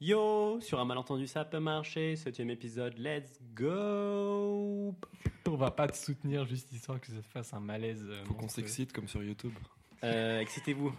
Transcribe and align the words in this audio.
Yo, 0.00 0.58
sur 0.62 0.80
un 0.80 0.84
malentendu 0.86 1.26
ça 1.26 1.44
peut 1.44 1.60
marcher, 1.60 2.16
septième 2.16 2.48
épisode, 2.50 2.94
let's 2.98 3.38
go 3.54 4.94
On 5.46 5.56
va 5.56 5.70
pas 5.70 5.88
te 5.88 5.96
soutenir 5.96 6.46
juste 6.46 6.72
histoire 6.72 6.98
que 7.00 7.08
ça 7.08 7.20
te 7.20 7.26
fasse 7.28 7.52
un 7.52 7.60
malaise. 7.60 8.02
euh, 8.08 8.24
Faut 8.24 8.32
qu'on 8.34 8.42
monstrueux. 8.42 8.62
s'excite 8.64 8.92
comme 8.94 9.06
sur 9.08 9.22
YouTube. 9.22 9.52
euh, 10.04 10.40
Excitez-vous. 10.40 10.90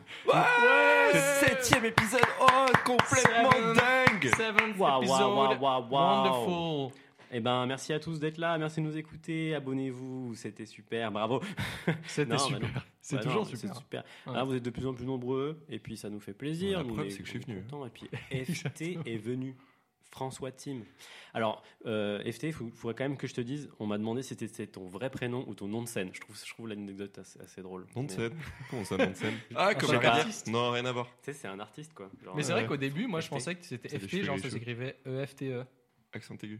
Septième 1.40 1.86
épisode 1.86 2.22
Oh, 2.42 2.66
complètement 2.86 3.52
Seven. 3.52 3.74
dingue 3.76 4.32
Seventh 4.36 4.77
Waouh, 4.77 5.02
episode. 5.02 5.20
waouh, 5.20 5.36
waouh, 5.36 5.59
waouh, 5.59 5.89
waouh. 5.89 6.23
Wonderful. 6.23 6.99
Eh 7.34 7.39
ben, 7.39 7.66
merci 7.66 7.93
à 7.93 8.00
tous 8.00 8.20
d'être 8.20 8.38
là, 8.38 8.57
merci 8.57 8.82
de 8.82 8.86
nous 8.86 8.97
écouter, 8.97 9.55
abonnez-vous, 9.55 10.36
c'était 10.36 10.66
super, 10.66 11.11
bravo. 11.14 11.41
C'était 12.05 12.38
super. 12.38 12.86
C'est 13.00 13.21
toujours 13.21 13.46
non, 13.46 13.46
super. 13.46 13.75
Super. 13.77 14.04
Ouais. 14.27 14.34
Là, 14.34 14.43
vous 14.43 14.54
êtes 14.54 14.64
de 14.64 14.70
plus 14.70 14.86
en 14.86 14.93
plus 14.93 15.05
nombreux, 15.05 15.57
et 15.70 15.79
puis 15.79 15.96
ça 15.96 16.09
nous 16.09 16.20
fait 16.20 16.33
plaisir. 16.33 16.79
Ouais, 16.79 16.83
la 16.86 16.93
preuve, 16.93 17.09
c'est 17.09 17.20
que 17.20 17.25
je 17.25 17.29
suis 17.29 17.39
venu. 17.39 17.61
contents, 17.61 17.86
Et 17.86 17.89
puis 17.89 18.09
FT 18.46 18.82
est 19.05 19.18
venu. 19.18 19.55
François 20.09 20.52
Tim. 20.52 20.82
Alors, 21.33 21.64
euh, 21.86 22.20
FT, 22.29 22.43
il 22.43 22.51
faudrait 22.51 22.96
quand 22.96 23.06
même 23.06 23.15
que 23.15 23.28
je 23.28 23.34
te 23.34 23.39
dise, 23.39 23.70
on 23.79 23.86
m'a 23.86 23.98
demandé 23.98 24.23
si 24.23 24.36
c'était 24.37 24.68
ton 24.68 24.86
vrai 24.89 25.09
prénom 25.09 25.45
ou 25.48 25.56
ton 25.56 25.70
nom 25.70 25.82
de 25.82 25.87
scène. 25.87 26.09
Je 26.11 26.20
trouve, 26.20 26.37
je 26.37 26.54
trouve 26.54 26.68
l'anecdote 26.68 27.18
assez, 27.18 27.39
assez 27.39 27.61
drôle. 27.61 27.87
Nom 27.95 28.04
de 28.04 28.11
scène? 28.11 28.34
Comment 28.70 28.84
ça, 28.84 28.98
nom 28.98 29.09
de 29.09 29.15
scène? 29.15 29.36
Ah, 29.56 29.73
comme 29.73 29.89
c'est 29.89 29.95
un 29.95 30.04
artiste 30.04 30.48
Non, 30.48 30.71
rien 30.71 30.84
à 30.84 30.92
voir. 30.92 31.07
Tu 31.23 31.32
sais, 31.32 31.34
c'est 31.34 31.48
un 31.48 31.61
artiste, 31.61 31.93
quoi. 31.93 32.11
Genre, 32.22 32.36
Mais 32.36 32.44
c'est 32.44 32.52
euh, 32.52 32.56
vrai 32.56 32.66
qu'au 32.66 32.75
début, 32.75 33.08
moi, 33.08 33.22
je 33.22 33.30
pensais 33.30 33.56
que 33.56 33.64
c'était 33.64 33.88
FT, 33.88 34.23
genre 34.23 34.38
ça 34.38 34.50
s'écrivait 34.50 34.98
E 35.08 35.22
EFTE. 35.22 35.66
Accent 36.14 36.36
aigu. 36.44 36.59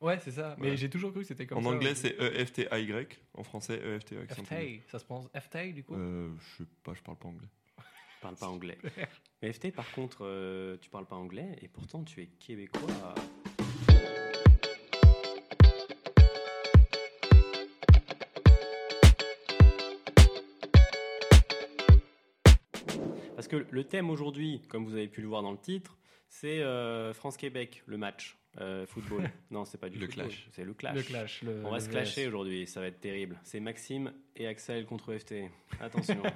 Ouais, 0.00 0.18
c'est 0.20 0.30
ça. 0.30 0.54
Mais 0.58 0.70
Ouais. 0.70 0.76
j'ai 0.76 0.88
toujours 0.88 1.10
cru 1.10 1.22
que 1.22 1.26
c'était 1.26 1.46
comme 1.46 1.58
En 1.58 1.62
ça. 1.62 1.68
anglais, 1.70 1.88
ouais. 1.90 1.94
c'est 1.94 2.14
E 2.20 2.40
E-F-T-A-Y. 2.40 3.18
En 3.34 3.42
français, 3.42 3.80
E-F-T, 3.82 4.16
accent 4.18 4.42
aigu. 4.56 4.78
FT. 4.80 4.90
Ça 4.90 4.98
se 5.00 5.04
prononce 5.04 5.28
FT 5.34 5.72
du 5.74 5.82
coup? 5.84 5.94
Euh, 5.94 6.30
je 6.38 6.62
sais 6.64 6.68
pas, 6.84 6.94
je 6.94 7.02
parle 7.02 7.18
pas 7.18 7.28
anglais. 7.28 7.48
Je 7.78 8.22
parle 8.22 8.36
pas 8.36 8.46
anglais. 8.48 8.78
Mais 9.42 9.52
FT, 9.52 9.72
par 9.72 9.90
contre, 9.92 10.18
euh, 10.22 10.76
tu 10.80 10.88
parles 10.90 11.06
pas 11.06 11.16
anglais 11.16 11.56
et 11.62 11.68
pourtant 11.68 12.04
tu 12.04 12.22
es 12.22 12.26
québécois. 12.26 13.14
Parce 23.34 23.46
que 23.48 23.66
le 23.70 23.84
thème 23.84 24.10
aujourd'hui, 24.10 24.62
comme 24.68 24.84
vous 24.84 24.94
avez 24.94 25.08
pu 25.08 25.20
le 25.20 25.28
voir 25.28 25.42
dans 25.42 25.52
le 25.52 25.58
titre, 25.58 25.96
c'est 26.28 26.60
euh, 26.60 27.12
France-Québec, 27.14 27.82
le 27.86 27.96
match 27.96 28.36
euh, 28.60 28.86
football. 28.86 29.30
non, 29.50 29.64
c'est 29.64 29.78
pas 29.78 29.88
du 29.88 29.98
Le 29.98 30.06
football, 30.06 30.26
clash. 30.26 30.48
C'est 30.52 30.64
le 30.64 30.74
clash. 30.74 30.94
Le 30.96 31.02
clash. 31.02 31.42
le- 31.42 31.62
On 31.64 31.70
va 31.70 31.76
le 31.76 31.80
se 31.80 31.86
VS. 31.88 31.90
clasher 31.92 32.26
aujourd'hui, 32.28 32.66
ça 32.66 32.80
va 32.80 32.86
être 32.88 33.00
terrible. 33.00 33.38
C'est 33.44 33.60
Maxime 33.60 34.12
et 34.36 34.46
Axel 34.46 34.84
contre 34.86 35.16
FT. 35.16 35.50
Attention. 35.80 36.22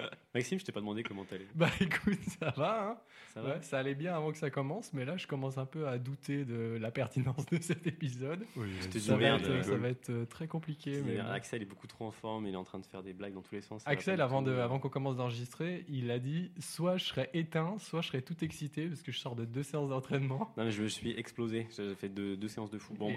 Maxime, 0.34 0.58
je 0.60 0.64
t'ai 0.64 0.72
pas 0.72 0.80
demandé 0.80 1.02
comment 1.02 1.24
t'allais. 1.24 1.46
Bah 1.54 1.68
écoute, 1.80 2.18
ça 2.38 2.50
va, 2.56 2.90
hein 2.90 2.96
Ça 3.34 3.42
va 3.42 3.48
Ouais, 3.56 3.62
ça 3.62 3.78
allait 3.78 3.94
bien 3.94 4.14
avant 4.14 4.30
que 4.32 4.38
ça 4.38 4.50
commence, 4.50 4.92
mais 4.92 5.04
là 5.04 5.16
je 5.16 5.26
commence 5.26 5.58
un 5.58 5.66
peu 5.66 5.88
à 5.88 5.98
douter 5.98 6.44
de 6.44 6.78
la 6.80 6.90
pertinence 6.90 7.46
de 7.46 7.58
cet 7.60 7.86
épisode. 7.86 8.44
Oui, 8.56 8.68
te 8.90 8.98
dis 8.98 9.00
Ça 9.00 9.12
va, 9.14 9.18
merde, 9.18 9.40
être, 9.42 9.50
euh, 9.50 9.62
ça 9.62 9.76
va 9.76 9.88
être 9.88 10.10
euh, 10.10 10.24
très 10.26 10.46
compliqué. 10.46 10.94
C'est- 10.94 11.02
Mais 11.02 11.16
bon. 11.16 11.28
Axel 11.30 11.62
est 11.62 11.66
beaucoup 11.66 11.86
trop 11.86 12.06
en 12.06 12.12
forme, 12.12 12.46
il 12.46 12.54
est 12.54 12.56
en 12.56 12.64
train 12.64 12.78
de 12.78 12.86
faire 12.86 13.02
des 13.02 13.12
blagues 13.12 13.34
dans 13.34 13.42
tous 13.42 13.54
les 13.54 13.60
sens. 13.62 13.82
Axel, 13.86 14.20
avant, 14.20 14.42
de, 14.42 14.52
avant 14.52 14.78
qu'on 14.78 14.88
commence 14.88 15.16
d'enregistrer, 15.16 15.84
il 15.88 16.10
a 16.10 16.18
dit 16.18 16.52
soit 16.60 16.96
je 16.96 17.04
serais 17.06 17.30
éteint, 17.34 17.76
soit 17.78 18.00
je 18.02 18.08
serais 18.08 18.22
tout 18.22 18.42
excité 18.44 18.86
parce 18.88 19.02
que 19.02 19.10
je 19.12 19.18
sors 19.18 19.34
de 19.36 19.44
deux 19.44 19.62
séances 19.62 19.90
d'entraînement. 19.90 20.52
Non, 20.56 20.64
mais 20.64 20.70
je 20.70 20.82
me 20.82 20.88
suis 20.88 21.10
explosé. 21.18 21.66
J'ai 21.76 21.94
fait 21.94 22.08
deux, 22.08 22.36
deux 22.36 22.48
séances 22.48 22.70
de 22.70 22.78
fou. 22.78 22.94
Bon, 22.94 23.12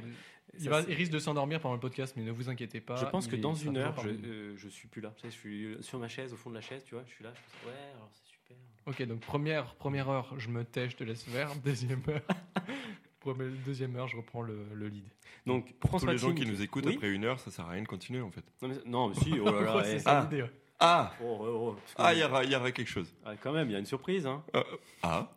il, 0.60 0.70
va- 0.70 0.78
risque 0.82 1.12
de 1.12 1.20
s'endormir 1.20 1.60
pendant 1.60 1.76
le 1.76 1.80
podcast, 1.80 2.14
mais 2.18 2.24
ne 2.24 2.32
vous 2.32 2.50
inquiétez 2.50 2.82
pas. 2.82 2.96
je 2.96 3.06
pense 3.06 3.28
que 3.28 3.36
dans 3.36 3.56
une 3.56 3.78
heure, 3.78 3.96
je, 4.02 4.10
euh, 4.10 4.54
je 4.58 4.68
suis 4.70 4.88
plus 4.88 5.02
là. 5.02 5.14
Tu 5.18 5.22
sais, 5.24 5.28
je 5.32 5.38
suis 5.38 5.78
sur 5.82 6.00
ma 6.00 6.08
chaise, 6.08 6.34
au 6.34 6.38
fond 6.38 6.50
de 6.50 6.56
la 6.56 6.62
chaise, 6.62 6.84
tu 6.86 6.96
vois. 6.96 7.04
Je 7.08 7.14
suis 7.14 7.24
là. 7.24 7.34
Je 7.36 7.68
ouais, 7.70 7.76
alors 7.96 8.10
c'est 8.12 8.26
super. 8.32 8.58
Ok, 8.86 9.02
donc 9.08 9.20
première, 9.22 9.76
première 9.76 10.10
heure, 10.10 10.34
je 10.38 10.50
me 10.50 10.64
tais, 10.64 10.90
je 10.90 10.96
te 10.96 11.04
laisse 11.04 11.24
faire. 11.24 11.56
Deuxième 11.64 12.02
heure, 12.08 12.22
deuxième 13.66 13.96
heure, 13.96 14.08
je 14.08 14.18
reprends 14.18 14.42
le, 14.42 14.66
le 14.74 14.88
lead. 14.88 15.06
Donc, 15.46 15.74
Tous 15.80 15.88
François 15.88 16.12
les 16.12 16.18
gens 16.18 16.34
qui 16.34 16.46
nous 16.46 16.62
écoutent 16.62 16.86
Oui 16.86 16.96
après 16.96 17.10
une 17.10 17.26
heure, 17.26 17.40
ça 17.40 17.52
sert 17.52 17.66
à 17.66 17.70
rien 17.72 17.82
de 17.82 17.88
continuer 17.88 18.22
en 18.22 18.32
fait. 18.32 18.44
Non, 18.62 18.68
mais, 18.70 18.76
non, 18.86 19.10
mais 19.10 19.16
si, 19.16 19.34
oh 19.40 19.46
là 19.46 19.62
là. 19.62 19.82
Eh. 19.86 19.90
c'est 19.90 20.00
ça 20.00 20.20
Ah. 20.20 20.30
l'idée. 20.30 20.46
Ah 20.80 21.14
Oh, 21.22 21.38
oh, 21.40 21.46
oh, 21.48 21.76
Ah, 21.98 22.14
il 22.14 22.20
y 22.20 22.24
aura, 22.24 22.44
il 22.44 22.52
y 22.52 22.56
aura 22.56 22.72
quelque 22.72 22.90
chose. 22.90 23.14
Ah, 23.26 23.36
quand 23.42 23.54
même, 23.54 23.70
il 23.70 23.74
y 23.74 23.76
a 23.76 23.80
une 23.80 23.86
surprise. 23.86 24.26
Hein. 24.26 24.44
Euh, 24.56 24.64
ah 25.04 25.32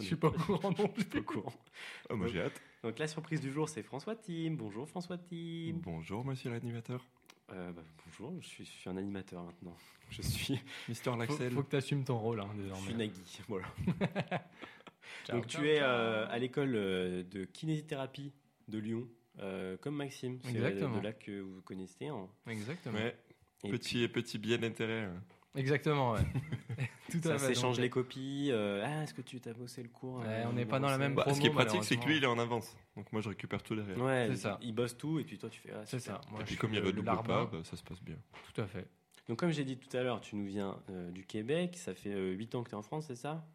Je 0.00 0.04
suis 0.04 0.16
pas 0.16 0.28
au 0.28 0.32
courant 0.32 0.70
non 0.78 0.88
plus. 0.88 1.04
pas 1.04 1.18
au 1.18 1.22
courant. 1.22 1.52
Ah, 2.10 2.14
Moi 2.14 2.28
j'ai 2.28 2.40
hâte. 2.42 2.60
Donc, 2.82 2.98
la 2.98 3.06
surprise 3.06 3.40
du 3.40 3.52
jour, 3.52 3.68
c'est 3.68 3.82
François 3.82 4.16
Tim. 4.16 4.54
Bonjour, 4.58 4.88
François 4.88 5.16
Tim. 5.18 5.74
Bonjour 5.82 6.24
monsieur 6.24 6.50
l'animateur. 6.50 7.04
Euh, 7.52 7.70
bah, 7.72 7.82
bonjour, 8.06 8.34
je 8.40 8.46
suis, 8.46 8.64
je 8.64 8.70
suis 8.70 8.88
un 8.90 8.96
animateur 8.96 9.42
maintenant. 9.44 9.76
Je 10.10 10.22
suis, 10.22 10.58
Mister 10.88 11.10
Faut, 11.10 11.16
Laxel. 11.18 11.52
faut 11.52 11.62
que 11.62 11.70
tu 11.70 11.76
assumes 11.76 12.04
ton 12.04 12.18
rôle 12.18 12.40
hein, 12.40 12.48
je 12.54 12.60
suis 12.62 12.62
désormais. 12.70 12.94
Nagui. 12.94 13.38
Voilà. 13.48 13.66
Ciao, 15.24 15.36
Donc, 15.36 15.46
ciao, 15.48 15.62
tu 15.62 15.68
es 15.68 15.80
euh, 15.80 16.26
à 16.28 16.38
l'école 16.38 16.72
euh, 16.74 17.22
de 17.24 17.44
kinésithérapie 17.44 18.32
de 18.68 18.78
Lyon, 18.78 19.08
euh, 19.40 19.76
comme 19.76 19.96
Maxime. 19.96 20.38
C'est 20.42 20.50
Exactement. 20.50 20.96
de 20.98 21.02
là 21.02 21.12
que 21.12 21.40
vous 21.40 21.60
connaissez. 21.62 22.06
hein. 22.08 22.28
Exactement. 22.48 22.98
Ouais, 22.98 23.16
Et 23.64 23.70
petit, 23.70 24.08
petit 24.08 24.38
bien 24.38 24.62
intérêt. 24.62 25.02
hein. 25.02 25.22
Exactement, 25.54 26.12
ouais. 26.12 26.20
Tout 27.10 27.20
Ça 27.22 27.38
s'échange 27.38 27.78
les 27.78 27.90
copies. 27.90 28.48
euh, 28.52 28.82
ah, 28.86 29.02
est-ce 29.02 29.12
que 29.12 29.20
tu 29.20 29.38
t'as 29.40 29.52
bossé 29.52 29.82
le 29.82 29.90
cours 29.90 30.20
Ouais, 30.20 30.26
euh, 30.26 30.48
on 30.48 30.54
n'est 30.54 30.64
pas 30.64 30.80
dans 30.80 30.88
la 30.88 30.96
même 30.96 31.14
Bah, 31.14 31.24
ce 31.28 31.38
qui 31.40 31.46
est 31.46 31.50
promo, 31.50 31.64
pratique, 31.64 31.84
c'est 31.84 31.96
que 31.98 32.06
lui, 32.06 32.16
il 32.16 32.24
est 32.24 32.26
en 32.28 32.38
avance. 32.38 32.74
Donc 32.96 33.12
moi, 33.12 33.20
je 33.20 33.28
récupère 33.28 33.62
tout 33.62 33.74
derrière. 33.76 33.98
Ouais, 33.98 34.28
C'est 34.30 34.36
ça. 34.36 34.58
il 34.62 34.74
bosse 34.74 34.96
tout 34.96 35.18
et 35.18 35.24
puis 35.24 35.36
toi 35.38 35.50
tu 35.50 35.60
fais. 35.60 35.70
ah, 35.74 35.82
C'est 35.84 35.98
ça. 36.00 36.20
Moi, 36.30 36.40
Et 36.40 36.44
puis 36.44 36.56
comme 36.56 36.70
il 36.72 36.76
le- 36.76 36.80
le 36.82 36.86
redouble 36.88 37.06
pas, 37.26 37.44
bah, 37.46 37.58
ça 37.64 37.76
se 37.76 37.82
passe 37.82 38.00
bien. 38.02 38.16
Tout 38.54 38.60
à 38.62 38.66
fait. 38.66 38.86
Donc, 39.28 39.38
comme 39.38 39.50
j'ai 39.50 39.64
dit 39.64 39.76
tout 39.76 39.94
à 39.96 40.02
l'heure, 40.02 40.20
tu 40.22 40.34
nous 40.36 40.46
viens 40.46 40.78
euh, 40.90 41.10
du 41.10 41.24
Québec. 41.26 41.76
Ça 41.76 41.94
fait 41.94 42.14
8 42.32 42.54
ans 42.54 42.62
que 42.62 42.70
tu 42.70 42.74
es 42.74 42.78
en 42.78 42.82
France, 42.82 43.04
c'est 43.08 43.14
ça? 43.16 43.46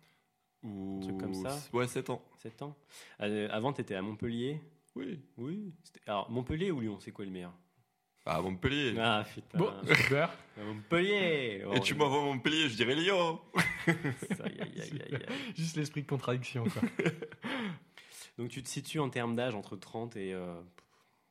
Ou... 0.63 1.00
truc 1.02 1.18
comme 1.19 1.34
ça. 1.34 1.57
Ouais, 1.74 1.88
7 1.88 2.09
ans. 2.12 2.22
7 2.38 2.62
ans 2.62 2.75
Euh, 3.22 3.47
Avant, 3.52 3.74
tu 3.74 3.81
étais 3.81 3.96
à 3.96 4.02
Montpellier? 4.03 4.62
Oui. 4.96 5.19
Oui. 5.38 5.74
Alors, 6.06 6.30
Montpellier 6.31 6.72
ou 6.72 6.80
Lyon, 6.80 7.00
c'est 7.00 7.12
quoi 7.12 7.25
le 7.25 7.31
meilleur? 7.31 7.53
Ah, 8.29 8.41
Montpellier. 8.41 8.93
Ah, 8.99 9.23
putain. 9.33 9.57
Bon, 9.57 9.71
super. 9.95 10.29
Montpellier 10.57 11.63
Et 11.73 11.79
tu 11.79 11.93
m'envoies 11.95 12.21
Montpellier, 12.23 12.67
je 12.69 12.75
dirais 12.75 12.95
Lyon. 12.95 13.39
Aïe, 13.88 13.95
aïe, 14.43 14.59
aïe, 14.59 14.81
aïe, 14.81 15.15
aïe. 15.15 15.25
Juste 15.55 15.77
l'esprit 15.77 16.01
de 16.01 16.07
contradiction, 16.07 16.63
quoi. 16.65 16.81
Donc, 18.38 18.49
tu 18.49 18.61
te 18.61 18.69
situes 18.69 18.99
en 18.99 19.09
termes 19.09 19.35
d'âge 19.35 19.55
entre 19.55 19.75
30 19.75 20.15
et. 20.15 20.33
euh, 20.33 20.59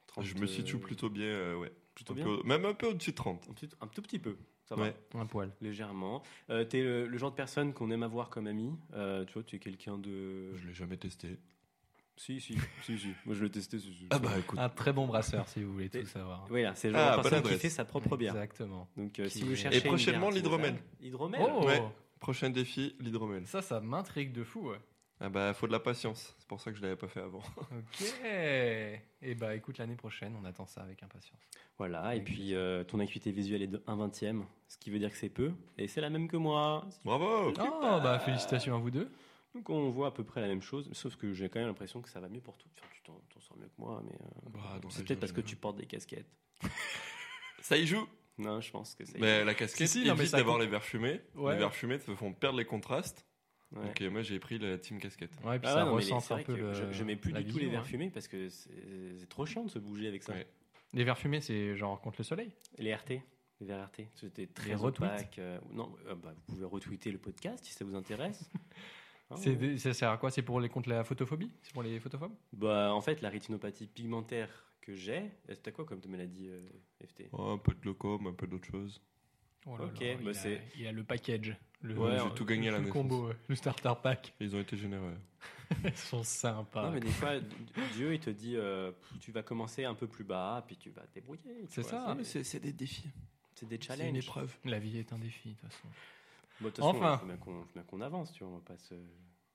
30, 0.08 0.24
Je 0.24 0.34
me 0.36 0.46
situe 0.46 0.76
euh, 0.76 0.80
plutôt 0.80 1.08
bien, 1.10 1.26
euh, 1.26 1.56
ouais. 1.56 1.72
Plutôt 1.94 2.12
Un 2.12 2.16
bien. 2.16 2.24
peu 2.24 2.42
même 2.44 2.64
un 2.66 2.74
peu 2.74 2.88
au-dessus 2.88 3.12
de 3.12 3.16
30. 3.16 3.46
Un, 3.48 3.52
petit- 3.54 3.70
un 3.80 3.86
tout 3.86 4.02
petit 4.02 4.18
peu. 4.18 4.36
Ça 4.64 4.74
va. 4.74 4.84
Ouais. 4.84 4.94
Un 5.14 5.26
poil. 5.26 5.50
Légèrement. 5.60 6.22
Euh, 6.50 6.64
tu 6.68 6.78
es 6.78 6.82
le, 6.82 7.06
le 7.06 7.18
genre 7.18 7.30
de 7.30 7.36
personne 7.36 7.72
qu'on 7.72 7.90
aime 7.90 8.02
avoir 8.02 8.28
comme 8.28 8.46
ami. 8.46 8.72
Euh, 8.94 9.24
tu 9.24 9.32
vois, 9.34 9.42
tu 9.44 9.56
es 9.56 9.58
quelqu'un 9.58 9.96
de. 9.98 10.54
Je 10.56 10.66
l'ai 10.66 10.74
jamais 10.74 10.96
testé. 10.96 11.38
Si, 12.16 12.40
si, 12.40 12.56
si, 12.82 12.98
si. 12.98 13.08
Moi, 13.26 13.34
je 13.34 13.44
l'ai 13.44 13.50
testé. 13.50 13.78
si, 13.78 13.92
si. 13.92 14.06
Ah 14.10 14.18
bah 14.18 14.30
écoute. 14.38 14.58
Un 14.58 14.68
très 14.70 14.92
bon 14.92 15.06
brasseur, 15.06 15.46
si 15.48 15.62
vous 15.62 15.72
voulez 15.72 15.86
Et- 15.86 15.90
tout 16.00 16.06
savoir. 16.06 16.46
Voilà, 16.48 16.74
c'est 16.74 16.88
le 16.90 16.96
Ah, 16.96 17.12
genre 17.14 17.16
de 17.24 17.28
personne 17.28 17.42
qui 17.52 17.58
fait 17.58 17.68
sa 17.68 17.84
propre 17.84 18.16
bière. 18.16 18.32
Exactement. 18.34 18.88
Donc, 18.96 19.18
euh, 19.20 19.28
si 19.28 19.42
vous 19.42 19.54
cherchez. 19.54 19.78
Et 19.78 19.80
prochainement, 19.82 20.30
bière 20.30 20.76
l'hydromel. 21.00 21.40
Oh 21.42 21.66
Ouais. 21.66 21.82
Prochain 22.18 22.48
défi, 22.50 22.96
l'hydromel. 23.00 23.46
Ça, 23.46 23.60
ça 23.60 23.80
m'intrigue 23.80 24.32
de 24.32 24.42
fou, 24.44 24.70
ouais. 24.70 24.78
Ah 25.20 25.30
bah 25.30 25.54
faut 25.54 25.66
de 25.66 25.72
la 25.72 25.80
patience. 25.80 26.34
C'est 26.38 26.46
pour 26.48 26.60
ça 26.60 26.70
que 26.70 26.76
je 26.76 26.82
l'avais 26.82 26.96
pas 26.96 27.08
fait 27.08 27.20
avant. 27.20 27.42
Ok. 27.70 28.06
Et 29.22 29.34
bah 29.34 29.54
écoute, 29.54 29.78
l'année 29.78 29.94
prochaine, 29.96 30.34
on 30.40 30.44
attend 30.44 30.66
ça 30.66 30.82
avec 30.82 31.02
impatience. 31.02 31.40
Voilà, 31.78 32.14
et 32.14 32.20
puis 32.20 32.54
euh, 32.54 32.84
ton 32.84 33.00
acuité 33.00 33.30
visuelle 33.32 33.62
est 33.62 33.66
de 33.66 33.82
1 33.86 33.96
vingtième, 33.96 34.44
ce 34.68 34.76
qui 34.78 34.90
veut 34.90 34.98
dire 34.98 35.10
que 35.10 35.16
c'est 35.16 35.28
peu. 35.30 35.52
Et 35.78 35.88
c'est 35.88 36.00
la 36.02 36.10
même 36.10 36.28
que 36.28 36.36
moi. 36.36 36.86
Bravo. 37.04 37.52
Oh, 37.58 38.00
bah 38.02 38.18
félicitations 38.18 38.74
à 38.76 38.78
vous 38.78 38.90
deux. 38.90 39.10
Donc 39.56 39.70
on 39.70 39.88
voit 39.90 40.08
à 40.08 40.10
peu 40.10 40.22
près 40.22 40.40
la 40.42 40.48
même 40.48 40.60
chose, 40.62 40.88
sauf 40.92 41.16
que 41.16 41.32
j'ai 41.32 41.48
quand 41.48 41.58
même 41.58 41.68
l'impression 41.68 42.02
que 42.02 42.10
ça 42.10 42.20
va 42.20 42.28
mieux 42.28 42.40
pour 42.42 42.58
tout. 42.58 42.68
Enfin, 42.76 42.86
tu 42.92 43.00
t'en 43.02 43.14
t'en 43.32 43.40
sors 43.40 43.56
mieux 43.56 43.66
que 43.68 43.72
moi, 43.78 44.02
mais 44.04 44.12
euh, 44.14 44.50
Bah, 44.52 44.78
c'est 44.90 45.02
peut-être 45.04 45.20
parce 45.20 45.32
que 45.32 45.40
tu 45.40 45.56
portes 45.56 45.76
des 45.78 45.86
casquettes. 45.86 46.28
Ça 47.62 47.76
y 47.76 47.86
joue? 47.86 48.06
Non, 48.38 48.60
je 48.60 48.70
pense 48.70 48.94
que 48.94 49.04
c'est. 49.06 49.18
Mais 49.18 49.44
la 49.44 49.54
casquette 49.54 49.88
Si, 49.88 50.00
si, 50.02 50.06
non, 50.06 50.14
mais 50.14 50.20
évite 50.20 50.30
ça 50.32 50.36
d'avoir 50.36 50.56
compte. 50.56 50.64
les 50.64 50.70
verres 50.70 50.84
fumés. 50.84 51.22
Ouais. 51.34 51.54
Les 51.54 51.58
verres 51.58 51.74
fumés 51.74 51.98
te 51.98 52.14
font 52.14 52.32
perdre 52.34 52.58
les 52.58 52.66
contrastes. 52.66 53.26
Ouais. 53.72 53.82
Donc 53.86 54.00
euh, 54.02 54.10
moi 54.10 54.22
j'ai 54.22 54.38
pris 54.38 54.58
la 54.58 54.76
team 54.78 54.98
casquette. 55.00 55.32
Ouais, 55.42 55.58
puis 55.58 55.68
Ah 55.68 55.74
ça 55.74 55.84
non, 55.86 55.98
c'est 56.00 56.12
un 56.12 56.18
vrai 56.18 56.44
peu 56.44 56.54
que 56.54 56.60
le. 56.60 56.74
je, 56.74 56.92
je 56.92 57.02
mets 57.04 57.16
plus 57.16 57.32
la 57.32 57.42
du 57.42 57.50
tout 57.50 57.58
les 57.58 57.66
verres 57.68 57.80
hein. 57.80 57.84
fumés 57.84 58.10
parce 58.10 58.28
que 58.28 58.48
c'est 58.50 58.70
c'est 59.18 59.28
trop 59.28 59.44
chiant 59.46 59.64
de 59.64 59.70
se 59.70 59.78
bouger 59.78 60.06
avec 60.06 60.22
ça. 60.22 60.34
Ouais. 60.34 60.46
Les 60.92 61.02
verres 61.02 61.18
fumés, 61.18 61.40
c'est 61.40 61.74
genre 61.76 62.00
contre 62.00 62.16
le 62.20 62.24
soleil 62.24 62.52
Les 62.78 62.94
RT 62.94 63.10
Les 63.60 63.66
verres 63.66 63.86
RT 63.86 64.02
C'était 64.14 64.46
très 64.46 64.84
opaque. 64.84 65.38
euh, 65.38 65.58
non, 65.72 65.92
euh, 66.06 66.14
bah, 66.14 66.32
vous 66.36 66.42
pouvez 66.54 66.64
retweeter 66.66 67.10
le 67.10 67.18
podcast 67.18 67.64
si 67.64 67.72
ça 67.72 67.84
vous 67.84 67.94
intéresse. 67.96 68.48
C'est 69.34 69.56
des- 69.56 69.78
Ça 69.78 69.92
sert 69.92 70.10
à 70.10 70.18
quoi? 70.18 70.30
C'est 70.30 70.42
pour 70.42 70.60
les 70.60 70.68
contre 70.68 70.88
la 70.88 71.02
photophobie? 71.02 71.50
C'est 71.62 71.72
pour 71.72 71.82
les 71.82 71.98
photophobes? 71.98 72.34
Bah, 72.52 72.92
en 72.94 73.00
fait, 73.00 73.20
la 73.22 73.28
rétinopathie 73.28 73.88
pigmentaire 73.88 74.48
que 74.80 74.94
j'ai, 74.94 75.32
euh, 75.50 75.54
t'as 75.60 75.72
quoi 75.72 75.84
comme 75.84 76.00
maladie 76.06 76.48
euh, 76.48 76.62
FT 77.04 77.28
Oh, 77.32 77.50
un 77.50 77.58
peu 77.58 77.72
de 77.74 77.80
glaucome, 77.80 78.28
un 78.28 78.32
peu 78.32 78.46
d'autre 78.46 78.68
chose. 78.70 79.00
Oh 79.66 79.76
là 79.76 79.86
Ok, 79.86 80.00
là, 80.00 80.16
bah 80.22 80.30
il, 80.30 80.38
a, 80.38 80.58
il 80.78 80.86
a 80.86 80.92
le 80.92 81.02
package. 81.02 81.56
Le, 81.82 81.98
Ouais, 81.98 82.18
j'ai 82.22 82.34
tout 82.34 82.44
gagné 82.44 82.68
à 82.68 82.72
la 82.72 82.78
le 82.78 82.86
combo, 82.88 83.28
ouais, 83.28 83.36
le 83.48 83.56
starter 83.56 83.92
pack. 84.00 84.32
Ils 84.38 84.54
ont 84.54 84.60
été 84.60 84.76
généreux. 84.76 85.16
Ils 85.84 85.96
sont 85.96 86.22
sympas. 86.22 86.84
Non, 86.86 86.92
mais 86.92 87.00
des 87.00 87.10
fois, 87.10 87.32
Dieu, 87.94 88.14
il 88.14 88.20
te 88.20 88.30
dit, 88.30 88.54
euh, 88.56 88.92
tu 89.20 89.32
vas 89.32 89.42
commencer 89.42 89.84
un 89.84 89.94
peu 89.94 90.06
plus 90.06 90.22
bas, 90.22 90.62
puis 90.68 90.76
tu 90.76 90.90
vas 90.90 91.02
te 91.02 91.14
débrouiller. 91.14 91.64
C'est 91.68 91.80
vois, 91.82 91.90
ça, 91.90 92.16
c'est- 92.22 92.44
c'est 92.44 92.60
des 92.60 92.72
défis. 92.72 93.08
C'est 93.54 93.66
des 93.66 93.76
C'est 93.80 93.92
une 93.94 93.98
challenges. 93.98 94.24
épreuve. 94.24 94.54
La 94.64 94.78
vie 94.78 94.98
est 94.98 95.12
un 95.12 95.18
défi, 95.18 95.48
de 95.50 95.54
toute 95.54 95.68
façon. 95.72 95.88
Bon, 96.60 96.68
de 96.68 96.72
toute 96.72 96.76
façon, 96.84 96.96
Enfin. 96.96 97.18
faut 97.18 97.26
bien 97.26 97.36
qu'on 97.36 97.62
faut 97.62 97.72
bien 97.74 97.82
qu'on 97.82 98.00
avance, 98.00 98.32
tu 98.32 98.44
vois. 98.44 98.52
On 98.52 98.56
va 98.56 98.62
pas 98.64 98.76
se... 98.78 98.94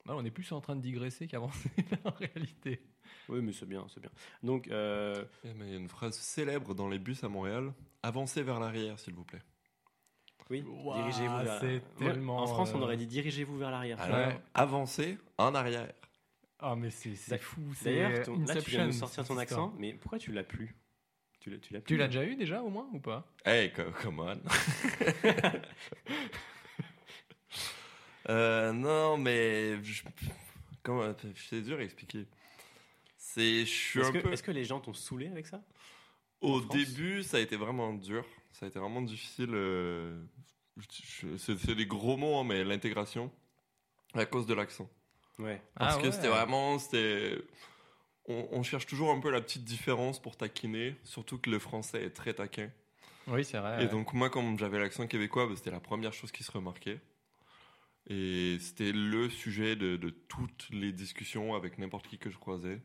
Bah, 0.06 0.13
on 0.18 0.25
est 0.25 0.31
plus 0.31 0.51
en 0.51 0.62
train 0.62 0.75
de 0.75 0.81
digresser 0.81 1.27
qu'avancer 1.27 1.69
en 2.06 2.12
réalité. 2.12 2.81
Oui, 3.30 3.39
mais 3.42 3.53
c'est 3.53 3.68
bien, 3.68 3.86
c'est 3.94 4.00
bien. 4.00 4.09
Donc, 4.44 4.68
euh, 4.68 5.24
Eh, 5.44 5.50
Il 5.50 5.69
y 5.69 5.74
a 5.74 5.77
une 5.77 5.89
phrase 5.89 6.15
célèbre 6.18 6.74
dans 6.74 6.88
les 6.89 7.00
bus 7.00 7.24
à 7.24 7.30
Montréal 7.30 7.74
Avancez 8.03 8.42
vers 8.44 8.59
l'arrière, 8.59 8.98
s'il 9.00 9.13
vous 9.13 9.24
plaît. 9.24 9.42
oui, 10.50 10.63
dirigez-vous 10.63 11.38
vers. 11.44 11.59
c'est 11.59 11.81
Moi, 12.00 12.12
tellement, 12.12 12.38
En 12.38 12.48
France, 12.48 12.71
on 12.74 12.80
euh, 12.81 12.83
aurait 12.83 12.98
dit 12.98 13.06
dirigez-vous 13.07 13.57
vers 13.57 13.69
l'arrière. 13.71 14.00
Alors. 14.01 14.18
Ouais. 14.30 14.42
avancez 14.56 15.18
en 15.38 15.54
arrière. 15.56 15.92
Ah, 16.59 16.75
mais 16.75 16.89
c'est 16.92 17.15
fou. 17.39 17.62
c'est 17.75 17.86
D'ailleurs, 17.86 18.25
ton- 18.25 18.38
là, 18.39 18.56
tu 18.62 18.69
viens 18.71 18.88
de 18.88 18.92
sortir 18.92 19.24
ton 19.25 19.39
histoire. 19.39 19.65
accent, 19.65 19.75
mais 19.80 19.94
pourquoi 19.94 20.19
tu 20.19 20.31
l'as 20.31 20.44
plus? 20.44 20.75
Tu 21.39 21.50
l'as, 21.50 21.57
tu 21.57 21.74
l'as 21.74 21.80
plus 21.80 21.88
Tu 21.88 21.97
l'as 21.97 22.07
déjà 22.07 22.24
eu 22.24 22.36
déjà 22.36 22.62
au 22.62 22.69
moins 22.69 22.88
ou 22.94 23.00
pas? 23.00 23.25
Hey, 23.45 23.71
co- 23.71 23.81
come 24.01 24.19
on. 24.19 24.39
Euh, 28.29 28.71
non, 28.71 29.18
mais 29.18 29.83
je- 29.83 30.03
comment 30.83 31.13
c'est 31.50 31.62
dur 31.62 31.79
à 31.79 31.83
expliquer. 31.83 32.25
C'est 33.18 33.62
je 33.62 33.71
suis 33.71 34.00
Est-ce 34.00 34.09
un 34.09 34.13
que, 34.13 34.18
peu 34.19 34.33
est-ce 34.33 34.44
que 34.44 34.51
les 34.51 34.65
gens 34.65 34.79
t'ont 34.79 34.94
saoulé 34.94 35.27
avec 35.27 35.47
ça? 35.47 35.62
Au 36.41 36.59
France? 36.59 36.75
début, 36.75 37.23
ça 37.23 37.38
a 37.38 37.39
été 37.39 37.56
vraiment 37.56 37.94
dur. 37.94 38.25
Ça 38.51 38.65
a 38.65 38.69
été 38.69 38.79
vraiment 38.79 39.01
difficile. 39.01 39.51
euh, 39.53 40.23
je- 40.77 41.27
je- 41.27 41.38
C'est 41.38 41.57
c'est 41.57 41.75
des 41.75 41.85
gros 41.85 42.18
mots, 42.18 42.38
hein, 42.39 42.44
mais 42.44 42.63
l'intégration 42.63 43.31
à 44.13 44.25
cause 44.25 44.45
de 44.45 44.53
l'accent. 44.53 44.89
Ouais. 45.39 45.62
Parce 45.75 45.95
Ah 45.95 46.00
que 46.00 46.07
ouais. 46.07 46.12
c'était 46.12 46.27
vraiment, 46.27 46.77
c'était. 46.79 47.38
On, 48.27 48.47
on 48.51 48.63
cherche 48.63 48.85
toujours 48.85 49.12
un 49.12 49.19
peu 49.19 49.31
la 49.31 49.41
petite 49.41 49.63
différence 49.63 50.21
pour 50.21 50.38
taquiner, 50.38 50.95
surtout 51.03 51.38
que 51.39 51.50
le 51.50 51.57
français 51.59 52.03
est 52.03 52.12
très 52.12 52.33
taquin. 52.33 52.69
Oui, 53.27 53.44
c'est 53.45 53.57
vrai. 53.57 53.75
Et 53.81 53.85
ouais. 53.85 53.91
donc 53.91 54.13
moi, 54.13 54.29
comme 54.29 54.57
j'avais 54.59 54.79
l'accent 54.79 55.07
québécois, 55.07 55.47
bah, 55.47 55.53
c'était 55.56 55.71
la 55.71 55.79
première 55.79 56.13
chose 56.13 56.31
qui 56.31 56.44
se 56.44 56.51
remarquait. 56.51 57.00
Et 58.09 58.57
c'était 58.59 58.92
le 58.92 59.30
sujet 59.30 59.75
de, 59.75 59.95
de 59.95 60.09
toutes 60.09 60.68
les 60.71 60.92
discussions 60.92 61.53
avec 61.56 61.77
n'importe 61.77 62.07
qui 62.07 62.18
que 62.18 62.30
je 62.30 62.38
croisais. 62.38 62.81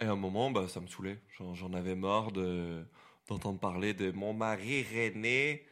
Et 0.00 0.04
à 0.04 0.12
un 0.12 0.16
moment, 0.16 0.50
bah, 0.50 0.66
ça 0.68 0.80
me 0.80 0.86
saoulait. 0.86 1.18
J'en, 1.54 1.72
avais 1.72 1.94
marre 1.94 2.30
de, 2.32 2.84
d'entendre 3.28 3.58
parler 3.58 3.94
de 3.94 4.10
mon 4.10 4.32
mari 4.34 4.84
René, 4.92 5.64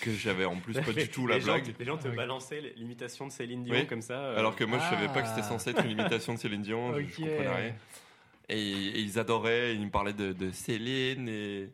que 0.00 0.10
j'avais 0.10 0.44
en 0.46 0.56
plus 0.56 0.74
pas 0.80 0.92
du 0.92 1.08
tout 1.08 1.26
la 1.26 1.36
les 1.36 1.40
gens, 1.42 1.52
blague. 1.54 1.74
les 1.78 1.84
gens 1.84 1.98
te 1.98 2.08
Ok. 2.08 2.16
balançaient 2.16 2.60
l'imitation 2.76 3.26
de 3.26 3.32
Céline 3.32 3.62
Dion 3.64 3.74
Oui. 3.74 3.86
comme 3.86 4.02
ça. 4.02 4.18
euh, 4.18 4.38
Alors 4.38 4.56
que 4.56 4.64
moi, 4.64 4.78
je 4.78 4.84
savais 4.84 5.06
pas 5.08 5.22
que 5.22 5.28
Ah. 5.28 5.34
c'était 5.36 5.46
censé 5.48 5.70
être 5.70 5.84
une 5.84 5.92
imitation 5.92 6.34
de 6.34 6.38
Céline 6.38 6.62
Dion. 6.62 6.98
je- 6.98 7.04
comprenais 7.16 7.48
rien. 7.54 7.74
Et, 8.48 8.58
et 8.58 9.00
ils 9.00 9.18
adoraient, 9.18 9.74
ils 9.74 9.84
me 9.84 9.90
parlaient 9.90 10.12
de, 10.12 10.32
de 10.32 10.50
Céline. 10.50 11.28
Et, 11.28 11.70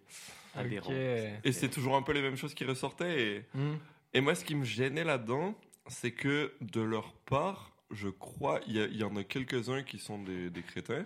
aberrant. 0.55 0.91
Ok. 0.91 0.97
et 1.44 1.53
c'est 1.53 1.69
toujours 1.69 1.94
un 1.97 2.03
peu 2.03 2.12
les 2.12 2.21
mêmes 2.23 2.37
choses 2.37 2.55
qui 2.55 2.64
ressortaient. 2.64 3.21
Et, 3.37 3.44
Hmm. 3.55 3.76
Et 4.14 4.21
moi, 4.23 4.35
ce 4.35 4.43
qui 4.44 4.55
me 4.55 4.64
gênait 4.64 5.05
là-dedans, 5.05 5.55
c'est 5.88 6.12
que 6.12 6.52
de 6.61 6.81
leur 6.81 7.12
part, 7.12 7.73
je 7.90 8.08
crois, 8.08 8.61
il 8.67 8.76
y, 8.96 9.02
en 9.05 9.17
a 9.17 9.25
quelques-uns 9.25 9.82
qui 9.82 9.99
sont 9.99 10.23
des, 10.23 10.50
des 10.50 10.62
crétins, 10.62 11.05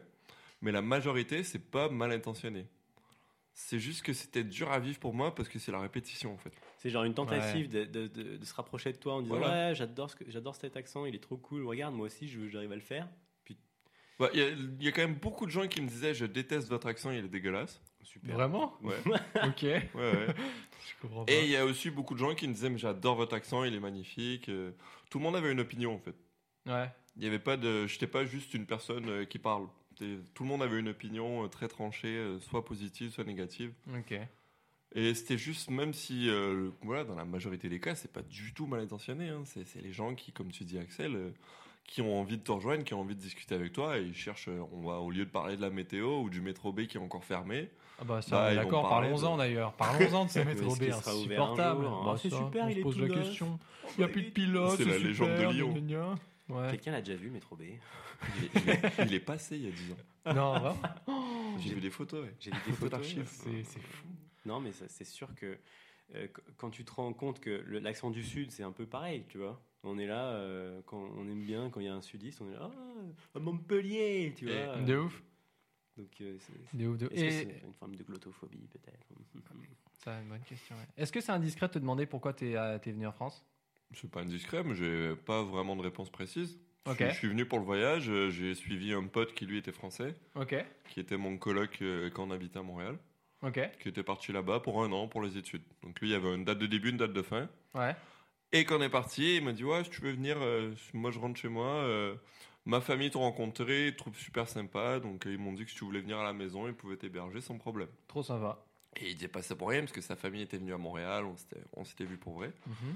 mais 0.60 0.72
la 0.72 0.82
majorité, 0.82 1.42
c'est 1.44 1.58
pas 1.70 1.88
mal 1.88 2.12
intentionné. 2.12 2.66
C'est 3.54 3.78
juste 3.78 4.02
que 4.02 4.12
c'était 4.12 4.44
dur 4.44 4.70
à 4.72 4.78
vivre 4.80 4.98
pour 4.98 5.12
moi 5.14 5.34
parce 5.34 5.48
que 5.48 5.58
c'est 5.58 5.72
la 5.72 5.80
répétition 5.80 6.32
en 6.32 6.38
fait. 6.38 6.52
C'est 6.78 6.88
genre 6.88 7.04
une 7.04 7.12
tentative 7.14 7.68
de, 7.68 7.84
de- 7.84 8.06
de- 8.06 8.36
de 8.38 8.44
se 8.44 8.54
rapprocher 8.54 8.92
de 8.92 8.96
toi 8.96 9.14
en 9.14 9.20
disant 9.22 9.36
Voilà. 9.36 9.68
ouais 9.68 9.74
j'adore 9.74 10.08
ce 10.10 10.16
que- 10.16 10.24
j'adore 10.30 10.54
cet 10.56 10.74
accent 10.76 11.04
il 11.04 11.14
est 11.14 11.18
trop 11.22 11.36
cool 11.36 11.66
regarde 11.66 11.94
moi 11.94 12.06
aussi 12.06 12.26
je- 12.28 12.48
j'arrive 12.48 12.72
à 12.72 12.76
le 12.76 12.80
faire 12.80 13.06
Bah, 14.22 14.30
Il 14.34 14.40
y, 14.40 14.42
a- 14.42 14.48
il 14.50 14.82
y 14.82 14.88
a 14.88 14.92
quand 14.92 15.02
même 15.02 15.14
beaucoup 15.16 15.46
de 15.46 15.50
gens 15.50 15.66
qui 15.68 15.80
me 15.82 15.88
disaient 15.88 16.14
je 16.14 16.24
déteste 16.26 16.68
votre 16.68 16.86
accent, 16.86 17.10
il 17.10 17.24
est 17.24 17.28
dégueulasse. 17.28 17.80
super 18.02 18.34
Vraiment 18.34 18.76
Ouais, 18.82 18.96
Ok. 19.44 19.62
ouais, 19.62 19.82
ouais. 19.94 20.26
Je 20.88 21.00
comprends 21.00 21.24
pas. 21.24 21.32
Et 21.32 21.44
il 21.44 21.50
y 21.50 21.56
a 21.56 21.64
aussi 21.64 21.90
beaucoup 21.90 22.14
de 22.14 22.18
gens 22.18 22.34
qui 22.34 22.46
me 22.48 22.52
disaient 22.54 22.70
mais 22.70 22.78
j'adore 22.78 23.16
votre 23.16 23.34
accent, 23.34 23.64
il 23.64 23.74
est 23.74 23.80
magnifique. 23.80 24.48
Euh, 24.48 24.72
Tout 25.10 25.18
le 25.18 25.24
monde 25.24 25.36
avait 25.36 25.52
une 25.52 25.60
opinion 25.60 25.94
en 25.94 25.98
fait. 25.98 26.14
Ouais. 26.66 26.88
Il 27.16 27.24
y 27.24 27.26
avait 27.26 27.38
pas 27.38 27.56
de, 27.56 27.86
j'étais 27.86 28.06
pas 28.06 28.24
juste 28.24 28.54
une 28.54 28.66
personne 28.66 29.08
euh, 29.08 29.24
qui 29.24 29.38
parle. 29.38 29.66
Tout 30.34 30.42
le 30.42 30.48
monde 30.48 30.62
avait 30.62 30.80
une 30.80 30.88
opinion 30.88 31.44
euh, 31.44 31.48
très 31.48 31.68
tranchée, 31.68 32.36
soit 32.40 32.64
positive, 32.64 33.10
soit 33.12 33.24
négative. 33.24 33.72
Ok. 33.94 34.14
Et 34.94 35.14
c'était 35.14 35.38
juste, 35.38 35.70
même 35.70 35.94
si, 35.94 36.28
euh, 36.28 36.70
voilà, 36.82 37.04
dans 37.04 37.14
la 37.14 37.24
majorité 37.24 37.68
des 37.68 37.78
cas, 37.80 37.94
c'est 37.94 38.12
pas 38.12 38.22
du 38.22 38.52
tout 38.52 38.66
mal 38.66 38.80
intentionné. 38.80 39.28
hein. 39.28 39.42
C'est 39.46 39.64
c'est 39.66 39.80
les 39.80 39.92
gens 39.92 40.14
qui, 40.14 40.32
comme 40.32 40.50
tu 40.50 40.64
dis, 40.64 40.78
Axel, 40.78 41.14
euh, 41.14 41.30
qui 41.84 42.00
ont 42.00 42.18
envie 42.20 42.38
de 42.38 42.42
te 42.42 42.52
rejoindre, 42.52 42.84
qui 42.84 42.94
ont 42.94 43.00
envie 43.00 43.14
de 43.16 43.20
discuter 43.20 43.54
avec 43.54 43.72
toi, 43.72 43.98
et 43.98 44.02
ils 44.02 44.14
cherchent, 44.14 44.48
euh, 44.48 44.62
on 44.72 44.82
va, 44.82 44.98
au 45.00 45.10
lieu 45.10 45.24
de 45.26 45.30
parler 45.30 45.56
de 45.56 45.62
la 45.62 45.70
météo 45.70 46.20
ou 46.22 46.30
du 46.30 46.40
métro 46.40 46.72
B 46.72 46.86
qui 46.86 46.96
est 46.96 47.00
encore 47.00 47.24
fermé, 47.24 47.68
Ah 48.00 48.04
bah 48.04 48.22
ça, 48.22 48.36
Bah, 48.36 48.52
est 48.52 48.56
d'accord, 48.56 48.88
parlons-en 48.88 49.34
de- 49.34 49.38
d'ailleurs. 49.42 49.72
Parlons-en 49.76 50.24
de 50.24 50.30
ces 50.30 50.44
métro 50.44 50.74
B 50.74 50.82
un 50.84 50.96
insupportables. 50.96 51.82
jour 51.84 52.04
Bah, 52.04 52.12
Ah, 52.14 52.18
c'est 52.20 52.30
ça, 52.30 52.38
super, 52.38 52.64
on 52.64 52.68
il 52.68 52.74
se 52.74 52.78
est 52.78 52.82
pose 52.82 52.94
tout 52.96 53.00
la 53.02 53.08
neuf. 53.08 53.18
question. 53.26 53.58
Il 53.96 53.98
n'y 53.98 54.04
a 54.04 54.08
plus 54.08 54.22
de 54.22 54.30
pilote. 54.30 54.76
C'est 54.78 54.84
la 54.86 54.98
légende 54.98 55.30
de 55.32 55.36
super, 55.36 55.52
Lyon. 55.52 55.74
Ouais. 56.48 56.70
quelqu'un 56.70 56.92
l'a 56.92 57.00
déjà 57.02 57.16
vu 57.16 57.30
Métro 57.30 57.56
B? 57.56 57.62
Il 57.62 58.44
est, 58.44 58.50
il 58.54 58.70
est- 58.70 59.06
il 59.06 59.14
est 59.14 59.20
passé 59.20 59.56
il 59.56 59.64
y 59.64 59.68
a 59.68 59.70
10 59.70 59.92
ans. 59.92 60.34
Non, 60.34 60.52
vraiment 60.60 61.58
J'ai 61.58 61.74
vu 61.74 61.80
des 61.80 61.90
photos. 61.90 62.24
ouais. 62.24 62.34
j'ai 62.40 62.50
vu 62.50 62.56
des 62.66 62.72
Photos 62.72 62.90
d'archives. 62.90 63.28
C'est 63.28 63.64
fou. 63.80 64.06
non 64.46 64.60
mais 64.60 64.70
c'est 64.72 65.04
sûr 65.04 65.28
que 65.34 65.58
euh, 66.14 66.26
qu- 66.28 66.40
quand 66.56 66.70
tu 66.70 66.84
te 66.84 66.92
rends 66.92 67.12
compte 67.12 67.40
que 67.40 67.64
l'accent 67.68 68.10
du 68.10 68.22
sud 68.22 68.50
c'est 68.50 68.62
un 68.64 68.72
peu 68.72 68.86
pareil 68.86 69.24
tu 69.28 69.38
vois 69.38 69.60
on 69.84 69.98
est 69.98 70.06
là 70.06 70.26
euh, 70.30 70.80
quand 70.86 70.98
on 71.16 71.22
aime 71.28 71.42
bien 71.44 71.70
quand 71.70 71.80
il 71.80 71.86
y 71.86 71.88
a 71.88 71.94
un 71.94 72.02
sudiste 72.02 72.40
on 72.40 72.50
est 72.50 72.54
là 72.54 72.70
ah, 72.72 73.36
à 73.36 73.38
Montpellier 73.40 74.32
tu 74.36 74.46
vois 74.46 74.78
Et- 74.78 74.84
De 74.84 74.96
ouf. 74.98 75.22
donc 75.96 76.08
euh, 76.20 76.36
c'est- 76.38 76.76
De 76.76 76.86
ouf, 76.86 76.98
de 76.98 77.06
ouf. 77.06 77.12
est-ce 77.12 77.20
que 77.22 77.26
Et 77.26 77.30
c'est 77.60 77.66
une 77.66 77.74
forme 77.74 77.94
de 77.96 78.02
glottophobie 78.04 78.68
peut-être? 78.68 79.06
Ça, 80.04 80.20
une 80.20 80.28
bonne 80.28 80.40
question. 80.42 80.74
ouais. 80.76 80.82
Est-ce 80.96 81.12
que 81.12 81.20
c'est 81.20 81.30
indiscret 81.32 81.68
de 81.68 81.74
te 81.74 81.78
demander 81.78 82.06
pourquoi 82.06 82.32
t'es 82.32 82.56
euh, 82.56 82.78
t'es 82.78 82.90
venu 82.92 83.06
en 83.06 83.12
France? 83.12 83.44
C'est 83.94 84.10
pas 84.10 84.22
indiscret, 84.22 84.64
mais 84.64 84.74
j'ai 84.74 85.14
pas 85.14 85.42
vraiment 85.44 85.76
de 85.76 85.82
réponse 85.82 86.10
précise. 86.10 86.58
Je 86.86 86.90
Ok. 86.90 86.96
suis- 86.96 87.10
Je 87.10 87.14
suis 87.14 87.28
venu 87.28 87.46
pour 87.46 87.58
le 87.60 87.64
voyage, 87.64 88.08
euh, 88.10 88.30
j'ai 88.30 88.54
suivi 88.56 88.92
un 88.92 89.06
pote 89.06 89.32
qui 89.34 89.46
lui 89.46 89.58
était 89.58 89.70
français, 89.70 90.16
Ok. 90.34 90.56
qui 90.88 90.98
était 90.98 91.16
mon 91.16 91.36
coloc 91.38 91.78
euh, 91.82 92.10
quand 92.10 92.26
on 92.26 92.30
habitait 92.32 92.58
à 92.58 92.62
Montréal. 92.62 92.98
Ok. 93.44 93.58
qui 93.80 93.88
était 93.88 94.04
parti 94.04 94.30
là-bas 94.32 94.60
pour 94.60 94.84
un 94.84 94.92
an 94.92 95.08
pour 95.08 95.20
les 95.20 95.36
études. 95.36 95.62
Donc 95.82 95.98
lui, 96.00 96.08
il 96.10 96.12
y 96.12 96.14
avait 96.14 96.32
une 96.32 96.44
date 96.44 96.58
de 96.58 96.66
début, 96.66 96.90
une 96.90 96.96
date 96.96 97.12
de 97.12 97.22
fin. 97.22 97.48
Ouais. 97.74 97.94
Et 98.52 98.64
quand 98.64 98.78
on 98.78 98.82
est 98.82 98.88
parti, 98.90 99.36
il 99.36 99.44
m'a 99.44 99.52
dit 99.52 99.64
ouais, 99.64 99.82
si 99.84 99.90
tu 99.90 100.00
veux 100.02 100.12
venir, 100.12 100.36
euh, 100.40 100.72
moi 100.92 101.10
je 101.10 101.18
rentre 101.18 101.38
chez 101.40 101.48
moi. 101.48 101.66
euh, 101.66 102.14
ma 102.66 102.80
famille 102.80 103.10
t'a 103.10 103.18
rencontré, 103.18 103.86
ils 103.88 103.92
te 103.92 103.98
trouvent 103.98 104.16
super 104.18 104.48
sympa, 104.48 105.00
donc 105.00 105.22
ils 105.26 105.38
m'ont 105.38 105.52
dit 105.52 105.64
que 105.64 105.70
si 105.70 105.76
tu 105.76 105.84
voulais 105.84 106.00
venir 106.00 106.18
à 106.18 106.24
la 106.24 106.32
maison, 106.32 106.66
ils 106.68 106.74
pouvaient 106.74 106.96
t'héberger 106.96 107.40
sans 107.40 107.56
problème. 107.58 107.88
Trop 108.08 108.22
sympa. 108.22 108.64
Et 109.00 109.08
il 109.08 109.14
disait 109.14 109.28
pas 109.28 109.40
ça 109.42 109.56
pour 109.56 109.70
rien 109.70 109.80
parce 109.80 109.92
que 109.92 110.02
sa 110.02 110.16
famille 110.16 110.42
était 110.42 110.58
venue 110.58 110.74
à 110.74 110.78
Montréal, 110.78 111.24
on 111.24 111.36
s'était, 111.36 111.62
on 111.72 111.84
s'était 111.84 112.04
vu 112.04 112.18
pour 112.18 112.34
vrai. 112.34 112.52
Mhm. 112.66 112.94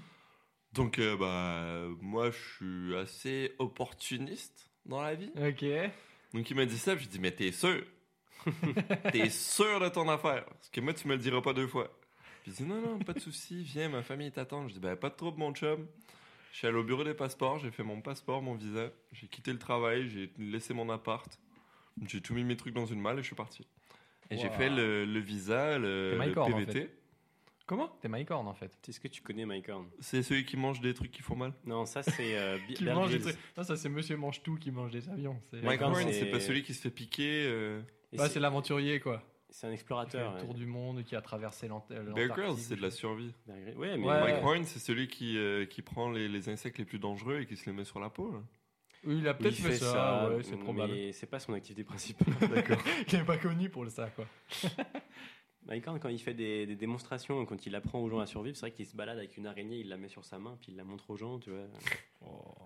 Donc 0.74 0.98
euh, 0.98 1.16
bah 1.16 1.96
moi 2.02 2.30
je 2.30 2.36
suis 2.56 2.96
assez 2.96 3.54
opportuniste 3.58 4.68
dans 4.84 5.00
la 5.00 5.14
vie. 5.14 5.30
Ok. 5.36 5.64
Donc 6.34 6.50
il 6.50 6.54
m'a 6.56 6.66
dit 6.66 6.76
ça, 6.78 6.94
puis 6.94 7.04
j'ai 7.04 7.10
dit 7.12 7.18
mais 7.18 7.30
t'es 7.32 7.50
sûr? 7.50 7.82
T'es 9.12 9.30
sûr 9.30 9.80
de 9.80 9.88
ton 9.88 10.08
affaire? 10.08 10.44
Parce 10.44 10.68
que 10.70 10.80
moi 10.80 10.92
tu 10.92 11.08
me 11.08 11.14
le 11.14 11.18
diras 11.20 11.40
pas 11.40 11.52
deux 11.54 11.66
fois. 11.66 11.90
Puis 12.46 12.54
il 12.60 12.64
dit 12.64 12.70
non 12.70 12.80
non 12.80 12.98
pas 13.00 13.12
de 13.12 13.18
souci, 13.18 13.64
viens 13.64 13.88
ma 13.88 14.02
famille 14.02 14.30
t'attend. 14.30 14.68
Je 14.68 14.74
dis 14.74 14.78
ben 14.78 14.94
pas 14.94 15.10
de 15.10 15.16
trouble 15.16 15.40
mon 15.40 15.52
chum. 15.52 15.84
Je 16.52 16.58
suis 16.58 16.66
allé 16.68 16.76
au 16.76 16.84
bureau 16.84 17.02
des 17.02 17.12
passeports, 17.12 17.58
j'ai 17.58 17.72
fait 17.72 17.82
mon 17.82 18.00
passeport, 18.00 18.40
mon 18.40 18.54
visa, 18.54 18.90
j'ai 19.10 19.26
quitté 19.26 19.52
le 19.52 19.58
travail, 19.58 20.08
j'ai 20.08 20.30
laissé 20.38 20.72
mon 20.72 20.88
appart, 20.88 21.26
j'ai 22.06 22.20
tout 22.20 22.34
mis 22.34 22.44
mes 22.44 22.56
trucs 22.56 22.72
dans 22.72 22.86
une 22.86 23.00
malle 23.00 23.18
et 23.18 23.22
je 23.22 23.26
suis 23.26 23.34
parti. 23.34 23.66
Et 24.30 24.36
j'ai 24.38 24.48
fait 24.50 24.70
le, 24.70 25.04
le 25.04 25.18
visa, 25.20 25.76
le, 25.76 26.12
le 26.12 26.38
en. 26.38 26.46
Comment? 27.66 27.88
T'es 28.00 28.06
Mike 28.08 28.30
Horn 28.30 28.46
en 28.46 28.54
fait. 28.54 28.70
est-ce 28.88 29.00
que 29.00 29.08
tu 29.08 29.22
connais 29.22 29.44
Mike 29.44 29.68
Horn? 29.68 29.88
C'est 29.98 30.22
celui 30.22 30.44
qui 30.44 30.56
mange 30.56 30.80
des 30.80 30.94
trucs 30.94 31.10
qui 31.10 31.22
font 31.22 31.34
mal. 31.34 31.52
non 31.64 31.84
ça 31.84 32.04
c'est 32.04 32.38
euh, 32.38 32.58
Qui 32.76 32.84
mange 32.84 33.10
des 33.10 33.18
trucs. 33.18 33.36
Non, 33.56 33.64
ça 33.64 33.76
c'est 33.76 33.88
Monsieur 33.88 34.16
Mange 34.16 34.40
Tout 34.44 34.54
qui 34.54 34.70
mange 34.70 34.92
des 34.92 35.08
avions. 35.08 35.42
Horn, 35.82 35.94
c'est- 36.12 36.26
pas 36.30 36.38
celui 36.38 36.62
qui 36.62 36.74
se 36.74 36.80
fait 36.82 36.90
piquer. 36.90 37.44
euh, 37.48 37.82
c'est- 38.12 38.28
c'est 38.28 38.40
l'aventurier 38.40 39.00
quoi. 39.00 39.20
C'est 39.58 39.66
un 39.66 39.70
Qui 39.70 39.76
fait 39.76 39.80
explorateur 39.80 40.34
le 40.34 40.40
tour 40.40 40.54
du 40.54 40.66
monde, 40.66 41.02
qui 41.04 41.16
a 41.16 41.20
traversé 41.22 41.66
l'Ant- 41.68 41.86
Bear 41.88 42.02
l'Antarctique. 42.02 42.32
Grylls, 42.36 42.58
c'est 42.58 42.76
de 42.76 42.82
la 42.82 42.90
survie. 42.90 43.32
Bear 43.46 43.56
ouais 43.78 43.96
mais 43.96 44.06
Ouais. 44.06 44.20
Mike 44.20 44.44
Horn, 44.44 44.64
c'est 44.64 44.78
celui 44.78 45.08
qui, 45.08 45.38
euh, 45.38 45.64
qui 45.64 45.80
prend 45.82 46.10
les, 46.10 46.28
les 46.28 46.48
insectes 46.50 46.76
les 46.78 46.84
plus 46.84 46.98
dangereux 46.98 47.40
et 47.40 47.46
qui 47.46 47.56
se 47.56 47.64
les 47.66 47.72
met 47.74 47.84
sur 47.84 47.98
la 48.00 48.10
peau. 48.10 48.30
là. 48.32 48.38
Oui, 49.04 49.18
il 49.18 49.28
a 49.28 49.34
peut-être 49.34 49.54
fait, 49.54 49.70
fait 49.70 49.76
ça, 49.76 50.28
ouais, 50.28 50.42
c'est 50.42 50.56
mais 50.56 50.62
probable. 50.62 51.12
c'est 51.12 51.26
pas 51.30 51.38
son 51.38 51.52
activité 51.54 51.84
principale 51.84 52.34
D'accord. 52.50 52.78
il 53.12 53.18
n'est 53.18 53.24
pas 53.24 53.38
connu 53.38 53.70
pour 53.70 53.84
le 53.84 53.90
ça 53.90 54.10
quoi. 54.10 54.24
Mike 55.66 55.86
Horn, 55.88 55.98
quand 55.98 56.08
il 56.08 56.18
fait 56.20 56.34
des, 56.34 56.64
des 56.66 56.76
démonstrations, 56.76 57.44
quand 57.44 57.66
il 57.66 57.74
apprend 57.74 57.98
aux 58.00 58.08
gens 58.08 58.20
à 58.20 58.26
survivre, 58.26 58.56
c'est 58.56 58.66
vrai 58.66 58.70
qu'il 58.72 58.86
se 58.86 58.94
balade 58.94 59.18
avec 59.18 59.36
une 59.36 59.46
araignée, 59.46 59.78
il 59.80 59.88
la 59.88 59.96
met 59.96 60.08
sur 60.08 60.24
sa 60.24 60.38
main, 60.38 60.56
puis 60.60 60.70
il 60.72 60.76
la 60.76 60.84
montre 60.84 61.10
aux 61.10 61.16
gens, 61.16 61.38
tu 61.40 61.50
vois. 61.50 61.66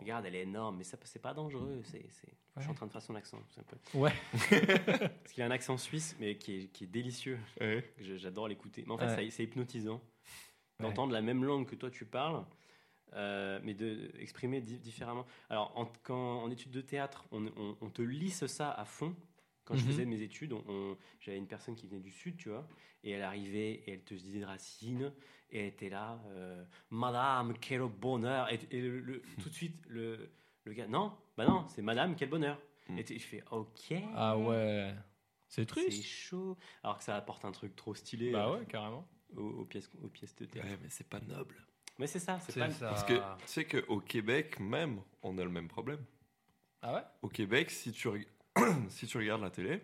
Regarde, 0.00 0.26
elle 0.26 0.35
est 0.35 0.42
énorme, 0.42 0.76
mais 0.78 0.85
ça, 0.85 0.99
c'est 1.04 1.19
pas 1.23 1.33
dangereux. 1.35 1.80
C'est, 1.85 2.04
c'est- 2.11 2.33
Je 2.57 2.62
suis 2.62 2.71
en 2.71 2.75
train 2.75 2.87
de 2.87 2.92
faire 2.92 3.02
son 3.02 3.14
accent. 3.14 3.42
c'est 3.49 3.61
un 3.61 3.64
peu- 3.64 3.99
Ouais. 3.99 4.12
Parce 5.23 5.33
qu'il 5.33 5.42
a 5.42 5.47
un 5.47 5.50
accent 5.50 5.76
suisse, 5.78 6.14
mais 6.21 6.37
qui 6.37 6.57
est, 6.61 6.66
qui 6.69 6.85
est 6.85 6.88
délicieux. 6.88 7.38
Ouais. 7.61 7.85
J'adore 8.00 8.49
l'écouter. 8.49 8.85
Mais 8.87 8.92
en 8.92 8.99
fait, 8.99 9.07
Ouais. 9.16 9.30
c'est 9.30 9.45
hypnotisant 9.45 10.00
Ouais. 10.78 10.87
d'entendre 10.87 11.12
la 11.12 11.21
même 11.23 11.45
langue 11.45 11.66
que 11.66 11.75
toi 11.76 11.90
tu 11.90 12.04
parles, 12.07 12.45
euh, 13.14 13.61
mais 13.62 13.75
de 13.75 14.11
exprimer 14.19 14.61
di- 14.61 14.78
différemment. 14.78 15.26
Alors, 15.50 15.73
en, 15.76 15.87
quand, 16.02 16.42
en 16.42 16.50
études 16.50 16.71
de 16.73 16.80
théâtre, 16.80 17.25
on, 17.33 17.47
on- 17.57 17.76
on 17.80 17.90
te 17.90 18.02
lisse 18.02 18.47
ça 18.47 18.71
à 18.71 18.85
fond. 18.85 19.14
Quand 19.71 19.77
je 19.77 19.83
Mhm. 19.85 19.91
faisais 19.93 20.05
mes 20.05 20.21
études, 20.21 20.53
on, 20.53 20.65
on- 20.67 20.97
j'avais 21.21 21.39
une 21.39 21.47
personne 21.47 21.77
qui 21.77 21.87
venait 21.87 22.00
du 22.00 22.11
sud, 22.11 22.37
tu 22.37 22.49
vois, 22.49 22.67
et 23.05 23.12
elle 23.12 23.23
arrivait 23.23 23.75
et 23.87 23.93
elle 23.93 24.03
te 24.03 24.15
disait 24.15 24.45
Racine, 24.45 25.12
et 25.53 25.61
elle 25.61 25.67
était 25.67 25.89
là, 25.89 26.21
euh, 26.31 26.65
Madame, 26.91 27.55
quel 27.61 27.83
bonheur. 27.83 28.53
Et, 28.53 28.59
et 28.73 28.81
le- 28.81 28.99
le- 28.99 29.23
tout 29.47 29.49
de 29.49 29.55
suite, 29.55 29.77
le, 29.89 30.29
le 30.65 30.73
gars, 30.73 30.89
non, 30.89 31.12
bah 31.37 31.47
non, 31.47 31.69
c'est 31.69 31.83
Madame, 31.83 32.17
quel 32.17 32.31
bonheur. 32.31 32.61
Mhm. 32.89 32.99
Et 32.99 33.05
tu- 33.05 33.15
je 33.17 33.25
fais, 33.25 33.45
ok. 33.53 33.95
Ah 34.17 34.37
ouais. 34.37 34.93
C'est 35.47 35.61
C'est 35.62 35.67
triste. 35.67 36.05
chaud. 36.05 36.59
Alors 36.83 36.99
que 36.99 37.05
ça 37.05 37.15
apporte 37.17 37.45
un 37.45 37.53
truc 37.53 37.77
trop 37.77 37.95
stylé 37.95 38.33
Bah 38.33 38.49
euh, 38.49 38.59
ouais, 38.59 38.67
carrément. 38.67 39.07
aux, 39.37 39.41
aux 39.61 39.65
pièces, 39.67 39.89
aux 40.03 40.09
pièces 40.09 40.35
de 40.35 40.47
théâtre. 40.47 40.69
Ouais, 40.69 40.79
mais 40.83 40.89
c'est 40.89 41.09
pas 41.09 41.21
noble. 41.21 41.65
Mais 41.97 42.09
c'est 42.09 42.19
ça, 42.19 42.41
c'est 42.41 42.50
C'est 42.53 42.61
pas. 42.61 42.71
ça. 42.71 42.89
Parce 42.89 43.05
que 43.05 43.15
tu 43.15 43.47
sais 43.47 43.65
qu'au 43.67 44.00
Québec, 44.00 44.59
même, 44.59 45.00
on 45.23 45.39
a 45.39 45.45
le 45.45 45.50
même 45.50 45.69
problème. 45.69 46.05
Ah 46.83 46.95
ouais? 46.95 47.03
Au 47.23 47.29
Québec, 47.29 47.71
si 47.71 47.93
tu, 47.93 48.09
reg- 48.09 48.27
si 48.88 49.07
tu 49.07 49.19
regardes 49.19 49.42
la 49.42 49.50
télé, 49.50 49.80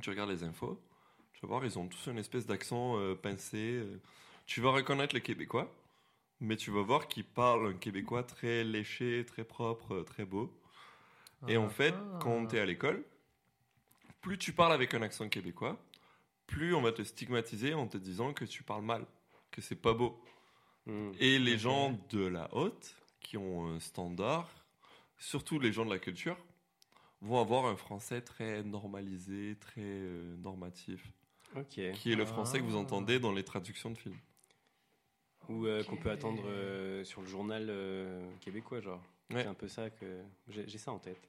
tu 0.00 0.10
regardes 0.10 0.30
les 0.30 0.44
infos, 0.44 0.80
tu 1.32 1.40
vas 1.42 1.48
voir, 1.48 1.64
ils 1.64 1.78
ont 1.78 1.86
tous 1.88 2.06
une 2.10 2.18
espèce 2.18 2.46
d'accent 2.46 2.98
euh, 2.98 3.14
pincé. 3.14 3.56
euh. 3.58 4.00
Tu 4.46 4.60
vas 4.60 4.70
reconnaître 4.70 5.14
le 5.14 5.20
Québécois, 5.20 5.72
mais 6.40 6.56
tu 6.56 6.70
vas 6.70 6.82
voir 6.82 7.08
qu'ils 7.08 7.24
parlent 7.24 7.68
un 7.68 7.74
Québécois 7.74 8.22
très 8.22 8.64
léché, 8.64 9.24
très 9.26 9.44
propre, 9.44 9.94
euh, 9.94 10.02
très 10.04 10.24
beau. 10.24 10.52
Et 11.48 11.56
en 11.56 11.70
fait, 11.70 11.94
Ah. 11.96 12.18
quand 12.22 12.46
tu 12.48 12.56
es 12.56 12.60
à 12.60 12.66
l'école, 12.66 13.02
plus 14.20 14.36
tu 14.38 14.52
parles 14.52 14.72
avec 14.74 14.92
un 14.92 15.00
accent 15.00 15.28
québécois, 15.30 15.78
plus 16.46 16.74
on 16.74 16.82
va 16.82 16.92
te 16.92 17.02
stigmatiser 17.02 17.72
en 17.72 17.86
te 17.86 17.96
disant 17.96 18.34
que 18.34 18.44
tu 18.44 18.62
parles 18.62 18.82
mal, 18.84 19.06
que 19.50 19.62
c'est 19.62 19.80
pas 19.80 19.94
beau. 19.94 20.22
Hmm. 20.84 21.12
Et 21.18 21.38
les 21.38 21.56
gens 21.56 21.98
de 22.10 22.26
la 22.26 22.52
haute, 22.54 22.94
qui 23.20 23.38
ont 23.38 23.66
un 23.74 23.80
standard, 23.80 24.48
surtout 25.16 25.58
les 25.58 25.72
gens 25.72 25.86
de 25.86 25.90
la 25.90 25.98
culture, 25.98 26.36
vont 27.20 27.40
avoir 27.40 27.66
un 27.66 27.76
français 27.76 28.20
très 28.20 28.62
normalisé, 28.62 29.56
très 29.60 29.80
euh, 29.84 30.36
normatif, 30.38 31.04
Ok. 31.56 31.80
qui 31.94 32.12
est 32.12 32.16
le 32.16 32.24
français 32.26 32.58
que 32.58 32.64
vous 32.64 32.76
Ah. 32.76 32.80
entendez 32.80 33.18
dans 33.18 33.32
les 33.32 33.44
traductions 33.44 33.90
de 33.90 33.98
films. 33.98 34.18
Ou 35.48 35.66
euh, 35.66 35.82
qu'on 35.84 35.96
peut 35.96 36.10
attendre 36.10 36.42
euh, 36.46 37.02
sur 37.04 37.22
le 37.22 37.26
journal 37.26 37.66
euh, 37.68 38.28
québécois, 38.40 38.80
genre. 38.80 39.02
Ouais. 39.30 39.42
C'est 39.42 39.48
un 39.48 39.54
peu 39.54 39.68
ça 39.68 39.90
que. 39.90 40.22
J'ai 40.48 40.66
j'ai 40.68 40.78
ça 40.78 40.92
en 40.92 40.98
tête. 40.98 41.28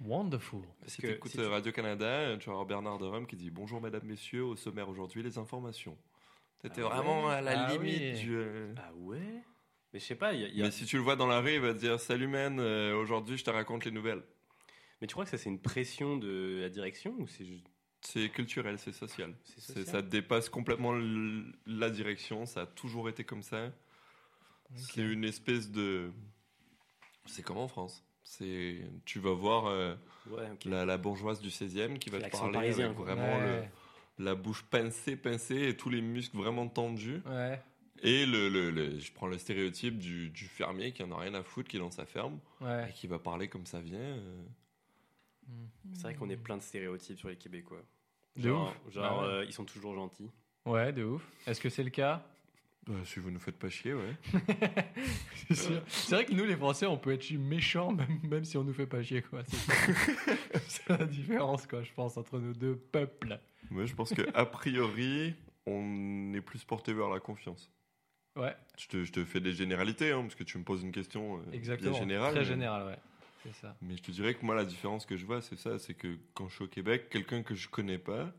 Wonderful. 0.00 0.62
Si 0.86 1.00
que 1.00 1.06
tu 1.06 1.12
écoutes 1.12 1.30
si 1.32 1.40
Radio-Canada, 1.40 2.36
tu 2.38 2.46
vas 2.46 2.52
avoir 2.52 2.66
Bernard 2.66 2.98
de 2.98 3.04
Rome 3.06 3.26
qui 3.26 3.36
dit 3.36 3.50
Bonjour 3.50 3.80
mesdames, 3.80 4.04
messieurs, 4.04 4.44
au 4.44 4.56
sommaire 4.56 4.88
aujourd'hui, 4.88 5.22
les 5.22 5.38
informations. 5.38 5.96
C'était 6.60 6.80
Ah 6.82 6.84
ouais 6.88 6.90
vraiment 6.94 7.28
à 7.28 7.40
la 7.40 7.66
Ah 7.66 7.72
limite 7.72 8.00
oui. 8.14 8.20
du. 8.20 8.42
Ah 8.76 8.92
ouais? 8.96 9.42
Mais 9.92 10.00
je 10.00 10.04
sais 10.04 10.14
pas, 10.14 10.32
il 10.32 10.40
y 10.40 10.44
a. 10.44 10.48
il 10.48 10.56
y 10.56 10.62
a- 10.62 10.64
Mais 10.64 10.70
si 10.70 10.86
tu 10.86 10.96
le 10.96 11.02
vois 11.02 11.16
dans 11.16 11.26
la 11.26 11.40
rue, 11.40 11.54
il 11.54 11.60
va 11.60 11.72
te 11.74 11.78
dire 11.78 12.00
Salut 12.00 12.26
man, 12.28 12.58
euh, 12.58 12.96
aujourd'hui 12.96 13.36
je 13.36 13.44
te 13.44 13.50
raconte 13.50 13.84
les 13.84 13.90
nouvelles. 13.90 14.22
Mais 15.02 15.06
tu 15.08 15.12
crois 15.14 15.24
que 15.24 15.30
ça 15.30 15.36
c'est 15.36 15.50
une 15.50 15.58
pression 15.60 16.16
de 16.16 16.60
la 16.62 16.68
direction 16.70 17.14
ou 17.18 17.26
c'est 17.26 17.44
juste. 17.44 17.66
C'est 18.02 18.30
culturel, 18.30 18.78
c'est 18.78 18.92
social. 18.92 19.34
Ça 19.84 20.00
dépasse 20.00 20.48
complètement 20.48 20.92
la 21.66 21.90
direction, 21.90 22.46
ça 22.46 22.62
a 22.62 22.66
toujours 22.66 23.08
été 23.08 23.22
comme 23.24 23.42
ça. 23.42 23.70
C'est 24.74 25.02
une 25.02 25.24
espèce 25.24 25.70
de. 25.70 26.10
C'est 27.26 27.42
comme 27.42 27.58
en 27.58 27.68
France. 27.68 28.04
C'est, 28.24 28.80
tu 29.04 29.18
vas 29.18 29.32
voir 29.34 29.66
euh, 29.66 29.94
Ouais, 30.30 30.48
la, 30.64 30.84
la 30.86 30.96
bourgeoise 30.98 31.40
du 31.40 31.48
16e 31.50 31.98
qui 31.98 32.08
va 32.10 32.20
te 32.20 32.30
parler 32.30 32.52
parisien, 32.52 32.84
avec 32.86 32.96
quoi. 32.96 33.06
vraiment 33.14 33.38
Ouais. 33.38 33.68
le, 34.18 34.24
la 34.24 34.34
bouche 34.36 34.62
pincée, 34.62 35.16
pincée 35.16 35.68
et 35.68 35.76
tous 35.76 35.90
les 35.90 36.00
muscles 36.00 36.36
vraiment 36.36 36.68
tendus. 36.68 37.20
Ouais. 37.26 37.60
Et 38.04 38.24
le, 38.26 38.48
le- 38.48 38.70
le- 38.70 38.98
je 38.98 39.12
prends 39.12 39.26
le 39.26 39.38
stéréotype 39.38 39.98
du, 39.98 40.30
du 40.30 40.46
fermier 40.46 40.92
qui 40.92 41.02
en 41.02 41.10
a 41.12 41.18
rien 41.18 41.34
à 41.34 41.42
foutre, 41.42 41.68
qui 41.68 41.76
est 41.76 41.80
dans 41.80 41.90
sa 41.90 42.06
ferme 42.06 42.38
et 42.62 42.92
qui 42.94 43.06
va 43.08 43.18
parler 43.18 43.48
comme 43.48 43.66
ça 43.66 43.80
vient. 43.80 43.98
euh. 43.98 44.42
C'est 45.94 46.02
vrai 46.02 46.14
qu'on 46.14 46.28
est 46.30 46.36
plein 46.36 46.56
de 46.56 46.62
stéréotypes 46.62 47.18
sur 47.18 47.28
les 47.28 47.36
Québécois. 47.36 47.82
De 48.36 48.42
Genre, 48.48 48.74
ouf. 48.86 48.92
genre 48.94 49.04
Ah 49.04 49.20
ouais. 49.26 49.32
euh, 49.34 49.44
ils 49.44 49.52
sont 49.52 49.64
toujours 49.64 49.94
gentils. 49.94 50.30
Ouais, 50.64 50.92
de 50.92 51.04
ouf. 51.04 51.22
Est-ce 51.46 51.60
que 51.60 51.68
c'est 51.68 51.82
le 51.82 51.90
cas? 51.90 52.24
Bah, 52.86 52.94
si 53.04 53.20
vous 53.20 53.30
nous 53.30 53.38
faites 53.38 53.58
pas 53.58 53.68
chier, 53.68 53.94
ouais. 53.94 54.16
C'est 55.50 56.10
vrai 56.14 56.24
que 56.24 56.32
nous, 56.32 56.44
les 56.44 56.56
Français, 56.56 56.86
on 56.86 56.96
peut 56.98 57.12
être 57.12 57.30
méchants 57.32 57.92
même, 57.92 58.18
même 58.24 58.44
si 58.44 58.56
on 58.56 58.64
nous 58.64 58.72
fait 58.72 58.86
pas 58.86 59.02
chier, 59.02 59.22
quoi. 59.22 59.42
C'est 60.66 60.88
la 60.88 61.04
différence, 61.06 61.66
quoi, 61.66 61.82
je 61.82 61.92
pense, 61.92 62.16
entre 62.16 62.38
nos 62.38 62.52
deux 62.52 62.76
peuples. 62.76 63.38
Moi, 63.70 63.84
je 63.86 63.94
pense 63.94 64.12
que 64.12 64.22
a 64.34 64.44
priori, 64.46 65.34
on 65.66 66.32
est 66.34 66.40
plus 66.40 66.64
porté 66.64 66.92
vers 66.92 67.08
la 67.08 67.20
confiance. 67.20 67.70
Ouais, 68.34 68.56
Je 68.78 68.86
te, 68.88 69.04
je 69.04 69.12
te 69.12 69.24
fais 69.24 69.40
des 69.40 69.52
généralités, 69.52 70.10
hein, 70.12 70.22
parce 70.22 70.34
que 70.34 70.44
tu 70.44 70.56
me 70.58 70.64
poses 70.64 70.82
une 70.82 70.90
question 70.92 71.36
euh, 71.38 71.52
exactement. 71.52 71.90
bien 71.90 72.00
générale. 72.00 72.30
Très 72.32 72.40
mais- 72.40 72.46
général, 72.46 72.86
ouais. 72.86 72.98
Ça. 73.60 73.76
Mais 73.82 73.96
je 73.96 74.02
te 74.02 74.10
dirais 74.12 74.34
que 74.34 74.44
moi, 74.44 74.54
la 74.54 74.64
différence 74.64 75.04
que 75.06 75.16
je 75.16 75.26
vois, 75.26 75.42
c'est 75.42 75.56
ça 75.58 75.78
c'est 75.78 75.94
que 75.94 76.16
quand 76.34 76.48
je 76.48 76.54
suis 76.54 76.64
au 76.64 76.68
Québec, 76.68 77.08
quelqu'un 77.10 77.42
que 77.42 77.54
je 77.54 77.68
connais 77.68 77.98
pas, 77.98 78.32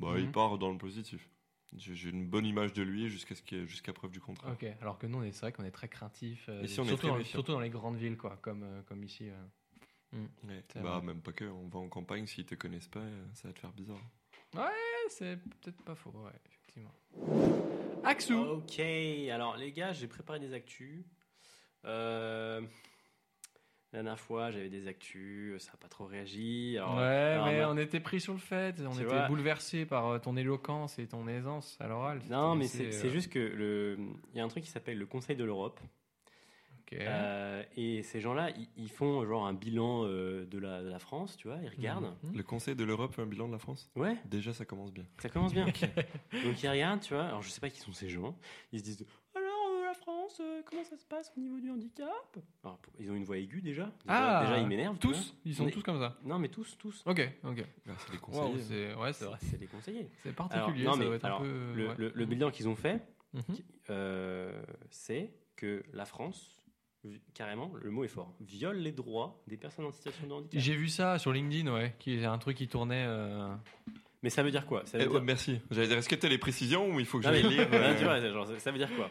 bah, 0.00 0.14
il 0.18 0.26
Mhm. 0.26 0.32
part 0.32 0.58
dans 0.58 0.70
le 0.70 0.78
positif. 0.78 1.28
J'ai 1.76 2.10
une 2.10 2.26
bonne 2.28 2.46
image 2.46 2.72
de 2.72 2.82
lui 2.82 3.08
jusqu'à 3.08 3.34
jusqu'à 3.64 3.92
preuve 3.92 4.12
du 4.12 4.20
contraire. 4.20 4.52
Ok, 4.52 4.64
alors 4.80 4.96
que 4.98 5.06
nous, 5.08 5.18
on 5.18 5.22
est- 5.24 5.32
c'est 5.32 5.40
vrai 5.40 5.52
qu'on 5.52 5.64
est 5.64 5.70
très 5.72 5.88
craintifs. 5.88 6.46
euh, 6.48 6.62
est 6.62 6.68
surtout, 6.68 6.96
dans, 7.08 7.24
surtout 7.24 7.52
dans 7.52 7.60
les 7.60 7.70
grandes 7.70 7.96
villes, 7.96 8.16
quoi, 8.16 8.36
comme, 8.42 8.62
euh, 8.62 8.82
comme 8.82 9.02
ici. 9.02 9.28
euh. 9.30 9.44
Ouais. 10.44 10.62
C'est 10.72 10.80
Bah, 10.82 11.00
même 11.02 11.20
pas 11.20 11.32
que, 11.32 11.44
on 11.46 11.66
va 11.68 11.80
en 11.80 11.88
campagne, 11.88 12.26
s'ils 12.26 12.44
te 12.46 12.54
connaissent 12.54 12.86
pas, 12.86 13.00
euh, 13.00 13.24
ça 13.32 13.48
va 13.48 13.54
te 13.54 13.58
faire 13.58 13.72
bizarre. 13.72 14.00
Eh, 14.56 14.58
C'est 15.08 15.36
peut-être 15.36 15.82
pas 15.82 15.96
faux, 15.96 16.10
ouais, 16.12 16.30
effectivement. 16.46 16.94
Axou 18.04 18.34
Ok, 18.38 18.78
alors 18.78 19.56
les 19.56 19.72
gars, 19.72 19.92
j'ai 19.92 20.06
préparé 20.06 20.38
des 20.38 20.52
actus. 20.52 21.04
Euh, 21.84 22.60
la 23.94 24.02
dernière 24.02 24.18
fois, 24.18 24.50
j'avais 24.50 24.68
des 24.68 24.88
actus, 24.88 25.62
ça 25.62 25.70
n'a 25.72 25.76
pas 25.78 25.86
trop 25.88 26.04
réagi. 26.06 26.76
Alors, 26.78 26.96
Ouais, 26.96 27.02
alors, 27.02 27.46
mais 27.46 27.58
bah- 27.60 27.70
on 27.70 27.78
était 27.78 28.00
pris 28.00 28.20
sur 28.20 28.32
le 28.32 28.40
fait, 28.40 28.74
on 28.84 28.92
était 28.92 29.04
vois. 29.04 29.28
bouleversés 29.28 29.86
par 29.86 30.08
euh, 30.08 30.18
ton 30.18 30.36
éloquence 30.36 30.98
et 30.98 31.06
ton 31.06 31.28
aisance 31.28 31.76
à 31.80 31.86
l'oral. 31.86 32.20
Non, 32.28 32.56
mais 32.56 32.66
c'est 32.66 32.92
euh, 32.92 33.10
juste 33.10 33.30
que 33.32 33.38
le, 33.38 33.96
il 34.32 34.38
y 34.38 34.40
a 34.40 34.44
un 34.44 34.48
truc 34.48 34.64
qui 34.64 34.70
s'appelle 34.70 34.98
le 34.98 35.06
Conseil 35.06 35.36
de 35.36 35.44
l'Europe. 35.44 35.78
ok. 36.80 36.98
Euh, 36.98 37.62
et 37.76 38.02
ces 38.02 38.20
gens-là, 38.20 38.50
ils, 38.76 38.88
font 38.90 39.24
genre 39.24 39.46
un 39.46 39.54
bilan 39.54 40.02
euh, 40.06 40.44
de, 40.44 40.58
la, 40.58 40.82
de 40.82 40.88
la 40.88 40.98
France, 40.98 41.36
tu 41.36 41.46
vois, 41.46 41.58
ils 41.62 41.68
regardent. 41.68 42.12
Mhm. 42.24 42.36
Le 42.36 42.42
Conseil 42.42 42.74
de 42.74 42.82
l'Europe 42.82 43.14
fait 43.14 43.22
un 43.22 43.26
bilan 43.26 43.46
de 43.46 43.52
la 43.52 43.60
France? 43.60 43.92
Ouais, 43.94 44.16
Déjà, 44.24 44.52
ça 44.52 44.64
commence 44.64 44.92
bien. 44.92 45.04
ça 45.18 45.28
commence 45.28 45.54
bien. 45.54 45.66
Donc 46.44 46.60
ils 46.60 46.68
regardent, 46.68 47.00
tu 47.00 47.14
vois. 47.14 47.26
Alors 47.26 47.42
je 47.42 47.48
sais 47.48 47.60
pas 47.60 47.70
qui 47.70 47.78
sont 47.78 47.92
ces 47.92 48.08
gens. 48.08 48.36
Ils 48.72 48.80
se 48.80 48.84
disent 48.84 49.02
euh, 49.02 49.06
France, 50.26 50.40
euh, 50.40 50.62
comment 50.64 50.84
ça 50.84 50.96
se 50.96 51.04
passe 51.04 51.32
au 51.36 51.40
niveau 51.40 51.58
du 51.60 51.70
handicap? 51.70 52.08
Alors, 52.62 52.78
pour- 52.78 52.92
Ils 52.98 53.10
ont 53.10 53.14
une 53.14 53.24
voix 53.24 53.36
aiguë 53.38 53.60
déjà. 53.60 53.84
Déjà, 53.84 53.92
Ah, 54.08 54.44
déjà, 54.44 54.58
ils 54.58 54.66
m'énervent. 54.66 54.98
Tous 54.98 55.34
Ils 55.44 55.54
sont 55.54 55.64
Mais- 55.66 55.70
tous 55.70 55.82
comme 55.82 55.98
ça? 55.98 56.16
Non, 56.24 56.38
mais 56.38 56.48
tous, 56.48 56.76
tous. 56.78 57.02
Ok, 57.06 57.20
ok. 57.44 57.64
Bah, 57.86 57.92
c'est 57.98 58.12
Wow, 58.14 58.18
conseillers. 58.20 58.62
c'est 58.62 58.94
ouais, 58.94 59.12
c'est 59.12 59.24
vrai. 59.26 59.38
C'est 59.42 59.58
des 59.58 59.66
conseillers. 59.66 60.08
C'est 60.22 60.28
Alors, 60.38 60.48
particulier, 60.48 60.84
non, 60.84 60.92
ça 60.92 60.98
mais 60.98 61.04
doit 61.06 61.14
être 61.16 61.24
alors, 61.24 61.40
un 61.40 61.44
peu. 61.44 61.72
le, 61.74 61.88
ouais. 61.88 61.94
le- 61.98 62.12
le 62.14 62.24
bilan 62.26 62.50
qu'ils 62.50 62.68
ont 62.68 62.74
fait, 62.76 63.02
Mhm. 63.34 63.42
euh, 63.90 64.62
c'est 64.90 65.34
que 65.56 65.82
la 65.92 66.04
France, 66.06 66.56
carrément, 67.34 67.70
le 67.82 67.90
mot 67.90 68.04
est 68.04 68.08
fort, 68.08 68.34
viole 68.40 68.78
les 68.78 68.92
droits 68.92 69.42
des 69.46 69.56
personnes 69.58 69.84
en 69.84 69.92
situation 69.92 70.26
de 70.26 70.32
handicap. 70.32 70.58
J'ai 70.60 70.74
vu 70.74 70.88
ça 70.88 71.18
sur 71.18 71.32
LinkedIn, 71.32 71.70
ouais, 71.72 71.94
qui 71.98 72.14
est 72.18 72.24
un 72.24 72.38
truc 72.38 72.56
qui 72.56 72.68
tournait. 72.68 73.04
euh, 73.06 73.54
Mais 74.22 74.30
ça 74.30 74.42
veut 74.42 74.50
dire 74.50 74.64
quoi? 74.64 74.86
Ça 74.86 74.96
veut 74.96 75.04
Eh, 75.04 75.06
dire... 75.06 75.16
ouais, 75.16 75.20
merci. 75.20 75.60
J'allais 75.70 75.86
dire, 75.86 75.98
est-ce 75.98 76.08
que 76.08 76.14
tu 76.14 76.24
as 76.24 76.30
les 76.30 76.38
précisions 76.38 76.88
ou 76.94 76.98
il 76.98 77.04
faut 77.04 77.18
que 77.18 77.24
j'aille 77.24 77.42
lire 77.42 77.68
Non, 77.70 77.76
euh, 77.76 77.98
tu 77.98 78.04
vois, 78.04 78.20
genre, 78.30 78.46
ça- 78.58 78.70
veut 78.72 78.78
dire 78.78 78.88
quoi? 78.96 79.10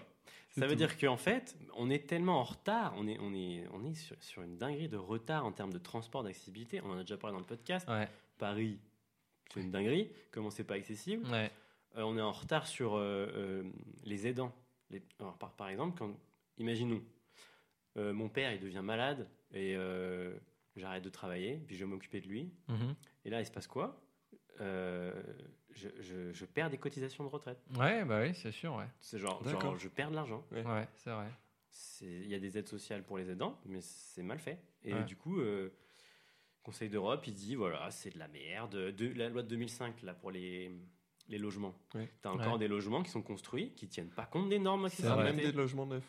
Ça 0.54 0.68
veut 0.68 0.76
dire 0.76 0.98
qu'en 1.00 1.18
fait, 1.18 1.58
on 1.76 1.90
est 1.90 2.08
tellement 2.08 2.40
en 2.40 2.44
retard, 2.44 2.94
on 2.98 3.08
est, 3.08 3.18
on 3.20 3.34
est, 3.34 3.66
on 3.74 3.84
est 3.84 3.96
sur, 3.96 4.16
sur 4.22 4.42
une 4.44 4.58
dinguerie 4.58 4.88
de 4.88 4.98
retard 4.98 5.46
en 5.46 5.52
termes 5.52 5.74
de 5.74 5.80
transport, 5.80 6.24
d'accessibilité. 6.24 6.80
On 6.84 6.92
en 6.92 6.98
a 6.98 7.02
déjà 7.02 7.18
parlé 7.18 7.34
dans 7.34 7.40
le 7.40 7.46
podcast. 7.46 7.88
Ouais, 7.90 8.08
Paris, 8.38 8.80
c'est 9.52 9.62
une 9.62 9.72
dinguerie. 9.72 10.12
Comment 10.32 10.50
c'est 10.52 10.64
pas 10.64 10.76
accessible 10.76 11.26
ouais. 11.32 11.52
Euh, 11.98 12.04
On 12.04 12.18
est 12.18 12.22
en 12.22 12.32
retard 12.32 12.68
sur 12.68 12.96
euh, 12.96 13.28
euh, 13.36 13.64
les 14.04 14.28
aidants. 14.28 14.54
Les- 14.92 15.02
alors, 15.20 15.38
par, 15.38 15.54
par 15.54 15.70
exemple, 15.70 15.98
quand, 15.98 16.16
imaginons, 16.60 17.02
mon 17.96 18.30
père 18.30 18.52
il 18.54 18.60
devient 18.60 18.82
malade 18.84 19.28
et 19.54 19.76
j'arrête 20.76 21.04
de 21.04 21.10
travailler, 21.10 21.58
puis 21.68 21.76
je 21.76 21.84
vais 21.86 21.90
m'occuper 21.90 22.22
de 22.22 22.28
lui. 22.28 22.52
Mhm. 22.68 22.96
Et 23.26 23.30
là, 23.30 23.40
il 23.42 23.46
se 23.46 23.52
passe 23.52 23.68
quoi? 23.68 24.00
Euh, 24.62 25.12
je, 25.72 25.90
je- 26.00 26.32
je 26.32 26.46
perds 26.46 26.70
des 26.70 26.78
cotisations 26.78 27.24
de 27.24 27.30
retraite. 27.30 27.60
Ouais, 27.78 28.06
bah 28.06 28.22
oui, 28.22 28.34
c'est 28.36 28.52
sûr, 28.52 28.76
ouais. 28.76 28.86
C'est 29.02 29.18
genre, 29.20 29.46
genre, 29.48 29.76
je 29.78 29.88
perds 29.88 30.12
de 30.12 30.16
l'argent. 30.16 30.46
Ouais. 30.52 30.64
Ouais, 30.66 30.88
c'est 30.96 31.10
vrai. 31.12 31.28
Il 32.02 32.28
y 32.28 32.36
a 32.36 32.40
des 32.40 32.58
aides 32.58 32.68
sociales 32.68 33.04
pour 33.04 33.18
les 33.18 33.30
aidants, 33.32 33.60
mais 33.66 33.80
c'est 33.82 34.22
mal 34.24 34.38
fait. 34.40 34.60
Et 34.84 34.94
Ouais. 34.94 35.04
du 35.06 35.16
coup, 35.16 35.40
euh, 35.40 35.70
Conseil 36.62 36.90
d'Europe, 36.90 37.26
il 37.28 37.34
dit 37.34 37.56
voilà, 37.56 37.90
c'est 37.92 38.12
de 38.14 38.20
la 38.20 38.28
merde. 38.28 38.76
De, 38.76 39.08
la 39.14 39.28
loi 39.30 39.42
de 39.44 39.48
2005, 39.50 40.02
là, 40.04 40.14
pour 40.14 40.30
les, 40.32 40.72
les 41.28 41.38
logements. 41.38 41.74
Ouais. 41.96 42.10
Tu 42.22 42.28
as 42.28 42.32
encore 42.32 42.54
Ouais. 42.54 42.60
des 42.60 42.68
logements 42.68 43.02
qui 43.04 43.10
sont 43.10 43.22
construits, 43.24 43.72
qui 43.74 43.88
tiennent 43.90 44.10
pas 44.12 44.26
compte 44.26 44.50
des 44.50 44.60
normes 44.60 44.88
C'est 44.90 45.04
même 45.16 45.36
des 45.38 45.52
logements 45.52 45.86
neufs. 45.88 46.08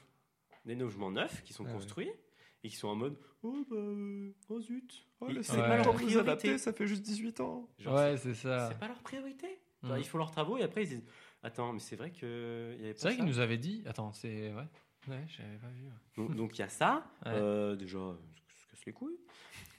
Des 0.66 0.74
logements 0.74 1.10
neufs 1.10 1.42
qui 1.42 1.52
sont 1.52 1.64
Ah 1.64 1.68
ouais. 1.68 1.74
construits 1.74 2.10
et 2.64 2.68
qui 2.68 2.74
sont 2.76 2.88
en 2.88 2.96
mode 2.96 3.16
oh 3.42 3.64
bah, 3.70 3.76
euh, 3.76 4.32
oh 4.48 4.60
zut. 4.60 5.06
Oh, 5.20 5.28
c'est 5.42 5.52
Ouais. 5.52 5.58
pas 5.58 5.76
leur 5.76 5.92
priorité. 5.94 6.18
adapter, 6.18 6.58
ça 6.58 6.72
fait 6.72 6.86
juste 6.86 7.02
18 7.02 7.40
ans. 7.40 7.68
Genre, 7.78 7.94
ouais, 7.94 8.16
c'est- 8.16 8.34
ça. 8.34 8.68
C'est 8.70 8.78
pas 8.78 8.88
leur 8.88 9.00
priorité. 9.02 9.46
Genre, 9.82 9.96
Mm. 9.96 9.98
Ils 10.00 10.04
font 10.06 10.18
leurs 10.18 10.30
travaux 10.30 10.56
et 10.56 10.62
après 10.62 10.82
ils 10.84 10.88
se 10.88 10.94
disent 10.94 11.04
Attends, 11.42 11.72
mais 11.74 11.78
c'est 11.78 11.94
vrai 11.96 12.10
qu'il 12.10 12.26
y 12.26 12.30
avait 12.32 12.94
pas 12.94 12.98
C'est 12.98 13.08
vrai 13.08 13.10
ça. 13.10 13.16
qu'il 13.16 13.24
nous 13.26 13.38
avait 13.38 13.58
dit. 13.58 13.82
Attends, 13.86 14.12
c'est. 14.14 14.52
Ouais, 14.54 14.66
ouais 15.08 15.24
j'avais 15.28 15.58
pas 15.58 15.68
vu. 15.68 15.84
ouais. 15.84 15.92
Donc 16.16 16.34
donc 16.34 16.56
il 16.56 16.60
y 16.60 16.62
a 16.64 16.68
ça. 16.70 17.06
Ouais. 17.26 17.32
Euh, 17.32 17.76
déjà, 17.76 17.98
euh, 17.98 18.14
se 18.48 18.66
casse 18.70 18.84
les 18.86 18.92
couilles. 18.94 19.18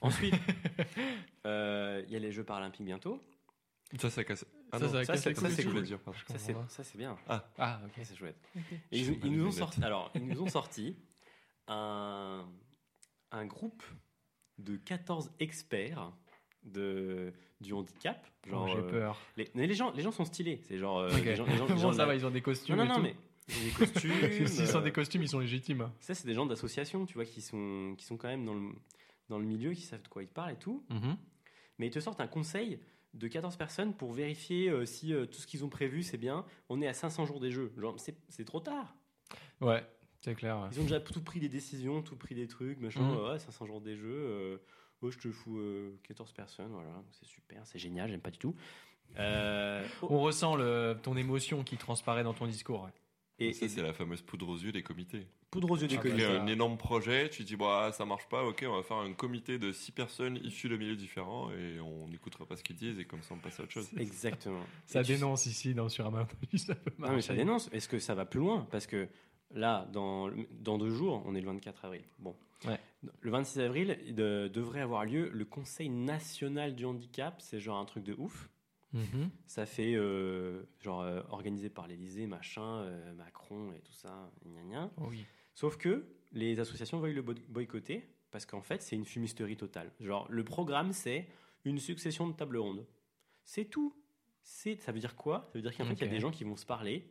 Ensuite, 0.00 0.34
euh, 1.46 2.02
il 2.06 2.12
y 2.12 2.16
a 2.16 2.18
les 2.20 2.30
Jeux 2.32 2.44
paralympiques 2.44 2.84
bientôt. 2.86 3.20
Ça, 3.98 4.10
ça 4.10 4.22
casse. 4.24 4.44
Ah 4.72 4.78
Ça, 4.78 4.86
non, 4.86 5.04
ça 5.04 5.16
c'est- 5.16 5.32
cool. 5.64 5.82
dire. 5.82 5.98
Ça, 6.68 6.82
c'est, 6.84 6.98
bien. 6.98 7.16
Ah, 7.28 7.80
ok. 7.84 7.92
Ça, 7.96 8.04
c'est 8.04 8.16
chouette. 8.16 8.36
Ok. 8.56 8.62
Et 8.92 9.00
ils, 9.00 9.32
nous 9.32 9.46
ont 9.46 9.50
sorti, 9.52 9.82
alors, 9.84 10.10
ils 10.16 10.26
nous 10.26 10.42
ont 10.42 10.48
sorti 10.48 10.96
un, 11.68 12.44
un 13.32 13.46
groupe 13.46 13.82
de 14.58 14.76
14 14.76 15.30
experts 15.40 16.12
de, 16.62 17.32
du 17.60 17.72
handicap. 17.72 18.26
Genre, 18.46 18.64
Oh, 18.64 18.72
J'ai 18.72 18.78
euh, 18.78 18.90
peur. 18.90 19.18
les, 19.36 19.50
mais 19.54 19.66
les, 19.66 19.74
gens, 19.74 19.92
les 19.92 20.02
gens 20.02 20.12
sont 20.12 20.24
stylés. 20.24 20.60
C'est 20.66 20.78
genre. 20.78 20.98
euh, 21.00 21.08
les 21.08 21.36
gens, 21.36 21.44
les 21.46 21.56
gens- 21.56 21.66
les 21.66 21.78
ça 21.78 21.98
la- 21.98 22.06
va, 22.06 22.14
ils 22.14 22.24
ont 22.26 22.30
des 22.30 22.42
costumes. 22.42 22.76
Non, 22.76 22.84
non, 22.84 22.94
non, 22.94 23.00
mais 23.02 23.16
des 23.48 23.70
costumes. 23.70 24.10
S'ils 24.46 24.66
sont 24.68 24.78
euh, 24.78 24.82
des 24.82 24.92
costumes, 24.92 25.22
ils 25.22 25.28
sont 25.28 25.40
légitimes. 25.40 25.90
Ça, 26.00 26.14
c'est 26.14 26.26
des 26.26 26.34
gens 26.34 26.46
d'association, 26.46 27.06
tu 27.06 27.14
vois, 27.14 27.24
qui 27.24 27.40
sont, 27.40 27.94
qui 27.98 28.04
sont 28.04 28.16
quand 28.16 28.28
même 28.28 28.44
dans 28.44 28.54
le, 28.54 28.70
dans 29.28 29.38
le 29.38 29.44
milieu, 29.44 29.72
qui 29.74 29.82
savent 29.82 30.02
de 30.02 30.08
quoi 30.08 30.22
ils 30.22 30.28
parlent 30.28 30.52
et 30.54 30.58
tout. 30.58 30.84
Mhm. 30.90 31.16
Mais 31.78 31.86
ils 31.88 31.92
te 31.92 32.00
sortent 32.00 32.20
un 32.20 32.26
conseil 32.26 32.80
de 33.14 33.28
14 33.28 33.56
personnes 33.56 33.94
pour 33.94 34.12
vérifier 34.12 34.68
euh, 34.68 34.84
si 34.84 35.12
euh, 35.14 35.26
tout 35.26 35.38
ce 35.40 35.46
qu'ils 35.46 35.64
ont 35.64 35.68
prévu, 35.68 36.02
c'est 36.02 36.18
bien. 36.18 36.44
On 36.68 36.80
est 36.82 36.86
à 36.88 36.92
500 36.94 37.26
jours 37.26 37.40
des 37.40 37.50
jeux. 37.50 37.72
Genre, 37.78 37.96
c'est 38.28 38.44
trop 38.44 38.60
tard. 38.60 38.94
Ouais, 39.60 39.84
c'est 40.20 40.34
clair. 40.34 40.58
ouais. 40.58 40.68
Ils 40.72 40.80
ont 40.80 40.84
déjà 40.84 41.00
tout 41.00 41.20
pris 41.22 41.40
des 41.40 41.48
décisions, 41.48 42.02
tout 42.02 42.16
pris 42.16 42.34
des 42.34 42.46
trucs, 42.48 42.78
machin. 42.80 43.00
Mhm. 43.02 43.16
Ouais, 43.30 43.38
500 43.38 43.66
jours 43.66 43.80
des 43.80 43.96
jeux. 43.96 44.06
euh, 44.10 44.56
oh, 45.02 45.10
je 45.10 45.18
te 45.18 45.30
fous 45.30 45.58
euh, 45.58 45.98
14 46.04 46.32
personnes, 46.32 46.70
voilà. 46.72 47.02
C'est 47.12 47.26
super, 47.26 47.66
c'est 47.66 47.78
génial, 47.78 48.08
j'aime 48.10 48.20
pas 48.20 48.30
du 48.30 48.38
tout. 48.38 48.54
Euh, 49.18 49.86
oh, 50.02 50.08
On 50.10 50.20
ressent 50.20 50.56
le, 50.56 50.98
ton 51.02 51.16
émotion 51.16 51.62
qui 51.62 51.76
transparaît 51.76 52.24
dans 52.24 52.34
ton 52.34 52.46
discours. 52.46 52.82
ouais. 52.84 52.90
et, 53.38 53.52
ça, 53.52 53.66
et 53.66 53.68
c'est 53.68 53.82
la 53.82 53.92
fameuse 53.92 54.22
poudre 54.22 54.48
aux 54.48 54.56
yeux 54.58 54.72
des 54.72 54.82
comités. 54.82 55.26
poudre 55.50 55.70
aux 55.70 55.76
yeux 55.76 55.86
des 55.86 55.94
Tu 55.96 56.00
crées 56.08 56.18
ça- 56.18 56.42
un 56.42 56.46
énorme 56.48 56.76
projet, 56.76 57.30
tu 57.30 57.44
dis 57.44 57.54
bah 57.56 57.92
ça 57.92 58.04
marche 58.04 58.28
pas, 58.28 58.42
ok, 58.44 58.64
on 58.68 58.74
va 58.76 58.82
faire 58.82 58.96
un 58.96 59.12
comité 59.12 59.58
de 59.58 59.70
six 59.72 59.92
personnes 59.92 60.38
issues 60.42 60.68
de 60.68 60.76
milieux 60.76 60.96
différents 60.96 61.52
et 61.52 61.78
on 61.80 62.08
n'écoutera 62.08 62.46
pas 62.46 62.56
ce 62.56 62.64
qu'ils 62.64 62.76
disent 62.76 62.98
et 62.98 63.04
comme 63.04 63.22
ça 63.22 63.34
on 63.34 63.38
passe 63.38 63.60
à 63.60 63.62
autre 63.62 63.72
chose. 63.72 63.88
Exactement. 63.96 64.64
Ça 64.86 65.00
Et 65.00 65.04
tu- 65.04 65.12
dénonce 65.12 65.46
ici 65.46 65.72
dans 65.74 65.88
Sur 65.88 66.06
un 66.06 66.10
malentendu, 66.10 66.40
ça 66.58 66.74
peut 66.74 66.90
Non, 66.98 67.12
mais 67.12 67.22
ça 67.22 67.34
dénonce. 67.34 67.68
Est-ce 67.72 67.88
que 67.88 67.98
ça 68.00 68.14
va 68.14 68.24
plus 68.26 68.40
loin? 68.40 68.66
Parce 68.72 68.86
que 68.88 69.08
là, 69.56 69.88
dans, 69.92 70.30
dans 70.60 70.78
deux 70.78 70.90
jours, 70.90 71.22
on 71.26 71.34
est 71.34 71.40
le 71.40 71.46
24 71.46 71.84
avril. 71.86 72.02
Bon. 72.18 72.36
Ouais. 72.66 72.78
Le 73.20 73.30
26 73.30 73.60
avril, 73.60 73.98
il 74.06 74.14
de- 74.14 74.48
devrait 74.52 74.80
avoir 74.80 75.04
lieu 75.04 75.28
le 75.32 75.44
Conseil 75.44 75.88
national 75.88 76.74
du 76.74 76.84
handicap. 76.84 77.40
C'est 77.40 77.60
genre 77.60 77.78
un 77.78 77.84
truc 77.84 78.04
de 78.04 78.14
ouf. 78.18 78.48
Mhm. 78.92 79.30
Ça 79.46 79.66
fait 79.66 79.94
euh, 79.94 80.62
genre 80.80 81.02
euh, 81.02 81.20
organisé 81.30 81.68
par 81.68 81.86
l'Élysée, 81.86 82.26
machin, 82.26 82.62
euh, 82.82 83.12
Macron 83.14 83.72
et 83.72 83.80
tout 83.80 83.92
ça, 83.92 84.30
gna 84.46 84.62
gna. 84.62 84.90
Oh 84.98 85.04
oui. 85.10 85.24
Sauf 85.54 85.76
que 85.76 86.06
les 86.32 86.60
associations 86.60 86.98
veulent 87.00 87.14
le 87.14 87.22
boy- 87.22 87.42
boycotter 87.48 88.06
parce 88.30 88.46
qu'en 88.46 88.62
fait, 88.62 88.82
c'est 88.82 88.96
une 88.96 89.04
fumisterie 89.04 89.56
totale. 89.56 89.90
Genre, 90.00 90.26
le 90.30 90.44
programme, 90.44 90.92
c'est 90.92 91.26
une 91.64 91.78
succession 91.78 92.26
de 92.28 92.32
tables 92.32 92.56
rondes. 92.58 92.86
C'est 93.44 93.64
tout. 93.66 93.94
C'est, 94.42 94.80
ça 94.80 94.92
veut 94.92 95.00
dire 95.00 95.16
quoi? 95.16 95.44
Ça 95.52 95.58
veut 95.58 95.62
dire 95.62 95.76
qu'en 95.76 95.84
fait, 95.84 95.94
il 95.94 96.00
y 96.00 96.04
a 96.04 96.08
des 96.08 96.20
gens 96.20 96.30
qui 96.30 96.44
vont 96.44 96.56
se 96.56 96.66
parler, 96.66 97.08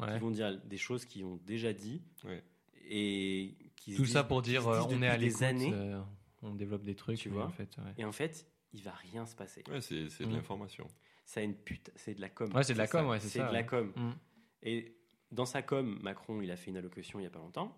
Ouais. 0.00 0.14
qui 0.14 0.18
vont 0.20 0.30
dire 0.30 0.58
des 0.64 0.76
choses 0.78 1.04
qu'ils 1.04 1.24
ont 1.24 1.36
déjà 1.44 1.72
dit 1.72 2.02
Ouais. 2.24 2.42
et 2.88 3.54
qui 3.76 3.94
Tout 3.94 4.02
disent- 4.02 4.12
ça 4.12 4.24
pour 4.24 4.42
dire 4.42 4.66
euh, 4.68 4.82
on 4.88 5.02
est 5.02 5.08
à 5.08 5.16
des 5.18 5.42
années. 5.42 5.70
euh, 5.72 6.00
on 6.42 6.54
développe 6.54 6.82
des 6.82 6.94
trucs. 6.94 7.18
Tu 7.18 7.28
vois. 7.28 7.46
en 7.46 7.50
fait, 7.50 7.76
ouais. 7.78 7.92
Et 7.98 8.04
en 8.04 8.12
fait, 8.12 8.46
il 8.72 8.82
va 8.82 8.92
rien 8.92 9.26
se 9.26 9.34
passer. 9.36 9.62
C'est 9.80 10.04
de 10.20 10.26
Mhm. 10.26 10.32
l'information. 10.36 10.86
Ça 11.24 11.40
a 11.40 11.42
une 11.44 11.54
pute, 11.54 11.92
c'est 11.96 12.14
de 12.14 12.20
la 12.20 12.28
com. 12.28 12.50
C'est 12.62 12.72
de 12.72 12.78
la 12.78 12.86
com, 12.88 13.16
c'est 13.20 13.38
de 13.38 13.52
la 13.52 13.62
com. 13.62 13.92
Mhm. 13.96 14.14
Et 14.62 14.96
dans 15.30 15.44
sa 15.46 15.62
com, 15.62 15.98
Macron, 16.02 16.40
il 16.42 16.50
a 16.50 16.56
fait 16.56 16.70
une 16.70 16.76
allocution 16.76 17.20
il 17.20 17.22
y 17.22 17.26
a 17.26 17.30
pas 17.30 17.38
longtemps. 17.38 17.76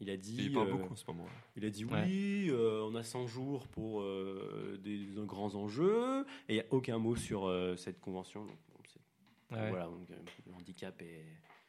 Il 0.00 0.10
a 0.10 0.16
dit, 0.16 0.40
Et 0.40 0.44
il 0.44 0.52
parle 0.52 0.68
euh, 0.68 0.72
beaucoup 0.72 0.92
en 0.94 0.96
ce 0.96 1.04
moment. 1.06 1.26
il 1.56 1.64
a 1.64 1.70
dit 1.70 1.84
Ouais. 1.84 2.02
oui, 2.06 2.48
euh, 2.50 2.82
on 2.90 2.94
a 2.96 3.02
100 3.04 3.26
jours 3.28 3.68
pour 3.68 4.00
euh, 4.02 4.78
des, 4.82 5.06
des 5.06 5.26
grands 5.26 5.54
enjeux. 5.54 6.24
Et 6.48 6.54
il 6.54 6.54
n'y 6.56 6.60
a 6.60 6.66
aucun 6.70 6.98
mot 6.98 7.14
sur 7.16 7.48
cette 7.76 8.00
convention. 8.00 8.44
Donc, 8.44 8.56
bon, 8.72 8.80
c'est- 8.86 9.54
Ouais. 9.56 9.68
Voilà, 9.70 9.86
donc, 9.86 10.08
le 10.46 10.54
handicap 10.54 11.00
est, 11.02 11.24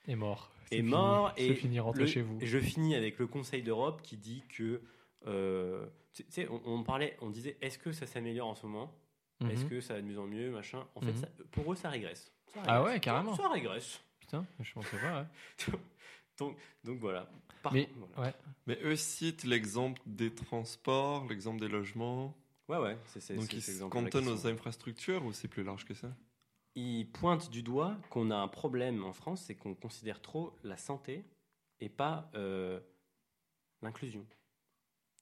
Est 0.07 0.15
mort. 0.15 0.51
est 0.71 0.81
mort. 0.81 1.33
fini. 1.35 1.47
Et 1.47 1.53
C'est 1.53 1.59
fini, 1.59 1.79
rentrez 1.79 2.01
le- 2.01 2.07
chez 2.07 2.21
vous. 2.21 2.37
et 2.41 2.45
je 2.45 2.59
finis 2.59 2.95
avec 2.95 3.17
le 3.19 3.27
Conseil 3.27 3.61
d'Europe 3.63 4.01
qui 4.01 4.17
dit 4.17 4.43
que. 4.49 4.81
euh, 5.27 5.85
tu 6.13 6.25
sais, 6.29 6.47
on, 6.49 6.61
on 6.65 6.83
parlait, 6.83 7.17
on 7.21 7.29
disait 7.29 7.57
est-ce 7.61 7.77
que 7.79 7.91
ça 7.91 8.05
s'améliore 8.05 8.47
en 8.47 8.55
ce 8.55 8.65
moment? 8.65 8.93
Est-ce 9.49 9.63
Mhm. 9.63 9.69
que 9.69 9.81
ça 9.81 9.95
va 9.95 10.01
de 10.01 10.05
mieux 10.07 10.19
en 10.19 10.27
mieux 10.27 10.51
machin? 10.51 10.85
En 10.95 11.01
fait, 11.01 11.11
Mhm. 11.11 11.17
ça- 11.17 11.27
pour 11.51 11.71
eux, 11.73 11.75
ça 11.75 11.89
régresse. 11.89 12.31
Ça 12.53 12.61
Ah 12.67 12.83
ouais, 12.83 12.99
carrément. 12.99 13.35
Ça 13.35 13.49
régresse. 13.49 13.99
Putain, 14.19 14.45
je 14.59 14.73
pensais 14.73 14.97
pas. 14.97 15.21
ouais. 15.21 15.27
Donc, 16.39 16.57
donc 16.83 16.97
voilà. 16.99 17.29
Par 17.61 17.71
Mais 17.73 17.85
contre, 17.85 18.07
voilà. 18.15 18.29
ouais. 18.31 18.35
Mais 18.65 18.79
eux 18.83 18.95
citent 18.95 19.43
l'exemple 19.43 20.01
des 20.07 20.33
transports, 20.33 21.25
l'exemple 21.29 21.59
des 21.61 21.67
logements. 21.67 22.35
Ouais, 22.67 22.77
ouais, 22.79 22.97
c'est 23.05 23.35
Donc 23.35 23.53
ils 23.53 23.61
se 23.61 23.83
cantonnent 23.83 24.27
aux 24.29 24.47
infrastructures 24.47 25.23
ou 25.25 25.31
c'est 25.33 25.47
plus 25.47 25.63
large 25.63 25.85
que 25.85 25.93
ça? 25.93 26.09
Il 26.75 27.07
pointe 27.11 27.49
du 27.51 27.61
doigt 27.61 27.95
qu'on 28.09 28.31
a 28.31 28.35
un 28.35 28.47
problème 28.47 29.03
en 29.03 29.13
France, 29.13 29.43
c'est 29.45 29.55
qu'on 29.55 29.75
considère 29.75 30.21
trop 30.21 30.53
la 30.63 30.75
santé 30.77 31.23
et 31.79 31.89
pas 31.89 32.31
euh, 32.35 32.79
l'inclusion. 33.81 34.25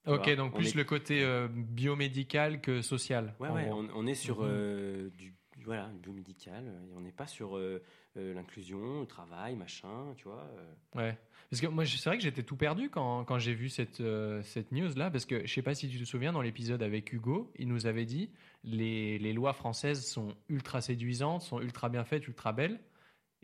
Ok, 0.06 0.28
donc 0.34 0.52
on 0.54 0.56
plus 0.56 0.68
est- 0.70 0.74
le 0.74 0.84
côté 0.84 1.22
euh, 1.22 1.46
biomédical 1.48 2.60
que 2.60 2.82
social. 2.82 3.34
Ouais, 3.38 3.70
on 3.72 4.06
est 4.06 4.14
sur 4.14 4.38
Mhm. 4.40 4.46
euh, 4.48 5.10
du, 5.10 5.34
voilà, 5.64 5.90
biomédical, 6.02 6.64
euh, 6.66 6.96
on 6.96 7.00
n'est 7.00 7.12
pas 7.12 7.26
sur 7.26 7.56
euh, 7.56 7.82
euh, 8.16 8.34
l'inclusion, 8.34 9.00
le 9.00 9.06
travail, 9.06 9.54
machin, 9.54 10.14
tu 10.16 10.24
vois. 10.24 10.50
Ouais. 10.94 11.16
Parce 11.50 11.60
que 11.60 11.66
moi, 11.66 11.84
c'est 11.84 12.08
vrai 12.08 12.16
que 12.16 12.22
j'étais 12.22 12.42
tout 12.42 12.56
perdu 12.56 12.88
quand, 12.88 13.24
quand 13.24 13.38
j'ai 13.38 13.54
vu 13.54 13.68
cette, 13.68 14.02
cette 14.42 14.72
news-là, 14.72 15.10
parce 15.10 15.26
que 15.26 15.46
je 15.46 15.52
sais 15.52 15.62
pas 15.62 15.74
si 15.74 15.88
tu 15.88 15.98
te 15.98 16.04
souviens, 16.04 16.32
dans 16.32 16.40
l'épisode 16.40 16.82
avec 16.82 17.12
Hugo, 17.12 17.52
il 17.58 17.68
nous 17.68 17.86
avait 17.86 18.06
dit 18.06 18.30
les, 18.64 19.18
les 19.18 19.32
lois 19.34 19.52
françaises 19.52 20.06
sont 20.06 20.34
ultra 20.48 20.80
séduisantes, 20.80 21.42
sont 21.42 21.60
ultra 21.60 21.90
bien 21.90 22.04
faites, 22.04 22.26
ultra 22.26 22.52
belles. 22.52 22.80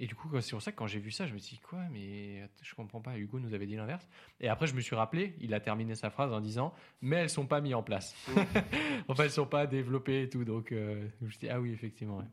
Et 0.01 0.07
du 0.07 0.15
coup, 0.15 0.29
c'est 0.41 0.53
pour 0.53 0.63
ça 0.63 0.71
que 0.71 0.77
quand 0.77 0.87
j'ai 0.87 1.01
vu 1.01 1.11
ça, 1.11 1.27
je 1.27 1.35
me 1.35 1.39
suis 1.39 1.57
dit 1.57 1.63
quoi, 1.63 1.81
mais 1.91 2.49
je 2.63 2.75
comprends 2.75 3.01
pas. 3.01 3.19
Hugo 3.19 3.41
nous 3.41 3.53
avait 3.53 3.67
dit 3.67 3.75
l'inverse. 3.75 4.09
Et 4.41 4.49
après, 4.49 4.69
je 4.69 4.75
me 4.75 4.81
suis 4.81 4.95
rappelé, 4.95 5.35
il 5.41 5.53
a 5.55 5.61
terminé 5.61 5.95
sa 5.97 6.09
phrase 6.11 6.33
en 6.33 6.41
disant 6.41 6.73
mais 7.01 7.17
elles 7.17 7.31
sont 7.31 7.47
pas 7.47 7.61
mises 7.61 7.75
en 7.75 7.83
place. 7.83 8.15
enfin, 9.09 9.25
elles 9.25 9.31
sont 9.33 9.47
pas 9.47 9.67
développées 9.67 10.23
et 10.23 10.29
tout. 10.29 10.45
Donc, 10.45 10.71
euh, 10.71 11.09
je 11.21 11.27
me 11.27 11.31
suis 11.31 11.41
dit 11.41 11.49
ah 11.49 11.61
oui, 11.61 11.73
effectivement. 11.73 12.19
ouais. 12.19 12.25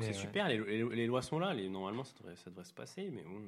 C'est 0.00 0.06
ouais. 0.06 0.12
super, 0.12 0.48
les, 0.48 0.58
les- 0.58 0.84
les 0.96 1.06
lois 1.06 1.20
sont 1.22 1.38
là, 1.38 1.52
les, 1.52 1.68
normalement 1.68 2.04
ça 2.04 2.14
devrait, 2.18 2.36
ça 2.36 2.48
devrait 2.50 2.64
se 2.64 2.72
passer, 2.72 3.10
mais 3.12 3.22
bon. 3.24 3.42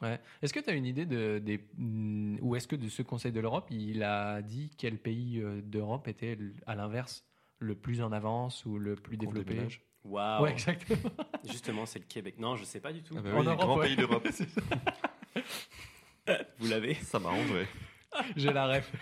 Ouais. 0.00 0.20
Est-ce 0.40 0.52
que 0.54 0.60
tu 0.60 0.70
as 0.70 0.72
une 0.74 0.86
idée 0.86 1.04
de, 1.04 1.38
des, 1.38 1.60
mm, 1.76 2.38
ou 2.40 2.56
est-ce 2.56 2.66
que 2.68 2.76
de 2.76 2.88
ce 2.88 3.02
Conseil 3.02 3.32
de 3.32 3.40
l'Europe, 3.40 3.66
il 3.70 4.02
a 4.02 4.40
dit 4.40 4.70
quel 4.78 4.98
pays 4.98 5.40
euh, 5.40 5.60
d'Europe 5.60 6.08
était 6.08 6.38
à 6.66 6.74
l'inverse 6.76 7.26
le 7.58 7.74
plus 7.74 8.00
en 8.00 8.10
avance 8.12 8.64
ou 8.64 8.78
le 8.78 8.94
plus 8.94 9.16
développé? 9.16 9.56
Waouh 10.04 10.42
Ouais, 10.44 10.52
exactement. 10.52 11.10
Justement, 11.44 11.86
c'est 11.86 11.98
le 12.00 12.04
Québec. 12.06 12.34
Non, 12.38 12.56
je 12.56 12.64
sais 12.64 12.80
pas 12.80 12.92
du 12.92 13.02
tout. 13.02 13.14
Ah 13.16 13.20
bah 13.22 13.30
En 13.34 13.40
oui, 13.40 13.46
Europe, 13.46 13.58
grand 13.60 13.76
ouais. 13.78 13.86
pays 13.86 13.96
d'Europe. 13.96 14.26
Vous 16.58 16.68
l'avez? 16.68 16.94
Ça 16.94 17.18
m'arrangerait. 17.18 17.66
J'ai 18.36 18.52
la 18.52 18.66
ref. 18.68 18.92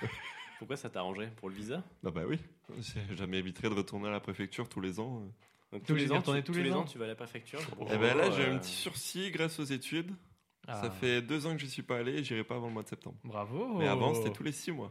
Pourquoi 0.58 0.76
ça 0.76 0.90
t'arrangerait 0.90 1.30
Pour 1.36 1.48
le 1.48 1.54
visa? 1.54 1.82
Ah 2.04 2.10
bah 2.10 2.22
oui. 2.26 2.38
J'ai- 2.78 3.16
Ça 3.16 3.26
m'éviterait 3.26 3.68
de 3.70 3.74
retourner 3.74 4.08
à 4.08 4.12
la 4.12 4.20
préfecture 4.20 4.68
tous 4.68 4.80
les 4.80 5.00
ans. 5.00 5.22
Donc, 5.72 5.88
obligé 5.88 6.06
d'y 6.06 6.12
ans, 6.12 6.22
tu, 6.22 6.42
tous 6.42 6.52
les 6.54 6.72
ans 6.72 6.84
tu 6.84 6.98
vas 6.98 7.04
à 7.04 7.08
la 7.08 7.14
préfecture. 7.14 7.60
Et 7.92 7.96
ben 7.96 8.16
là, 8.16 8.30
j'ai 8.32 8.42
euh, 8.44 8.54
un 8.54 8.58
petit 8.58 8.72
sursis 8.72 9.30
grâce 9.30 9.58
aux 9.60 9.64
études. 9.64 10.12
Ah, 10.66 10.80
Ça 10.82 10.90
fait 10.90 11.22
deux 11.22 11.46
ans 11.46 11.52
que 11.54 11.60
je 11.60 11.66
suis 11.66 11.82
pas 11.82 11.98
allé 11.98 12.12
et 12.18 12.24
j'irai 12.24 12.44
pas 12.44 12.56
avant 12.56 12.66
le 12.66 12.72
mois 12.72 12.82
de 12.82 12.88
septembre. 12.88 13.16
Bravo. 13.24 13.78
Mais 13.78 13.88
avant, 13.88 14.14
c'était 14.14 14.32
tous 14.32 14.42
les 14.42 14.52
six 14.52 14.72
mois. 14.72 14.90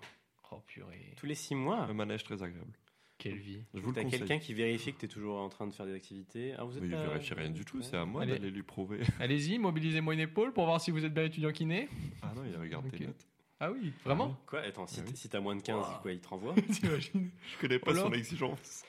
Oh 0.51 0.61
purée. 0.65 1.13
Tous 1.17 1.25
les 1.27 1.35
six 1.35 1.53
mois? 1.53 1.77
Un 1.81 1.93
manège 1.93 2.23
très 2.23 2.41
agréable. 2.41 2.71
Quelle 3.19 3.37
vie. 3.37 3.61
Je 3.75 3.79
vous 3.81 3.89
le 3.89 3.95
T'as 3.95 4.03
conseille. 4.03 4.19
quelqu'un 4.19 4.39
qui 4.39 4.53
vérifie 4.55 4.93
que 4.93 4.99
tu 4.99 5.05
es 5.05 5.09
toujours 5.09 5.39
en 5.39 5.49
train 5.49 5.67
de 5.67 5.73
faire 5.73 5.85
des 5.85 5.93
activités. 5.93 6.53
Ah, 6.57 6.63
vous 6.63 6.75
êtes 6.75 6.81
Mais 6.81 6.87
il 6.87 6.93
pas- 6.93 7.03
vérifie 7.03 7.33
rien 7.35 7.49
du 7.49 7.65
tout, 7.65 7.81
c'est 7.81 7.97
à 7.97 8.05
moi 8.05 8.21
Allez. 8.23 8.31
d'aller 8.31 8.49
lui 8.49 8.63
prouver. 8.63 9.01
Allez-y, 9.19 9.59
mobilisez-moi 9.59 10.13
une 10.15 10.21
épaule 10.21 10.53
pour 10.53 10.65
voir 10.65 10.79
si 10.81 10.89
vous 10.89 11.03
êtes 11.05 11.13
bien 11.13 11.25
étudiant 11.25 11.51
kiné. 11.51 11.87
Ah 12.23 12.31
non, 12.35 12.43
il 12.45 12.55
regarde 12.57 12.85
Ok. 12.87 12.97
tes 12.97 13.05
notes. 13.07 13.27
Ah 13.59 13.71
oui, 13.71 13.91
vraiment 14.05 14.37
Quoi 14.47 14.61
Attends, 14.61 14.87
si 14.87 15.01
Ah 15.01 15.03
oui. 15.05 15.11
t- 15.11 15.17
si 15.17 15.27
t'as 15.29 15.41
moins 15.41 15.55
de 15.55 15.61
15, 15.61 15.85
Wow. 15.85 15.93
quoi, 16.01 16.11
il 16.13 16.19
te 16.21 16.27
renvoie 16.29 16.55
T'imagines 16.71 17.29
Je 17.53 17.57
connais 17.61 17.77
pas 17.77 17.91
Oh 17.91 17.95
là. 17.95 18.01
son 18.03 18.13
exigence. 18.13 18.83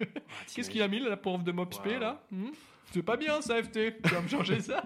Qu'est-ce 0.54 0.70
qu'il 0.70 0.80
a 0.80 0.88
mis, 0.88 0.98
là, 0.98 1.10
la 1.10 1.16
pauvre 1.18 1.44
de 1.44 1.52
Mopsp, 1.52 1.84
Wow. 1.84 1.98
là 1.98 2.26
Hmm 2.30 2.48
C'est 2.92 3.02
pas 3.02 3.18
bien, 3.18 3.42
ça, 3.42 3.62
FT. 3.62 4.00
Tu 4.02 4.08
vas 4.14 4.22
me 4.22 4.28
changer 4.28 4.60
ça 4.60 4.84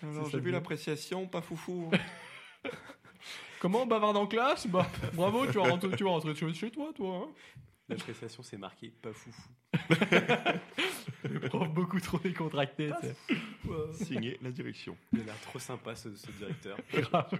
Alors, 0.00 0.26
ça 0.26 0.30
j'ai 0.30 0.38
vu 0.38 0.44
bien. 0.44 0.52
l'appréciation, 0.52 1.26
pas 1.26 1.40
foufou. 1.40 1.90
Comment 3.60 3.82
on 3.82 3.86
bavarde 3.86 4.16
en 4.16 4.28
classe 4.28 4.68
Bah, 4.68 4.86
bravo, 5.14 5.44
tu 5.46 5.54
vas 5.54 5.62
rentrer, 5.70 5.90
tu 5.96 6.04
vas 6.04 6.10
rentrer 6.10 6.36
chez 6.36 6.54
chez 6.54 6.70
toi, 6.70 6.92
toi. 6.94 7.26
Hein 7.28 7.32
L'appréciation, 7.88 8.42
c'est 8.42 8.58
marqué 8.58 8.88
pas 8.90 9.12
foufou. 9.12 9.50
Le 11.28 11.40
prof 11.40 11.68
beaucoup 11.70 12.00
trop 12.00 12.18
décontracté. 12.18 12.90
Sais. 13.00 13.16
Signé 14.04 14.38
la 14.42 14.50
direction. 14.50 14.96
Il 15.12 15.20
a 15.20 15.24
l'air 15.24 15.40
trop 15.40 15.58
sympa, 15.58 15.94
ce, 15.94 16.14
ce 16.14 16.30
directeur. 16.32 16.78
Grave. 16.92 17.30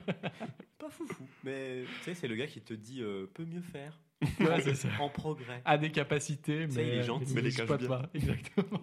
Pas 0.78 0.88
foufou. 0.90 1.26
Mais 1.44 1.84
tu 1.98 2.04
sais, 2.04 2.14
c'est 2.14 2.28
le 2.28 2.34
gars 2.34 2.46
qui 2.46 2.60
te 2.60 2.74
dit 2.74 3.02
euh, 3.02 3.26
peut 3.32 3.44
mieux 3.44 3.60
faire. 3.62 3.98
Ouais, 4.40 4.60
c'est 4.62 4.74
ça. 4.74 4.88
En 4.98 5.08
progrès. 5.08 5.62
A 5.64 5.78
des 5.78 5.92
capacités, 5.92 6.66
mais, 6.66 6.88
il 6.88 6.94
est 6.94 7.02
gentil, 7.04 7.26
il 7.28 7.34
mais 7.36 7.42
les 7.42 7.52
cache 7.52 7.68
bien. 7.68 7.86
pas. 7.88 8.10
Exactement. 8.14 8.82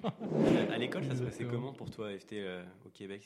À 0.71 0.78
l'école, 0.78 1.04
ça 1.06 1.15
se 1.15 1.23
passait 1.23 1.43
comment 1.45 1.73
pour 1.73 1.89
toi, 1.91 2.17
FT, 2.17 2.34
euh, 2.34 2.63
au 2.86 2.89
Québec? 2.89 3.23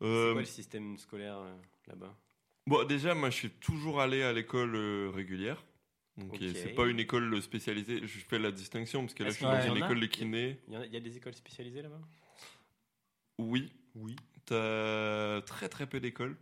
C'est 0.00 0.04
Euh, 0.06 0.32
quoi 0.32 0.40
le 0.40 0.46
système 0.46 0.98
scolaire 0.98 1.38
euh, 1.38 1.54
là-bas? 1.86 2.16
Bon, 2.66 2.82
déjà, 2.84 3.14
moi, 3.14 3.30
je 3.30 3.36
suis 3.36 3.50
toujours 3.50 4.00
allé 4.00 4.22
à 4.24 4.32
l'école 4.32 4.74
euh, 4.74 5.10
régulière. 5.14 5.62
Donc, 6.18 6.34
Ok. 6.34 6.42
euh, 6.42 6.52
c'est 6.54 6.74
pas 6.74 6.86
une 6.86 6.98
école 7.00 7.40
spécialisée. 7.42 8.00
Je 8.06 8.18
fais 8.20 8.38
la 8.38 8.50
distinction 8.50 9.02
parce 9.02 9.14
que 9.14 9.22
là, 9.22 9.30
je 9.30 9.34
suis 9.36 9.44
dans 9.44 9.60
une 9.60 9.76
école 9.76 10.00
de 10.00 10.06
kiné. 10.06 10.58
Il 10.68 10.74
y, 10.74 10.76
a, 10.76 10.86
il 10.86 10.92
y 10.92 10.96
a 10.96 11.00
des 11.00 11.16
écoles 11.16 11.34
spécialisées 11.34 11.82
là-bas? 11.82 12.00
Oui. 13.38 13.72
Oui. 13.94 14.16
T'as 14.46 15.42
très 15.42 15.68
très 15.68 15.86
peu 15.86 16.00
d'écoles. 16.00 16.36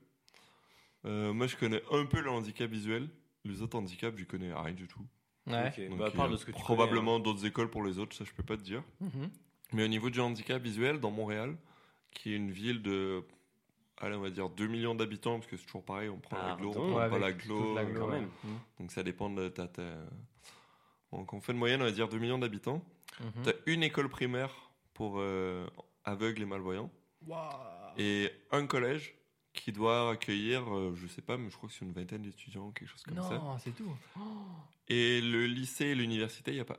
Euh, 1.07 1.33
moi, 1.33 1.47
je 1.47 1.57
connais 1.57 1.83
un 1.91 2.07
peu 2.07 2.21
le 2.21 2.31
handicap 2.31 2.71
visuel. 2.71 3.09
Les 3.45 3.63
autres 3.63 3.77
handicaps, 3.77 4.17
je 4.19 4.25
connais 4.25 4.53
rien 4.53 4.73
du 4.75 4.89
tout. 4.89 5.05
Ouais. 5.47 5.69
Ok, 5.69 5.89
Donc, 5.89 5.99
bah, 5.99 6.07
il 6.09 6.15
y 6.15 6.17
parle 6.17 6.31
a 6.31 6.33
de 6.33 6.37
ce 6.39 6.47
que 6.47 6.51
tu 6.53 6.59
probablement 6.59 7.19
d'autres 7.21 7.45
écoles 7.45 7.69
pour 7.71 7.83
les 7.85 7.99
autres, 7.99 8.17
ça 8.17 8.25
je 8.25 8.33
peux 8.33 8.43
pas 8.43 8.57
te 8.57 8.63
dire. 8.63 8.83
Mhm. 9.01 9.31
Mais 9.73 9.85
au 9.85 9.89
niveau 9.89 10.09
du 10.09 10.21
handicap 10.21 10.63
visuel, 10.63 11.01
dans 11.01 11.11
Montréal, 11.11 11.57
qui 12.11 12.33
est 12.33 12.37
une 12.37 12.51
ville 12.51 12.81
de, 12.81 13.23
allez, 13.99 14.17
on 14.17 14.21
va 14.21 14.31
dire 14.31 14.49
2 14.51 14.67
millions 14.67 14.95
d'habitants, 14.95 15.39
parce 15.39 15.47
que 15.51 15.57
c'est 15.57 15.65
toujours 15.67 15.85
pareil, 15.85 16.09
on 16.09 16.19
prend 16.19 16.37
Pardon. 16.37 16.65
l'agglo, 16.65 16.83
on 16.83 16.91
prend 16.91 17.09
pas 17.11 17.19
l'agglo, 17.19 17.75
quand 17.99 18.07
même. 18.09 18.29
Mhm. 18.45 18.59
donc 18.81 18.93
ça 18.93 19.03
dépend 19.03 19.31
de 19.31 19.49
ta. 19.49 19.69
ta- 19.69 20.05
Donc 21.13 21.33
on 21.33 21.41
fait 21.41 21.53
une 21.53 21.59
moyenne, 21.59 21.81
on 21.83 21.85
va 21.85 21.93
dire 21.93 22.09
2 22.09 22.19
millions 22.19 22.39
d'habitants. 22.39 22.83
Mhm. 23.21 23.43
T'as 23.45 23.53
une 23.67 23.83
école 23.83 24.09
primaire 24.09 24.51
pour 24.95 25.17
euh, 25.19 25.67
aveugles 26.05 26.43
et 26.43 26.47
malvoyants, 26.47 26.91
et 27.97 28.31
un 28.51 28.67
collège 28.67 29.15
qui 29.53 29.71
doit 29.71 30.11
accueillir, 30.11 30.63
euh, 30.75 30.95
je 30.97 31.07
sais 31.07 31.23
pas, 31.23 31.37
mais 31.37 31.49
je 31.49 31.57
crois 31.57 31.69
que 31.69 31.75
c'est 31.77 31.85
une 31.85 31.93
vingtaine 31.93 32.23
d'étudiants, 32.23 32.73
quelque 32.73 32.89
chose 32.89 33.03
comme 33.05 33.23
ça. 33.23 33.39
Non, 33.39 33.57
c'est 33.59 33.71
tout. 33.71 33.97
Et 34.89 35.21
le 35.21 35.47
lycée 35.47 35.87
et 35.87 35.95
l'université, 35.95 36.51
il 36.51 36.55
n'y 36.55 36.61
a 36.61 36.65
pas. 36.65 36.79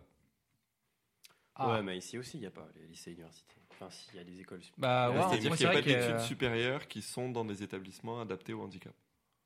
Ah. 1.55 1.71
Ouais, 1.71 1.81
mais 1.83 1.97
ici 1.97 2.17
aussi, 2.17 2.35
il 2.37 2.41
n'y 2.41 2.45
a 2.47 2.51
pas 2.51 2.67
les 2.75 2.85
lycées 2.85 3.11
et 3.11 3.13
universités. 3.13 3.55
Enfin, 3.75 3.89
si, 3.89 4.09
il 4.13 4.17
y 4.17 4.19
a 4.19 4.23
des 4.23 4.39
écoles. 4.39 4.61
Bah 4.77 5.09
ouais, 5.11 5.17
C'est-à-dire 5.29 5.51
qu'il 5.55 5.65
n'y 5.67 5.71
a 5.71 5.75
pas 5.75 5.81
que- 5.81 5.87
d'études 5.89 6.19
supérieures 6.19 6.87
qui 6.87 7.01
sont 7.01 7.29
dans 7.29 7.43
des 7.45 7.61
établissements 7.63 8.21
adaptés 8.21 8.53
au 8.53 8.61
handicap. 8.61 8.93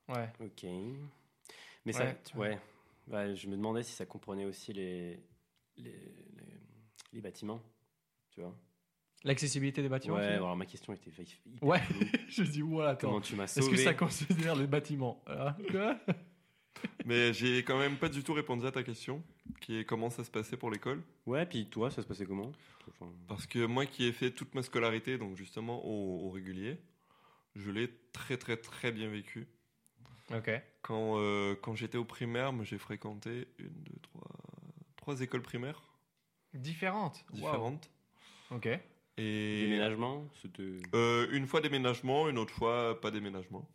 Ouais. 0.07 0.29
Ok. 0.39 0.65
Mais 1.85 1.91
ça, 1.93 2.05
Ouais. 2.05 2.17
tu- 2.23 2.37
ouais. 2.37 3.35
Je 3.35 3.47
me 3.47 3.55
demandais 3.55 3.81
si 3.83 3.91
ça 3.93 4.05
comprenait 4.05 4.45
aussi 4.45 4.71
les, 4.73 5.19
les, 5.77 5.91
les, 5.91 6.59
les 7.13 7.21
bâtiments. 7.21 7.61
Tu 8.31 8.41
vois 8.41 8.55
L'accessibilité 9.23 9.81
des 9.81 9.89
bâtiments. 9.89 10.15
Ouais, 10.15 10.23
alors 10.27 10.55
ma 10.55 10.65
question 10.65 10.93
était 10.93 11.09
hyper 11.09 11.25
Ouais. 11.61 11.81
Je 12.29 12.43
dis, 12.43 12.61
ouais, 12.61 12.85
attends. 12.85 13.07
Comment 13.09 13.21
tu 13.21 13.35
m'as 13.35 13.43
Est-ce 13.45 13.61
sauvé 13.61 13.75
que 13.77 13.83
ça 13.83 13.93
considère 13.93 14.55
les 14.55 14.67
bâtiments 14.67 15.21
Ah, 15.27 15.57
quoi? 15.71 15.99
Mais 17.05 17.33
j'ai 17.33 17.59
quand 17.63 17.77
même 17.79 17.97
pas 17.97 18.09
du 18.09 18.23
tout 18.23 18.33
répondu 18.33 18.65
à 18.65 18.71
ta 18.71 18.83
question, 18.83 19.23
qui 19.61 19.77
est 19.77 19.85
comment 19.85 20.09
ça 20.09 20.23
se 20.23 20.31
passait 20.31 20.57
pour 20.57 20.69
l'école. 20.71 21.01
Ouais, 21.25 21.45
puis 21.45 21.65
toi, 21.67 21.89
ça 21.91 22.01
se 22.01 22.07
passait 22.07 22.25
comment? 22.25 22.51
Enfin, 22.89 23.11
Parce 23.27 23.45
que 23.47 23.65
moi 23.65 23.85
qui 23.85 24.05
ai 24.05 24.11
fait 24.11 24.31
toute 24.31 24.53
ma 24.55 24.63
scolarité, 24.63 25.17
donc 25.17 25.35
justement 25.37 25.83
au, 25.85 26.27
au 26.27 26.29
régulier, 26.31 26.77
je 27.55 27.71
l'ai 27.71 27.89
très 28.13 28.37
très 28.37 28.57
très 28.57 28.91
bien 28.91 29.09
vécu. 29.09 29.47
Ok. 30.33 30.49
Quand, 30.81 31.15
euh, 31.17 31.55
quand 31.61 31.75
j'étais 31.75 31.97
au 31.97 32.05
primaire, 32.05 32.53
moi 32.53 32.63
j'ai 32.65 32.77
fréquenté 32.77 33.47
une, 33.57 33.69
deux, 33.83 33.99
trois, 34.01 34.27
trois 34.97 35.21
écoles 35.21 35.41
primaires 35.41 35.81
Différente. 36.53 37.25
Wow. 37.31 37.35
différentes. 37.35 37.89
Ok. 38.51 38.67
Et 39.17 39.61
Déménagement 39.65 40.27
c'était- 40.41 40.79
euh, 40.95 41.27
une 41.31 41.45
fois 41.47 41.61
déménagement, 41.61 42.29
une 42.29 42.37
autre 42.37 42.53
fois 42.53 42.99
pas 43.01 43.11
déménagement. 43.11 43.67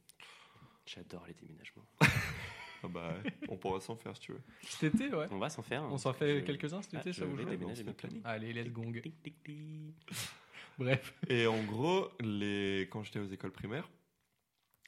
J'adore 0.87 1.25
les 1.27 1.35
déménagements. 1.35 1.87
Ah 2.85 2.89
bah, 2.89 3.15
on 3.49 3.57
pourra 3.57 3.81
s'en 3.81 3.97
faire 3.97 4.15
si 4.15 4.21
tu 4.23 4.33
veux. 4.33 4.41
Cet 4.63 4.95
été, 4.95 5.09
ouais. 5.15 5.27
On 5.31 5.39
va 5.39 5.49
s'en 5.49 5.63
faire. 5.63 5.83
hein. 5.83 5.89
On 5.91 5.97
s'en 5.99 6.13
fait 6.13 6.41
Je- 6.41 6.45
quelques-uns 6.45 6.83
cet 6.83 6.95
Ah, 6.95 7.01
été, 7.01 7.13
ça 7.15 7.25
vous 7.25 7.37
joue. 7.37 7.49
Allez, 8.25 8.53
let's 8.53 8.71
gong. 8.71 8.93
Bref. 10.79 11.15
Et 11.29 11.47
en 11.47 11.63
gros, 11.65 12.09
les... 12.21 12.89
quand 12.91 13.03
j'étais 13.03 13.21
aux 13.21 13.27
écoles 13.27 13.53
primaires, 13.53 13.89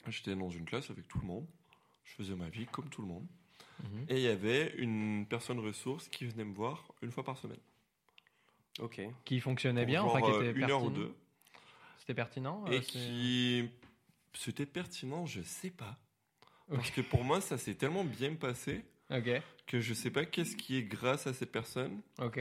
j'étais 0.07 0.35
dans 0.35 0.49
une 0.49 0.65
classe 0.65 0.89
avec 0.89 1.07
tout 1.07 1.19
le 1.19 1.25
monde. 1.25 1.47
Je 2.03 2.13
faisais 2.13 2.35
ma 2.35 2.49
vie 2.49 2.65
comme 2.67 2.89
tout 2.89 3.01
le 3.01 3.07
monde. 3.07 3.25
Mhm. 3.83 4.05
Et 4.09 4.15
il 4.15 4.21
y 4.21 4.27
avait 4.27 4.73
une 4.77 5.25
personne 5.27 5.59
ressource 5.59 6.07
qui 6.09 6.25
venait 6.25 6.43
me 6.45 6.53
voir 6.53 6.91
une 7.01 7.11
fois 7.11 7.23
par 7.23 7.37
semaine. 7.37 7.59
Ok. 8.79 9.01
Qui 9.25 9.39
fonctionnait 9.39 9.81
Pour 9.81 9.87
bien, 9.87 10.01
genre, 10.01 10.15
enfin 10.15 10.21
qui 10.21 10.31
euh, 10.37 10.49
était 10.51 10.59
une 10.59 10.69
heure 10.69 10.83
ou 10.83 10.89
pertinent. 10.89 11.07
deux. 11.07 11.15
C'était 11.99 12.13
pertinent. 12.13 12.65
euh, 12.67 12.71
Et 12.71 12.81
qui. 12.81 13.69
C'était 14.33 14.65
pertinent, 14.67 15.25
je 15.25 15.41
sais 15.41 15.71
pas. 15.71 15.97
Parce 16.69 16.91
que 16.91 17.01
pour 17.01 17.23
moi, 17.23 17.41
ça 17.41 17.57
s'est 17.57 17.75
tellement 17.75 18.03
bien 18.03 18.35
passé 18.35 18.83
que 19.65 19.79
je 19.79 19.93
sais 19.93 20.11
pas 20.11 20.25
qu'est-ce 20.25 20.55
qui 20.55 20.77
est 20.77 20.83
grâce 20.83 21.27
à 21.27 21.33
cette 21.33 21.51
personne 21.51 22.01
Ok. 22.21 22.39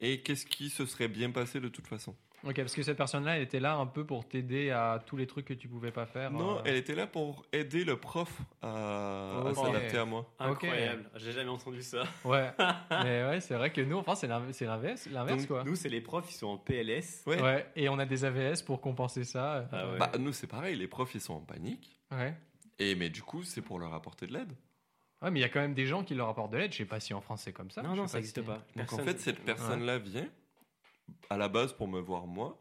et 0.00 0.22
qu'est-ce 0.22 0.46
qui 0.46 0.70
se 0.70 0.86
serait 0.86 1.08
bien 1.08 1.30
passé 1.30 1.60
de 1.60 1.68
toute 1.68 1.86
façon. 1.86 2.14
Ok, 2.44 2.56
parce 2.56 2.74
que 2.74 2.82
cette 2.82 2.96
personne-là, 2.98 3.36
elle 3.36 3.42
était 3.42 3.58
là 3.58 3.74
un 3.76 3.86
peu 3.86 4.04
pour 4.04 4.28
t'aider 4.28 4.70
à 4.70 5.02
tous 5.04 5.16
les 5.16 5.26
trucs 5.26 5.46
que 5.46 5.54
tu 5.54 5.68
pouvais 5.68 5.90
pas 5.90 6.06
faire. 6.06 6.30
Non, 6.30 6.58
euh. 6.58 6.62
elle 6.64 6.76
était 6.76 6.94
là 6.94 7.06
pour 7.08 7.44
aider 7.52 7.82
le 7.84 7.96
prof 7.96 8.30
à, 8.62 9.52
s'adapter 9.54 9.96
à 9.96 10.04
moi. 10.04 10.32
Incroyable. 10.38 11.10
J'ai 11.16 11.32
jamais 11.32 11.50
entendu 11.50 11.82
ça. 11.82 12.04
Ouais. 12.24 12.50
Mais 12.90 13.24
ouais, 13.24 13.40
c'est 13.40 13.54
vrai 13.54 13.72
que 13.72 13.80
nous, 13.80 13.96
enfin, 13.96 14.14
c'est 14.14 14.28
l'in- 14.28 14.52
c'est 14.52 14.66
l'inverse, 14.66 15.08
l'inverse 15.10 15.46
quoi. 15.46 15.64
Nous, 15.64 15.74
c'est 15.74 15.88
les 15.88 16.00
profs, 16.00 16.30
ils 16.30 16.36
sont 16.36 16.48
en 16.48 16.58
PLS. 16.58 17.24
Ouais. 17.26 17.40
Ouais. 17.42 17.66
Et 17.74 17.88
on 17.88 17.98
a 17.98 18.06
des 18.06 18.24
AVS 18.24 18.62
pour 18.64 18.80
compenser 18.80 19.24
ça. 19.24 19.66
Ah 19.72 19.90
ouais. 19.90 19.98
Bah, 19.98 20.12
nous, 20.18 20.32
c'est 20.32 20.46
pareil, 20.46 20.76
les 20.76 20.86
profs, 20.86 21.14
ils 21.16 21.20
sont 21.20 21.34
en 21.34 21.40
panique. 21.40 21.98
Ouais. 22.12 22.34
Et 22.78 22.94
mais 22.94 23.08
du 23.08 23.22
coup, 23.22 23.42
c'est 23.42 23.62
pour 23.62 23.78
leur 23.78 23.94
apporter 23.94 24.26
de 24.26 24.32
l'aide. 24.34 24.52
Ouais, 25.22 25.30
mais 25.30 25.40
il 25.40 25.42
y 25.42 25.46
a 25.46 25.48
quand 25.48 25.60
même 25.60 25.74
des 25.74 25.86
gens 25.86 26.04
qui 26.04 26.14
leur 26.14 26.28
apportent 26.28 26.52
de 26.52 26.58
l'aide. 26.58 26.72
Je 26.72 26.78
sais 26.78 26.84
pas 26.84 27.00
si 27.00 27.14
en 27.14 27.20
France 27.20 27.42
c'est 27.44 27.52
comme 27.52 27.70
ça. 27.70 27.82
non, 27.82 27.94
non, 27.96 28.06
ça 28.06 28.18
n'existe 28.18 28.40
si- 28.40 28.46
pas. 28.46 28.56
Donc 28.58 28.66
Personne- 28.74 29.00
en 29.00 29.04
fait, 29.04 29.18
cette 29.20 29.40
personne-là 29.44 29.98
vient 29.98 30.28
à 31.30 31.36
la 31.36 31.48
base 31.48 31.72
pour 31.72 31.88
me 31.88 32.00
voir 32.00 32.26
moi. 32.26 32.60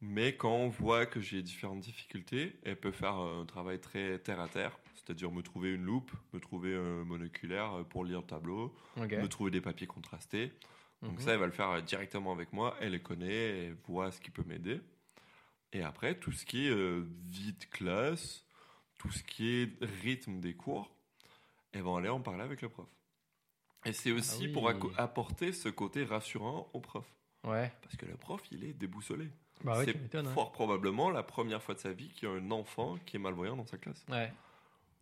Mais 0.00 0.36
quand 0.36 0.52
on 0.54 0.68
voit 0.68 1.06
que 1.06 1.20
j'ai 1.20 1.42
différentes 1.42 1.80
difficultés, 1.80 2.58
elle 2.64 2.76
peut 2.78 2.92
faire 2.92 3.14
un 3.14 3.44
travail 3.46 3.80
très 3.80 4.18
terre 4.18 4.40
à 4.40 4.48
terre. 4.48 4.78
C'est-à-dire 4.94 5.30
me 5.30 5.42
trouver 5.42 5.72
une 5.72 5.84
loupe, 5.84 6.10
me 6.32 6.40
trouver 6.40 6.74
un 6.74 7.04
monoculaire 7.04 7.84
pour 7.90 8.04
lire 8.04 8.20
le 8.20 8.26
tableau, 8.26 8.74
me 8.96 9.26
trouver 9.28 9.50
des 9.50 9.60
papiers 9.60 9.86
contrastés. 9.86 10.52
Donc 11.02 11.12
Mhm. 11.14 11.20
ça, 11.20 11.32
elle 11.32 11.38
va 11.40 11.46
le 11.46 11.52
faire 11.52 11.82
directement 11.82 12.32
avec 12.32 12.52
moi. 12.52 12.76
Elle 12.80 12.92
les 12.92 13.00
connaît, 13.02 13.66
elle 13.66 13.76
voit 13.86 14.10
ce 14.10 14.20
qui 14.20 14.30
peut 14.30 14.42
m'aider. 14.46 14.80
Et 15.72 15.82
après, 15.82 16.14
tout 16.18 16.32
ce 16.32 16.44
qui 16.46 16.66
est 16.66 16.70
euh, 16.70 17.06
vie 17.26 17.52
de 17.52 17.64
classe, 17.66 18.44
tout 19.06 19.12
ce 19.12 19.22
qui 19.22 19.62
est 19.62 19.70
rythme 20.02 20.40
des 20.40 20.54
cours, 20.54 20.90
elles 21.72 21.82
vont 21.82 21.96
aller 21.96 22.08
en 22.08 22.20
parler 22.20 22.42
avec 22.42 22.62
le 22.62 22.68
prof. 22.68 22.86
Et 23.84 23.92
c'est 23.92 24.10
aussi 24.10 24.42
Ah 24.42 24.46
oui. 24.46 24.52
pour 24.52 24.98
apporter 24.98 25.52
ce 25.52 25.68
côté 25.68 26.04
rassurant 26.04 26.68
au 26.72 26.80
prof. 26.80 27.04
Ouais. 27.44 27.72
Parce 27.82 27.96
que 27.96 28.06
le 28.06 28.16
prof, 28.16 28.42
il 28.50 28.64
est 28.64 28.72
déboussolé. 28.72 29.28
Bah 29.64 29.78
ouais, 29.78 29.84
c'est 29.86 30.16
hein. 30.16 30.24
fort 30.34 30.52
probablement 30.52 31.08
la 31.10 31.22
première 31.22 31.62
fois 31.62 31.74
de 31.74 31.78
sa 31.80 31.92
vie 31.92 32.08
qu'il 32.10 32.28
y 32.28 32.32
a 32.32 32.34
un 32.34 32.50
enfant 32.50 32.96
qui 33.06 33.16
est 33.16 33.18
malvoyant 33.20 33.56
dans 33.56 33.64
sa 33.66 33.78
classe. 33.78 34.04
Ouais. 34.08 34.32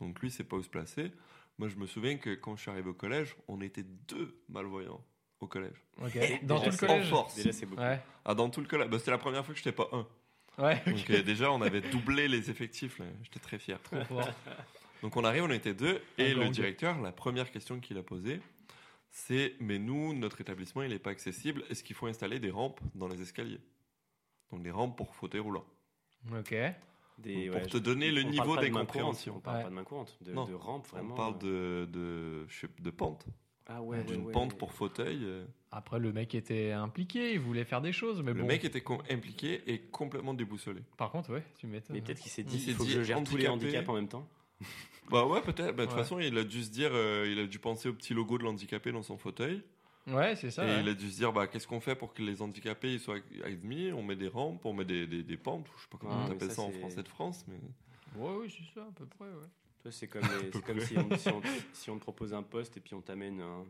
Donc 0.01 0.21
lui, 0.21 0.31
c'est 0.31 0.45
pas 0.45 0.57
où 0.57 0.63
se 0.63 0.69
placer. 0.69 1.11
Moi, 1.59 1.69
je 1.69 1.77
me 1.77 1.87
souviens 1.87 2.19
que 2.19 2.35
quand 2.35 2.57
je 2.57 2.63
suis 2.63 2.71
arrivé 2.71 2.91
au 2.91 2.95
collège, 2.95 3.37
on 3.49 3.61
était 3.63 3.85
deux 3.85 4.39
malvoyants 4.49 5.03
au 5.41 5.47
collège. 5.47 5.83
Ok. 6.03 6.19
Dans 6.43 6.59
Déjà, 6.59 6.59
tout 6.59 6.65
le 6.67 6.71
c'est- 6.73 6.87
collège. 6.87 7.07
En 7.13 7.17
force. 7.17 7.35
Déjà, 7.37 7.53
c'est 7.53 7.67
beaucoup. 7.67 7.81
Ouais. 7.83 8.01
Ah, 8.25 8.35
dans 8.35 8.51
tout 8.51 8.61
le 8.61 8.67
collège. 8.67 8.89
Bah, 8.91 8.99
c'était 8.99 9.11
la 9.13 9.19
première 9.19 9.45
fois 9.45 9.55
que 9.55 9.59
j'étais 9.59 9.73
pas 9.73 9.89
un. 9.93 10.07
Ouais. 10.59 10.83
Donc 10.87 11.11
euh, 11.11 11.23
déjà, 11.23 11.51
on 11.51 11.61
avait 11.63 11.81
doublé 11.81 12.29
les 12.29 12.51
effectifs. 12.51 12.99
là. 12.99 13.07
J'étais 13.23 13.41
très 13.41 13.59
fier. 13.59 13.81
Trop 13.83 14.03
fort. 14.05 14.29
Donc 15.03 15.17
on 15.17 15.25
arrive, 15.25 15.43
on 15.45 15.51
était 15.51 15.75
deux. 15.75 16.01
Et 16.17 16.33
le 16.35 16.49
directeur, 16.49 17.01
la 17.01 17.13
première 17.13 17.51
question 17.51 17.79
qu'il 17.81 17.99
a 17.99 18.03
posée, 18.03 18.41
c'est 19.11 19.55
mais 19.61 19.79
nous, 19.79 20.15
notre 20.15 20.41
établissement, 20.41 20.83
il 20.83 20.91
n'est 20.91 20.99
pas 20.99 21.11
accessible. 21.11 21.63
Est-ce 21.71 21.85
qu'il 21.85 21.95
faut 21.97 22.07
installer 22.07 22.39
des 22.39 22.51
rampes 22.51 22.81
dans 22.95 23.09
les 23.09 23.21
escaliers? 23.21 23.61
Donc 24.51 24.63
des 24.63 24.71
rampes 24.71 24.97
pour 24.97 25.15
fauteuil 25.15 25.41
roulant. 25.41 25.65
Ok. 26.33 26.55
Des- 27.19 27.47
Pour 27.49 27.57
ouais, 27.57 27.67
te 27.67 27.77
donner 27.79 28.11
le 28.11 28.21
on 28.21 28.25
parle 28.25 28.33
niveau 28.33 28.57
de 28.57 28.61
d'incompréhension. 28.63 29.35
courante, 29.35 29.43
On 29.43 29.45
parle 29.45 29.57
Ouais. 29.59 29.63
pas 29.65 29.71
de 29.71 29.75
main 29.75 29.85
courante, 29.85 30.17
de, 30.23 30.33
Non. 30.33 30.45
de 30.47 30.55
rampe 30.55 30.87
vraiment. 30.89 31.15
On 31.15 31.17
parle 31.17 31.39
de, 31.39 31.89
de, 31.93 32.47
je 32.49 32.61
sais- 32.61 32.69
de 32.81 32.91
pente. 32.91 33.27
ah 33.67 33.81
ouais, 33.83 33.99
ouais, 33.99 34.05
D'une 34.05 34.25
ouais. 34.27 34.33
pente 34.33 34.57
pour 34.59 34.73
fauteuil. 34.73 35.25
Après, 35.77 35.99
le 35.99 36.13
mec 36.13 36.35
était 36.37 36.71
impliqué, 36.71 37.33
il 37.33 37.41
voulait 37.41 37.65
faire 37.65 37.81
des 37.81 37.93
choses, 37.93 38.23
mais 38.23 38.33
Le 38.33 38.43
bon. 38.43 38.47
mec 38.47 38.65
était 38.65 38.83
impliqué 39.11 39.61
et 39.67 39.81
complètement 39.81 40.33
déboussolé. 40.33 40.81
Par 40.97 41.11
contre, 41.11 41.33
ouais, 41.33 41.43
tu 41.59 41.67
m'étonnes. 41.67 41.97
Mais 41.97 42.01
peut-être 42.01 42.21
qu'il 42.21 42.31
s'est 42.31 42.45
dit, 42.45 42.63
il 42.69 42.75
faut 42.75 42.85
que 42.85 42.89
dit 42.89 42.95
je 42.95 43.03
gère 43.03 43.23
tous 43.25 43.37
les 43.37 43.49
handicaps 43.49 43.89
en 43.89 43.95
même 43.95 44.09
temps. 44.09 44.29
Bah 45.11 45.27
ouais, 45.27 45.43
peut-être. 45.43 45.77
Bah, 45.77 45.83
de 45.85 45.91
toute 45.91 45.97
Ouais. 45.97 46.03
façon, 46.03 46.19
il 46.19 46.39
a 46.39 46.45
dû 46.45 46.63
se 46.65 46.71
dire, 46.71 46.91
euh, 46.95 47.29
il 47.31 47.39
a 47.39 47.47
dû 47.47 47.59
penser 47.59 47.89
au 47.91 47.93
petit 47.93 48.15
logo 48.15 48.39
de 48.39 48.45
l'handicapé 48.45 48.91
dans 48.91 49.03
son 49.03 49.19
fauteuil. 49.19 49.63
Ouais, 50.07 50.35
c'est 50.37 50.51
ça. 50.51 50.65
et 50.65 50.71
ouais. 50.71 50.81
il 50.81 50.89
a 50.89 50.95
dû 50.95 51.11
se 51.11 51.17
dire, 51.17 51.31
bah, 51.33 51.47
qu'est-ce 51.47 51.67
qu'on 51.67 51.81
fait 51.81 51.95
pour 51.95 52.15
que 52.15 52.23
les 52.23 52.41
handicapés 52.41 52.93
ils 52.95 53.01
soient 53.01 53.19
admis? 53.45 53.93
On 53.93 54.03
met 54.03 54.17
des 54.17 54.29
rampes, 54.29 54.65
on 54.65 54.73
met 54.73 54.85
des, 54.87 55.07
des, 55.07 55.23
des 55.23 55.37
pentes, 55.37 55.67
je 55.77 55.83
sais 55.83 55.89
pas 55.91 55.99
comment 55.99 56.13
Ah, 56.15 56.27
on 56.29 56.33
appelle 56.33 56.49
ça, 56.49 56.55
ça, 56.55 56.63
en 56.63 56.71
français 56.71 57.03
de 57.03 57.09
France, 57.09 57.45
mais 57.49 57.57
Ouais, 58.17 58.35
oui, 58.41 58.49
c'est 58.57 58.65
ça, 58.81 58.87
à 58.87 58.93
peu 58.93 59.05
près, 59.07 59.27
ouais. 59.27 59.49
Toi, 59.83 59.93
c'est 59.93 60.09
comme, 60.09 60.23
les- 60.43 60.53
c'est 60.53 60.63
comme 60.65 60.81
si, 60.81 60.97
on, 60.97 61.17
si, 61.19 61.29
on, 61.29 61.43
si 61.75 61.91
on 61.91 61.97
te 61.97 62.01
propose 62.03 62.33
un 62.33 62.43
poste 62.43 62.77
et 62.79 62.81
puis 62.81 62.95
on 62.95 63.03
t'amène 63.03 63.41
un, 63.43 63.65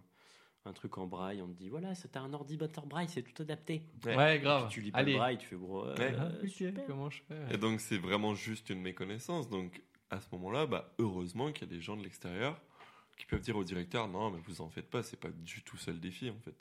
un 0.67 0.73
truc 0.73 0.97
en 0.99 1.07
braille, 1.07 1.43
on 1.43 1.49
te 1.49 1.53
dit 1.59 1.69
voilà, 1.69 1.95
c'est- 1.95 2.09
t'as 2.09 2.21
un 2.21 2.33
ordinateur 2.33 2.87
braille, 2.87 3.09
c'est 3.09 3.23
tout 3.23 3.43
adapté. 3.43 3.83
Ouais. 4.05 4.17
Ouais, 4.17 4.37
Et 4.37 4.41
grave. 4.41 4.67
puis 4.69 4.75
tu 4.75 4.81
lis 4.81 4.91
pas 4.91 4.99
Allez. 4.99 5.13
le 5.13 5.19
braille, 5.19 5.39
tu 5.39 5.47
fais 5.47 5.57
gros. 5.57 5.85
euh, 5.85 5.95
Ouais. 6.43 6.49
Super. 6.49 6.87
comment 6.87 7.11
je 7.11 7.23
fais 7.29 7.55
Et 7.55 7.59
donc, 7.59 7.81
c'est 7.81 7.99
vraiment 7.99 8.35
juste 8.35 8.71
une 8.71 8.81
méconnaissance. 8.81 9.49
Donc, 9.49 9.83
à 10.11 10.21
ce 10.21 10.27
moment-là, 10.33 10.67
bah, 10.67 10.95
heureusement 10.99 11.53
qu'il 11.53 11.69
y 11.69 11.71
a 11.73 11.75
des 11.77 11.83
gens 11.83 11.97
de 11.97 12.03
l'extérieur 12.03 12.61
qui 13.17 13.27
peuvent 13.27 13.41
dire 13.43 13.57
au 13.57 13.65
directeur 13.65 14.09
Non, 14.09 14.31
mais 14.31 14.39
vous 14.47 14.61
en 14.61 14.69
faites 14.71 14.89
pas, 14.91 15.03
c'est 15.03 15.19
pas 15.21 15.31
du 15.31 15.63
tout 15.63 15.77
ça 15.77 15.93
le 15.93 15.99
défi, 15.99 16.31
en 16.31 16.39
fait. 16.45 16.55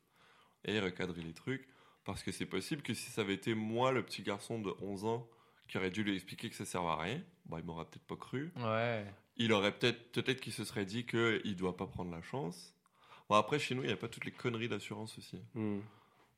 Et 0.66 0.80
recadrer 0.80 1.22
les 1.22 1.34
trucs. 1.34 1.68
Parce 2.06 2.22
que 2.24 2.32
c'est 2.34 2.46
possible 2.46 2.82
que 2.82 2.94
si 2.94 3.10
ça 3.12 3.22
avait 3.22 3.34
été 3.36 3.54
moi, 3.56 3.92
le 3.94 4.04
petit 4.04 4.24
garçon 4.24 4.60
de 4.60 4.74
11 4.82 5.06
ans, 5.06 5.26
qui 5.70 5.78
aurait 5.78 5.92
dû 5.92 6.04
lui 6.04 6.14
expliquer 6.14 6.50
que 6.50 6.56
ça 6.56 6.66
servait 6.66 6.90
à 6.90 6.98
rien, 6.98 7.22
bah, 7.46 7.58
il 7.60 7.66
m'aurait 7.66 7.86
peut-être 7.86 8.06
pas 8.06 8.18
cru. 8.18 8.52
Ouais. 8.58 9.06
il 9.38 9.52
aurait 9.54 9.72
peut-être 9.72 10.12
peut-être 10.12 10.42
qu'il 10.42 10.54
se 10.54 10.64
serait 10.66 10.86
dit 10.86 11.06
qu'il 11.06 11.20
ne 11.20 11.54
doit 11.54 11.76
pas 11.78 11.88
prendre 11.88 12.12
la 12.12 12.22
chance. 12.22 12.76
Bon, 13.30 13.36
après, 13.36 13.60
chez 13.60 13.74
nous, 13.76 13.84
il 13.84 13.88
n'y 13.88 13.94
a 13.94 13.98
pas 13.98 14.08
toutes 14.08 14.26
les 14.26 14.32
conneries 14.32 14.68
d'assurance 14.70 15.18
aussi. 15.18 15.40
Hmm. 15.56 15.80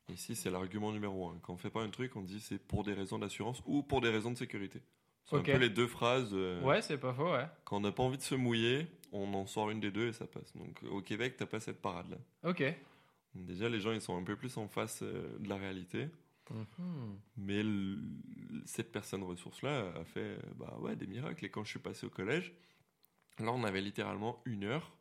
Ici, 0.08 0.36
c'est 0.36 0.50
l'argument 0.50 0.92
numéro 0.92 1.28
un. 1.28 1.38
Quand 1.42 1.54
on 1.54 1.56
fait 1.56 1.70
pas 1.70 1.82
un 1.82 1.90
truc, 1.90 2.14
on 2.16 2.22
dit 2.22 2.40
c'est 2.40 2.58
pour 2.58 2.84
des 2.84 2.92
raisons 2.94 3.18
d'assurance 3.18 3.60
ou 3.66 3.82
pour 3.82 4.00
des 4.00 4.08
raisons 4.10 4.30
de 4.30 4.36
sécurité. 4.38 4.80
C'est 5.24 5.34
un 5.36 5.40
peu 5.42 5.56
les 5.56 5.70
deux 5.70 5.88
phrases. 5.88 6.30
euh, 6.32 6.62
Ouais, 6.62 6.80
c'est 6.82 6.98
pas 6.98 7.12
faux, 7.12 7.32
ouais. 7.32 7.46
Quand 7.64 7.78
on 7.78 7.80
n'a 7.80 7.90
pas 7.90 8.04
envie 8.04 8.16
de 8.16 8.22
se 8.22 8.36
mouiller, 8.36 8.86
on 9.10 9.34
en 9.34 9.46
sort 9.46 9.70
une 9.70 9.80
des 9.80 9.90
deux 9.90 10.06
et 10.08 10.12
ça 10.12 10.26
passe. 10.28 10.54
Donc 10.56 10.80
au 10.88 11.00
Québec, 11.02 11.34
t'as 11.36 11.46
pas 11.46 11.58
cette 11.58 11.82
parade-là. 11.82 12.18
Ok. 12.44 12.62
Déjà, 13.34 13.68
les 13.68 13.80
gens, 13.80 13.90
ils 13.90 14.00
sont 14.00 14.16
un 14.16 14.22
peu 14.22 14.36
plus 14.36 14.56
en 14.56 14.68
face 14.68 15.00
euh, 15.02 15.36
de 15.40 15.48
la 15.48 15.56
réalité. 15.56 16.08
Mhm. 16.52 17.18
Mais 17.38 17.62
cette 18.64 18.92
personne 18.92 19.24
ressource-là 19.24 19.92
a 20.00 20.04
fait 20.04 20.20
euh, 20.20 20.38
bah 20.54 20.76
ouais, 20.80 20.94
des 20.94 21.08
miracles. 21.08 21.44
Et 21.44 21.48
quand 21.50 21.64
je 21.64 21.70
suis 21.70 21.78
passé 21.80 22.06
au 22.06 22.10
collège, 22.10 22.52
là, 23.40 23.50
on 23.52 23.64
avait 23.64 23.80
littéralement 23.80 24.40
une 24.44 24.62
heure 24.62 24.92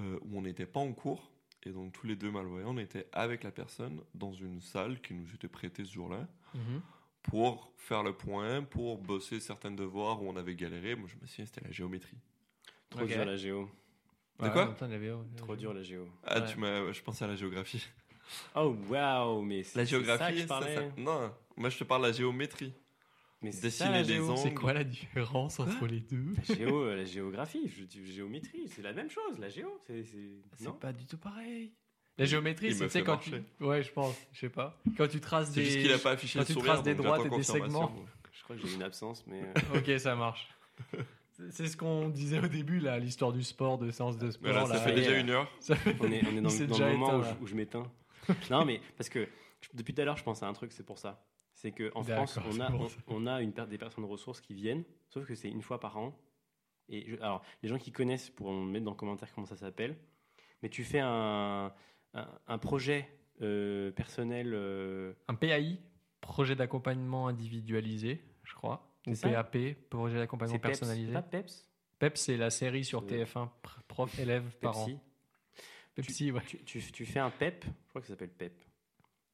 euh, 0.00 0.18
où 0.22 0.38
on 0.38 0.42
n'était 0.42 0.66
pas 0.66 0.80
en 0.80 0.92
cours. 0.92 1.30
Et 1.64 1.70
donc, 1.70 1.92
tous 1.92 2.06
les 2.06 2.14
deux 2.16 2.30
malvoyants, 2.30 2.74
on 2.74 2.78
était 2.78 3.08
avec 3.12 3.42
la 3.44 3.50
personne 3.50 4.00
dans 4.14 4.32
une 4.32 4.60
salle 4.60 5.00
qui 5.00 5.12
nous 5.14 5.26
était 5.34 5.48
prêtée 5.48 5.84
ce 5.84 5.92
jour-là 5.92 6.26
Mhm. 6.54 6.80
pour 7.22 7.72
faire 7.76 8.02
le 8.02 8.12
point, 8.12 8.62
pour 8.62 8.98
bosser 8.98 9.40
certains 9.40 9.70
devoirs 9.72 10.22
où 10.22 10.28
on 10.28 10.36
avait 10.36 10.54
galéré. 10.54 10.94
Moi, 10.94 11.08
je 11.08 11.16
me 11.20 11.26
souviens, 11.26 11.46
c'était 11.46 11.62
la 11.64 11.72
géométrie. 11.72 12.16
Trop 12.90 13.04
dur 13.04 13.24
la 13.24 13.36
géo. 13.36 13.68
De 14.38 14.44
Ouais, 14.44 14.52
quoi 14.52 14.66
temps, 14.66 14.86
la 14.86 14.98
VO, 14.98 15.24
la 15.32 15.36
Trop 15.36 15.56
dur 15.56 15.74
la 15.74 15.82
géo. 15.82 16.08
Ah, 16.24 16.40
Ouais. 16.40 16.46
tu 16.52 16.58
m'as, 16.60 16.92
je 16.92 17.02
pensais 17.02 17.24
à 17.24 17.28
la 17.28 17.34
géographie. 17.36 17.84
Oh 18.54 18.76
waouh, 18.88 19.42
mais 19.42 19.62
c'est 19.64 19.78
La 19.78 19.84
c'est 19.86 19.90
ça 19.90 19.98
que 19.98 20.04
géographie, 20.36 20.38
je 20.42 20.46
ça- 20.46 20.60
non, 20.98 21.32
moi 21.56 21.70
je 21.70 21.78
te 21.78 21.84
parle 21.84 22.02
de 22.02 22.06
la 22.08 22.12
géométrie. 22.12 22.72
Mais 23.40 23.52
c'est 23.52 23.62
Dessiner 23.62 24.02
des 24.02 24.20
ondes. 24.20 24.38
C'est 24.38 24.54
quoi 24.54 24.72
la 24.72 24.84
différence 24.84 25.60
entre 25.60 25.86
les 25.86 26.00
deux? 26.00 26.34
La 26.48 26.54
géo, 26.56 26.82
euh, 26.82 26.96
la 26.96 27.04
géographie, 27.04 27.68
je 27.68 28.02
géométrie, 28.02 28.68
c'est 28.68 28.82
la 28.82 28.92
même 28.92 29.10
chose. 29.10 29.38
La 29.38 29.48
géo, 29.48 29.78
c'est 29.86 30.04
pas 30.80 30.92
du 30.92 31.06
tout 31.06 31.18
pareil. 31.18 31.72
La 32.16 32.24
géométrie, 32.24 32.74
c'est 32.74 33.02
quand 33.02 33.12
marcher. 33.12 33.44
tu. 33.58 33.64
Ouais, 33.64 33.82
je 33.82 33.92
pense, 33.92 34.16
je 34.32 34.40
sais 34.40 34.48
pas. 34.48 34.80
Quand 34.96 35.06
tu 35.06 35.20
traces 35.20 35.52
des. 35.52 35.64
juste 35.64 35.78
qu'il 35.78 35.92
a 35.92 35.98
pas 35.98 36.12
affiché 36.12 36.38
quand 36.38 36.42
le 36.42 36.46
tu 36.46 36.52
sourire. 36.54 36.72
traces 36.72 36.82
des 36.84 36.94
droites 36.96 37.26
et 37.26 37.30
des 37.30 37.42
segments. 37.42 37.94
Je 38.32 38.44
crois 38.44 38.56
que 38.56 38.66
j'ai 38.66 38.74
une 38.76 38.82
absence, 38.82 39.24
mais 39.26 39.42
euh, 39.42 39.78
Ok, 39.78 39.98
ça 40.00 40.14
marche. 40.14 40.48
C'est- 41.50 41.66
ce 41.66 41.76
qu'on 41.76 42.08
disait 42.08 42.38
au 42.38 42.46
début, 42.48 42.78
là, 42.80 42.98
l'histoire 42.98 43.32
du 43.32 43.42
sport, 43.42 43.76
de 43.78 43.90
séance 43.90 44.16
de 44.16 44.30
sport. 44.30 44.50
Voilà, 44.50 44.66
ça 44.66 44.74
là, 44.74 44.80
fait 44.80 44.94
déjà 44.94 45.18
une 45.18 45.28
heure. 45.30 45.50
on 46.00 46.10
est, 46.10 46.24
on 46.24 46.36
est 46.46 46.66
dans, 46.66 46.78
le 46.78 46.92
moment 46.92 47.08
éteint, 47.08 47.18
où, 47.18 47.22
je, 47.24 47.44
où 47.44 47.46
je 47.46 47.54
m'éteins. 47.54 47.90
non, 48.50 48.64
mais 48.64 48.80
parce 48.96 49.08
que 49.10 49.28
depuis 49.74 49.92
tout 49.92 50.00
à 50.00 50.04
l'heure, 50.04 50.16
je 50.16 50.22
pense 50.24 50.42
à 50.42 50.46
un 50.46 50.52
truc, 50.54 50.72
c'est 50.72 50.86
pour 50.86 50.98
ça. 50.98 51.27
C'est 51.60 51.72
qu'en 51.72 52.04
France, 52.04 52.38
on 52.46 52.60
a, 52.60 52.70
pour 52.70 52.82
on, 52.82 52.88
ça. 52.88 52.96
on 53.08 53.26
a 53.26 53.42
une, 53.42 53.52
per- 53.52 53.66
des 53.66 53.78
personnes 53.78 54.04
ressources 54.04 54.40
qui 54.40 54.54
viennent, 54.54 54.84
sauf 55.08 55.26
que 55.26 55.34
c'est 55.34 55.48
une 55.48 55.60
fois 55.62 55.80
par 55.80 55.96
an. 55.98 56.16
Et 56.88 57.04
je- 57.10 57.16
alors, 57.16 57.42
les 57.64 57.68
gens 57.68 57.78
qui 57.78 57.90
connaissent 57.90 58.30
pourront 58.30 58.62
mettre 58.64 58.84
dans 58.84 58.92
les 58.92 58.96
commentaires 58.96 59.32
comment 59.34 59.44
ça 59.46 59.56
s'appelle. 59.56 59.96
Mais 60.62 60.68
tu 60.68 60.84
fais 60.84 61.00
un, 61.00 61.72
un, 62.14 62.28
un 62.46 62.58
projet 62.58 63.08
euh, 63.42 63.90
personnel. 63.90 64.52
euh, 64.54 65.14
Un 65.26 65.34
PAI, 65.34 65.80
projet 66.20 66.54
d'accompagnement 66.54 67.26
individualisé, 67.26 68.22
je 68.44 68.54
crois. 68.54 68.94
Ou 69.08 69.14
PAP, 69.20 69.58
projet 69.90 70.16
d'accompagnement 70.18 70.58
PEPS, 70.60 70.78
personnalisé. 70.78 71.06
c'est 71.08 71.12
pas 71.12 71.22
PEPS 71.22 71.68
PEP, 71.98 72.16
c'est 72.16 72.36
la 72.36 72.50
série 72.50 72.84
sur 72.84 73.00
C'est- 73.02 73.24
TF1, 73.24 73.48
pr- 73.64 73.80
prof, 73.88 74.16
élève, 74.20 74.44
parent. 74.60 74.84
Pepsi. 74.86 74.98
Pepsi, 75.96 76.30
ouais. 76.30 76.42
Tu, 76.46 76.58
tu, 76.62 76.80
tu 76.92 77.04
fais 77.04 77.18
un 77.18 77.30
PEP, 77.30 77.64
je 77.64 77.88
crois 77.88 78.00
que 78.00 78.06
ça 78.06 78.12
s'appelle 78.12 78.30
PEP. 78.30 78.52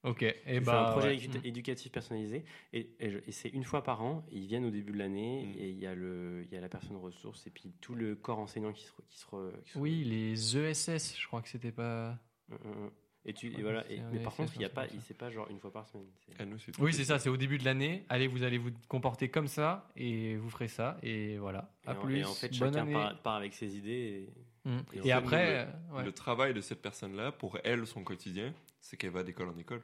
Ok, 0.05 0.23
et 0.23 0.35
tu 0.35 0.43
fais 0.53 0.61
bah. 0.61 0.89
un 0.89 0.93
projet 0.93 1.09
ouais. 1.09 1.17
édu- 1.17 1.41
éducatif 1.45 1.91
personnalisé 1.91 2.45
et, 2.73 2.91
et 3.01 3.11
je- 3.11 3.19
et 3.27 3.33
c'est 3.33 3.49
une 3.49 3.65
fois 3.65 3.83
par 3.83 4.03
an. 4.03 4.25
Ils 4.31 4.47
viennent 4.47 4.67
au 4.67 4.71
début 4.71 4.93
de 4.93 4.99
l'année 4.99 5.47
Mm. 5.47 5.59
et 5.59 5.71
il 5.71 5.79
y, 5.79 5.87
a 5.87 5.95
le- 5.95 6.43
il 6.45 6.53
y 6.53 6.57
a 6.57 6.61
la 6.61 6.69
personne 6.69 6.97
ressource 6.97 7.47
et 7.47 7.51
puis 7.51 7.73
tout 7.81 7.95
le 7.95 8.15
corps 8.15 8.39
enseignant 8.39 8.73
qui 8.73 8.85
se. 8.85 8.93
re- 8.93 9.05
Qui 9.09 9.19
se, 9.19 9.27
re- 9.27 9.63
qui 9.65 9.71
se- 9.73 9.79
Oui, 9.79 10.05
les 10.05 10.57
ESS, 10.59 11.17
je 11.19 11.27
crois 11.27 11.41
que 11.43 11.49
c'était 11.49 11.73
pas. 11.73 12.19
Mm, 12.49 12.55
mm, 12.55 12.85
mm. 12.87 12.91
Et 13.27 13.33
tu, 13.33 13.47
et 13.47 13.63
voilà. 13.63 13.91
et- 13.91 14.01
mais 14.13 14.19
par 14.19 14.33
ESS, 14.33 14.37
contre, 14.37 14.53
il 14.57 14.61
y 14.61 14.65
a 14.67 14.69
pas, 14.69 14.87
il 14.93 15.01
c'est 15.01 15.17
pas 15.17 15.31
genre 15.31 15.49
une 15.49 15.59
fois 15.59 15.73
par 15.73 15.89
semaine. 15.89 16.05
Ah, 16.39 16.45
nous, 16.45 16.59
c'est 16.59 16.79
Oui, 16.79 16.93
c'est 16.93 17.05
ça, 17.07 17.19
c'est 17.19 17.31
au 17.31 17.39
début 17.39 17.57
de 17.57 17.65
l'année. 17.65 18.05
Allez, 18.11 18.27
vous 18.27 18.43
allez 18.43 18.59
vous 18.59 18.73
comporter 18.89 19.31
comme 19.31 19.47
ça 19.49 19.89
et 19.97 20.37
vous 20.37 20.51
ferez 20.51 20.69
ça. 20.69 20.99
Et 21.03 21.39
voilà. 21.39 21.73
Et, 21.85 21.89
À 21.89 21.93
en, 21.99 22.03
plus. 22.03 22.19
et 22.19 22.25
en 22.25 22.35
fait, 22.35 22.49
bonne 22.59 22.75
chacun 22.75 22.83
année. 22.83 22.93
part, 22.93 23.23
part 23.23 23.35
avec 23.37 23.55
ses 23.55 23.79
idées. 23.79 24.29
Mm. 24.67 24.79
et 24.93 25.01
fait, 25.01 25.11
après, 25.13 25.69
ouais. 25.93 26.05
Le 26.05 26.13
travail 26.13 26.53
de 26.53 26.61
cette 26.61 26.83
personne-là, 26.83 27.33
pour 27.33 27.57
elle, 27.65 27.87
son 27.87 28.05
quotidien, 28.05 28.53
c'est 28.81 28.99
qu'elle 28.99 29.11
va 29.11 29.23
d'école 29.23 29.49
en 29.49 29.57
école. 29.57 29.83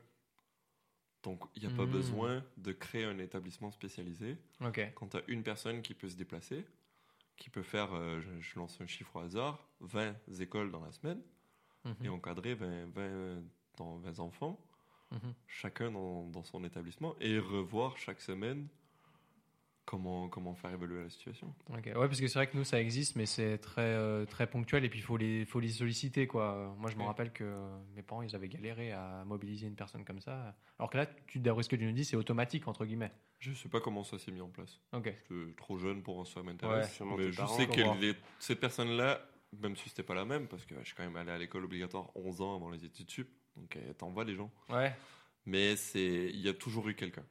Donc, 1.22 1.42
il 1.54 1.62
n'y 1.66 1.72
a 1.72 1.76
pas 1.76 1.84
Mm. 1.86 1.90
besoin 1.90 2.44
de 2.56 2.72
créer 2.72 3.04
un 3.04 3.18
établissement 3.18 3.70
spécialisé. 3.70 4.36
ok. 4.62 4.92
Quand 4.94 5.08
tu 5.08 5.16
as 5.18 5.22
une 5.28 5.42
personne 5.42 5.82
qui 5.82 5.92
peut 5.94 6.08
se 6.08 6.16
déplacer, 6.16 6.64
qui 7.36 7.50
peut 7.50 7.62
faire, 7.62 7.92
euh, 7.94 8.20
je, 8.20 8.40
je 8.40 8.58
lance 8.58 8.80
un 8.80 8.86
chiffre 8.86 9.16
au 9.16 9.20
hasard, 9.20 9.66
20 9.80 10.14
écoles 10.40 10.70
dans 10.70 10.84
la 10.84 10.92
semaine, 10.92 11.20
Mhm. 11.84 11.96
et 12.04 12.08
encadrer 12.10 12.54
20, 12.54 12.86
20, 12.94 13.42
dans 13.76 13.96
20 13.98 14.18
enfants, 14.20 14.58
Mhm. 15.12 15.34
chacun 15.46 15.90
dans, 15.90 16.26
dans 16.28 16.44
son 16.44 16.62
établissement, 16.64 17.14
et 17.20 17.38
revoir 17.38 17.96
chaque 17.98 18.20
semaine 18.20 18.68
comment, 19.84 20.28
comment 20.28 20.54
faire 20.54 20.70
évoluer 20.72 21.02
la 21.02 21.10
situation. 21.10 21.52
Ok. 21.70 21.86
Ouais, 21.86 21.92
parce 21.94 22.20
que 22.20 22.28
c'est 22.28 22.38
vrai 22.38 22.46
que 22.48 22.56
nous, 22.56 22.64
ça 22.64 22.80
existe, 22.80 23.16
mais 23.16 23.26
c'est 23.26 23.58
très, 23.58 23.82
euh, 23.82 24.24
très 24.24 24.46
ponctuel 24.48 24.84
et 24.84 24.88
puis 24.88 25.00
il 25.00 25.02
faut 25.02 25.16
les, 25.16 25.44
faut 25.44 25.58
les 25.60 25.68
solliciter. 25.70 26.26
Quoi. 26.26 26.74
Moi, 26.78 26.90
je 26.90 26.96
me 26.96 27.00
Ouais. 27.00 27.06
rappelle 27.06 27.32
que 27.32 27.44
mes 27.96 28.02
parents, 28.02 28.22
ils 28.22 28.34
avaient 28.36 28.48
galéré 28.48 28.92
à 28.92 29.24
mobiliser 29.26 29.66
une 29.66 29.74
personne 29.74 30.04
comme 30.04 30.20
ça. 30.20 30.54
Alors 30.78 30.90
que 30.90 30.96
là, 30.98 31.06
tu, 31.26 31.38
d'après 31.40 31.62
ce 31.64 31.68
que 31.68 31.76
tu 31.76 31.84
nous 31.84 31.92
dis, 31.92 32.04
c'est 32.04 32.16
automatique, 32.16 32.68
entre 32.68 32.84
guillemets. 32.84 33.12
Je 33.40 33.52
sais 33.52 33.68
pas 33.68 33.80
comment 33.80 34.04
ça 34.04 34.18
s'est 34.18 34.30
mis 34.32 34.40
en 34.42 34.48
place. 34.50 34.80
Ok. 34.92 35.06
J'étais 35.28 35.54
trop 35.56 35.78
jeune 35.78 36.02
pour 36.02 36.26
ça 36.26 36.40
Ouais, 36.40 36.46
m'intéresse. 36.46 36.94
sûrement 36.94 37.16
mais 37.16 37.32
je 37.32 37.36
parents, 37.38 37.56
sais 37.56 37.66
que 37.66 38.14
cette 38.38 38.60
personne-là, 38.60 39.20
même 39.60 39.74
si 39.76 39.88
c'était 39.88 40.02
pas 40.04 40.14
la 40.14 40.24
même, 40.24 40.46
parce 40.46 40.64
que 40.66 40.74
je 40.78 40.84
suis 40.84 40.94
quand 40.94 41.02
même 41.04 41.16
allé 41.16 41.30
à 41.32 41.38
l'école 41.38 41.64
obligatoire 41.64 42.10
11 42.14 42.40
ans 42.42 42.54
avant 42.56 42.70
les 42.70 42.84
études 42.84 43.10
sup, 43.10 43.28
donc 43.56 43.74
euh, 43.76 43.92
t'envoies 43.94 44.24
les 44.24 44.34
gens. 44.36 44.50
Ouais. 44.68 44.94
Mais 45.46 45.74
c'est, 45.74 46.28
il 46.32 46.40
y 46.40 46.48
a 46.48 46.54
toujours 46.54 46.86
eu 46.88 46.94
quelqu'un. 46.94 47.24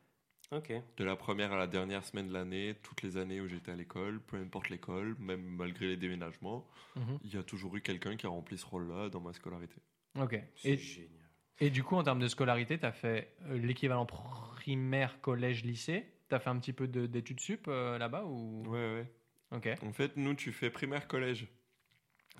De 0.51 1.03
la 1.03 1.15
première 1.15 1.53
à 1.53 1.57
la 1.57 1.67
dernière 1.67 2.03
semaine 2.03 2.27
de 2.27 2.33
l'année, 2.33 2.73
toutes 2.81 3.03
les 3.03 3.17
années 3.17 3.39
où 3.39 3.47
j'étais 3.47 3.71
à 3.71 3.75
l'école, 3.75 4.19
peu 4.19 4.35
importe 4.37 4.69
l'école, 4.69 5.15
même 5.19 5.43
malgré 5.43 5.85
les 5.87 5.95
déménagements, 5.97 6.67
Mhm. 6.95 7.19
il 7.23 7.31
y 7.35 7.37
a 7.37 7.43
toujours 7.43 7.75
eu 7.77 7.81
quelqu'un 7.81 8.15
qui 8.17 8.25
a 8.25 8.29
rempli 8.29 8.57
ce 8.57 8.65
rôle-là 8.65 9.09
dans 9.09 9.19
ma 9.21 9.31
scolarité. 9.31 9.75
Ok. 10.19 10.41
C'est 10.55 10.69
Et, 10.69 10.77
génial. 10.77 11.29
et 11.59 11.69
du 11.69 11.83
coup, 11.83 11.95
en 11.97 12.03
termes 12.03 12.19
de 12.19 12.27
scolarité, 12.27 12.79
tu 12.79 12.85
as 12.87 12.91
fait 12.91 13.35
euh, 13.43 13.59
l'équivalent 13.59 14.07
primaire, 14.07 15.21
collège, 15.21 15.63
lycée? 15.63 16.03
Tu 16.29 16.35
as 16.35 16.39
fait 16.39 16.49
un 16.49 16.57
petit 16.57 16.73
peu 16.73 16.87
de- 16.87 17.05
d'études 17.05 17.39
sup 17.41 17.67
euh, 17.67 17.99
là-bas 17.99 18.25
ou... 18.25 18.63
Ouais, 18.67 18.93
ouais. 18.95 19.11
Ok. 19.51 19.69
En 19.83 19.93
fait, 19.93 20.17
nous, 20.17 20.33
tu 20.33 20.51
fais 20.51 20.71
primaire 20.71 21.07
collège. 21.07 21.45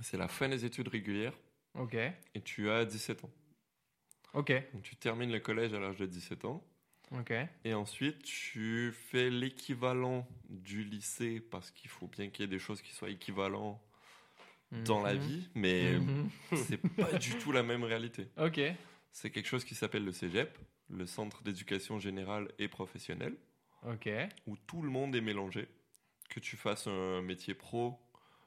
C'est 0.02 0.18
la 0.18 0.28
fin 0.28 0.50
des 0.50 0.66
études 0.66 0.88
régulières 0.88 1.38
Ok. 1.76 1.94
et 1.94 2.42
tu 2.42 2.72
as 2.72 2.86
17 2.86 3.24
ans. 3.24 3.32
Ok. 4.34 4.52
Donc 4.74 4.82
tu 4.82 4.96
termines 4.96 5.32
le 5.32 5.40
collège 5.40 5.74
à 5.76 5.80
l'âge 5.80 5.98
de 5.98 6.08
17 6.08 6.46
ans. 6.46 6.64
Et 7.66 7.74
ensuite, 7.74 8.24
tu 8.24 8.92
fais 8.92 9.30
l'équivalent 9.30 10.28
du 10.50 10.84
lycée 10.84 11.40
parce 11.40 11.72
qu'il 11.72 11.90
faut 11.90 12.08
bien 12.08 12.30
qu'il 12.30 12.44
y 12.44 12.46
ait 12.46 12.48
des 12.48 12.60
choses 12.60 12.82
qui 12.82 12.94
soient 12.94 13.10
équivalentes 13.10 13.80
dans 14.72 15.02
la 15.02 15.16
Mhm. 15.16 15.20
vie, 15.20 15.50
mais 15.56 16.00
Mhm. 16.00 16.30
c'est 16.56 16.78
pas 16.78 17.14
du 17.14 17.36
tout 17.38 17.52
la 17.52 17.64
même 17.64 17.84
réalité. 17.84 18.28
Ok. 18.38 18.62
C'est 19.12 19.32
quelque 19.32 19.48
chose 19.48 19.64
qui 19.66 19.74
s'appelle 19.74 20.06
le 20.06 20.12
CEGEP, 20.12 20.58
le 20.90 21.06
Centre 21.08 21.42
d'éducation 21.42 22.00
générale 22.00 22.48
et 22.60 22.68
professionnelle, 22.68 23.36
Ok. 23.84 24.08
où 24.46 24.56
tout 24.68 24.84
le 24.84 24.90
monde 24.90 25.16
est 25.16 25.22
mélangé. 25.22 25.68
Que 26.30 26.40
tu 26.40 26.58
fasses 26.58 26.86
un 26.86 27.24
métier 27.24 27.56
pro, 27.56 28.00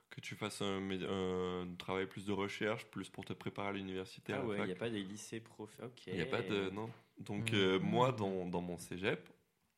que 0.08 0.20
tu 0.20 0.36
fasses 0.36 0.62
un, 0.62 1.66
travail 1.78 2.06
plus 2.06 2.26
de 2.26 2.32
recherche, 2.32 2.86
plus 2.86 3.08
pour 3.08 3.24
te 3.24 3.32
préparer 3.32 3.68
à 3.68 3.72
l'université. 3.72 4.32
Ah 4.34 4.44
ouais, 4.44 4.58
il 4.60 4.66
n'y 4.66 4.72
a 4.72 4.76
pas 4.76 4.90
des 4.90 5.02
lycées 5.02 5.40
prof. 5.40 5.70
Ok. 5.82 6.06
Il 6.06 6.14
n'y 6.14 6.20
a 6.20 6.26
pas 6.26 6.42
de. 6.42 6.70
Non. 6.70 6.88
Donc, 7.18 7.52
Mhm. 7.52 7.58
euh, 7.58 7.78
moi, 7.78 8.12
dans, 8.12 8.46
dans 8.46 8.60
mon 8.60 8.78
cégep, 8.78 9.28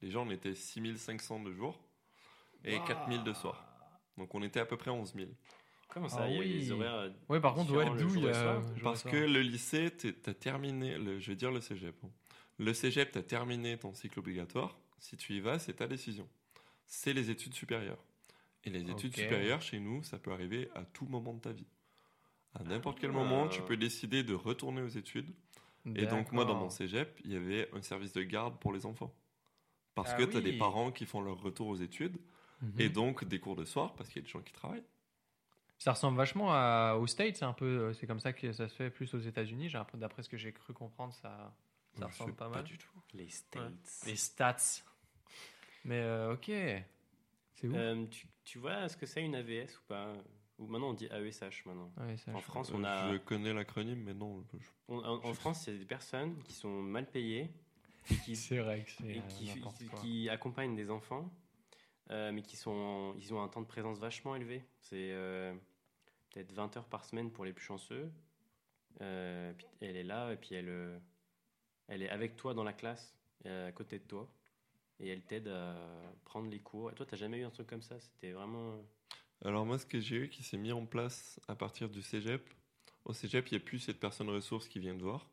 les 0.03 0.11
gens, 0.11 0.27
on 0.27 0.31
était 0.31 0.55
6500 0.55 1.41
de 1.41 1.53
jour 1.53 1.79
et 2.65 2.79
4000 2.87 3.23
de 3.25 3.33
soir. 3.33 3.63
Donc, 4.17 4.35
on 4.35 4.43
était 4.43 4.61
à 4.61 4.67
peu 4.67 4.77
près 4.77 4.91
11 4.91 5.15
000. 5.15 5.29
Comment 5.89 6.09
ça 6.09 6.23
Ah 6.23 6.29
Il 6.29 6.35
y 6.35 6.37
a 6.37 6.41
oui. 6.41 6.73
horaires. 6.73 6.95
euh, 6.95 7.11
Ouais, 7.29 7.41
par 7.41 7.55
contre, 7.55 7.73
ouais, 7.77 7.85
d'où 7.99 8.15
il 8.17 8.23
y 8.25 8.29
a. 8.29 8.63
Parce 8.83 9.03
que 9.03 9.17
le 9.17 9.41
lycée, 9.43 9.91
tu 9.97 10.15
as 10.27 10.35
terminé, 10.35 10.97
le, 10.99 11.19
je 11.19 11.31
vais 11.31 11.37
dire 11.37 11.51
le 11.51 11.61
cégep. 11.61 11.95
hein. 12.05 12.11
Le 12.59 12.73
cégep, 12.73 13.11
tu 13.13 13.19
as 13.19 13.23
terminé 13.23 13.77
ton 13.79 13.93
cycle 13.95 14.19
obligatoire. 14.19 14.79
Si 14.99 15.17
tu 15.17 15.35
y 15.35 15.41
vas, 15.41 15.59
c'est 15.59 15.75
ta 15.75 15.87
décision. 15.87 16.29
C'est 16.87 17.13
les 17.13 17.31
études 17.31 17.55
supérieures. 17.55 18.03
Et 18.65 18.71
les 18.71 18.91
études 18.91 19.15
supérieures, 19.15 19.61
chez 19.61 19.79
nous, 19.81 20.03
ça 20.05 20.19
peut 20.19 20.33
arriver 20.33 20.71
à 20.75 20.85
tout 20.85 21.07
moment 21.07 21.35
de 21.35 21.41
ta 21.41 21.53
vie. 21.53 21.67
À 22.55 22.63
n'importe 22.63 22.99
quel 23.01 23.11
Ah. 23.11 23.15
moment, 23.15 23.49
tu 23.49 23.61
peux 23.63 23.77
décider 23.77 24.23
de 24.23 24.33
retourner 24.35 24.81
aux 24.81 24.89
études. 24.89 25.29
Et 25.97 26.07
donc, 26.07 26.33
moi, 26.33 26.45
dans 26.45 26.55
mon 26.55 26.71
cégep, 26.71 27.21
il 27.25 27.33
y 27.33 27.37
avait 27.37 27.69
un 27.75 27.83
service 27.83 28.13
de 28.13 28.23
garde 28.23 28.59
pour 28.59 28.73
les 28.73 28.87
enfants. 28.87 29.15
Parce 29.95 30.11
Ah 30.13 30.17
que 30.17 30.25
tu 30.25 30.37
as 30.37 30.41
des 30.41 30.59
parents 30.59 30.91
qui 30.91 31.07
font 31.07 31.21
leur 31.21 31.41
retour 31.41 31.69
aux 31.69 31.77
études 31.77 32.17
Mhm. 32.63 32.81
et 32.81 32.89
donc 32.89 33.25
des 33.25 33.41
cours 33.41 33.57
de 33.57 33.65
soir 33.65 33.95
parce 33.95 34.09
qu'il 34.09 34.23
y 34.23 34.25
a 34.25 34.27
des 34.27 34.31
gens 34.33 34.41
qui 34.41 34.53
travaillent. 34.53 34.85
Ça 35.79 35.93
ressemble 35.93 36.17
vachement 36.17 36.53
à, 36.53 36.97
aux 36.99 37.07
States, 37.07 37.37
c'est 37.37 37.45
un 37.45 37.53
peu, 37.53 37.67
euh, 37.67 37.93
c'est 37.93 38.07
comme 38.07 38.21
ça 38.21 38.33
que 38.33 38.53
ça 38.53 38.69
se 38.69 38.75
fait 38.75 38.91
plus 38.91 39.13
aux 39.13 39.19
États-Unis. 39.19 39.71
D'après 39.95 40.23
ce 40.23 40.29
que 40.29 40.37
j'ai 40.37 40.53
cru 40.53 40.73
comprendre, 40.73 41.13
ça, 41.15 41.55
ressemble 42.01 42.35
pas 42.35 42.49
mal. 42.49 42.65
du 42.65 42.79
tout. 42.79 42.89
Les 43.13 43.29
States. 43.29 44.03
Les 44.07 44.17
stats. 44.17 44.57
Mais 45.85 46.01
euh, 46.01 46.33
ok, 46.35 46.47
c'est 46.47 47.69
ouf. 47.69 47.75
Euh, 47.77 48.07
tu, 48.07 48.27
tu 48.45 48.59
vois 48.59 48.89
ce 48.89 48.97
que 48.97 49.05
c'est 49.05 49.23
une 49.23 49.35
AVS 49.35 49.77
ou 49.79 49.83
pas? 49.89 50.13
Ou 50.59 50.67
maintenant 50.67 50.91
on 50.91 50.95
dit 50.95 51.07
AESH 51.07 51.65
maintenant. 51.67 51.91
Ça, 51.97 52.33
En 52.33 52.39
je- 52.39 52.45
France, 52.45 52.71
on 52.73 52.85
a. 52.85 53.13
Je 53.13 53.19
connais 53.19 53.53
l'acronyme, 53.53 54.03
mais 54.05 54.15
non. 54.15 54.45
je- 54.53 54.59
on- 54.89 54.99
en, 55.05 55.25
en 55.25 55.35
France, 55.35 55.67
il 55.67 55.73
y 55.73 55.77
a 55.77 55.79
des 55.81 55.85
personnes 55.87 56.41
qui 56.45 56.53
sont 56.53 56.81
mal 56.83 57.11
payées 57.11 57.51
et 58.11 58.15
qui, 58.17 58.37
C'est 58.37 58.59
vrai 58.59 58.85
que 58.85 58.91
c'est 58.91 59.05
et 59.17 59.19
euh, 59.21 59.71
qui, 60.01 60.29
accompagnent 60.29 60.77
des 60.77 60.91
enfants, 60.91 61.29
euh, 62.11 62.31
mais 62.33 62.43
qui 62.43 62.57
sont, 62.57 63.15
ils 63.19 63.33
ont 63.35 63.43
un 63.43 63.49
temps 63.49 63.63
de 63.63 63.67
présence 63.67 63.99
vachement 63.99 64.37
élevé. 64.37 64.65
C'est 64.79 65.11
euh, 65.13 65.53
peut-être 66.31 66.53
20 66.53 66.77
heures 66.77 66.89
par 66.89 67.05
semaine 67.05 67.31
pour 67.33 67.45
les 67.45 67.53
plus 67.53 67.65
chanceux. 67.65 68.13
Euh, 69.01 69.53
puis 69.55 69.67
elle 69.81 69.97
est 69.97 70.05
là 70.05 70.33
et 70.33 70.37
puis 70.37 70.55
elle, 70.55 71.01
elle 71.89 72.03
est 72.03 72.11
avec 72.11 72.37
toi 72.37 72.55
dans 72.55 72.63
la 72.63 72.73
classe, 72.73 73.17
à 73.45 73.73
côté 73.73 73.99
de 73.99 74.05
toi, 74.05 74.29
et 75.01 75.09
elle 75.09 75.23
t'aide 75.23 75.49
à 75.49 75.75
prendre 76.25 76.49
les 76.49 76.61
cours. 76.61 76.93
Et 76.93 76.95
toi, 76.95 77.05
t'as 77.05 77.17
jamais 77.17 77.39
eu 77.39 77.45
un 77.45 77.51
truc 77.51 77.67
comme 77.67 77.83
ça? 77.83 77.99
C'était 77.99 78.31
vraiment. 78.31 78.77
Alors 79.45 79.67
moi, 79.67 79.79
ce 79.79 79.85
que 79.85 80.01
j'ai 80.01 80.17
eu 80.17 80.29
qui 80.29 80.43
s'est 80.43 80.57
mis 80.57 80.73
en 80.73 80.87
place 80.87 81.39
à 81.49 81.55
partir 81.55 81.91
du 81.91 82.03
cégep, 82.03 82.43
au 83.05 83.13
cégep, 83.13 83.47
il 83.49 83.55
n'y 83.55 83.63
a 83.63 83.65
plus 83.65 83.79
cette 83.79 84.01
personne 84.01 84.31
ressource 84.31 84.69
qui 84.69 84.79
vient 84.79 84.97
te 84.97 85.03
voir. 85.03 85.29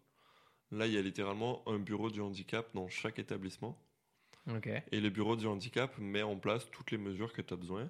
Là, 0.71 0.85
il 0.85 0.93
y 0.93 0.97
a 0.97 1.01
littéralement 1.01 1.67
un 1.67 1.79
bureau 1.79 2.09
du 2.09 2.19
handicap 2.19 2.67
dans 2.73 2.89
chaque 2.89 3.19
établissement. 3.19 3.77
Et 4.91 4.99
le 4.99 5.09
bureau 5.09 5.35
du 5.35 5.47
handicap 5.47 5.97
met 5.97 6.23
en 6.23 6.35
place 6.35 6.69
toutes 6.71 6.91
les 6.91 6.97
mesures 6.97 7.31
que 7.31 7.41
tu 7.41 7.53
as 7.53 7.57
besoin. 7.57 7.89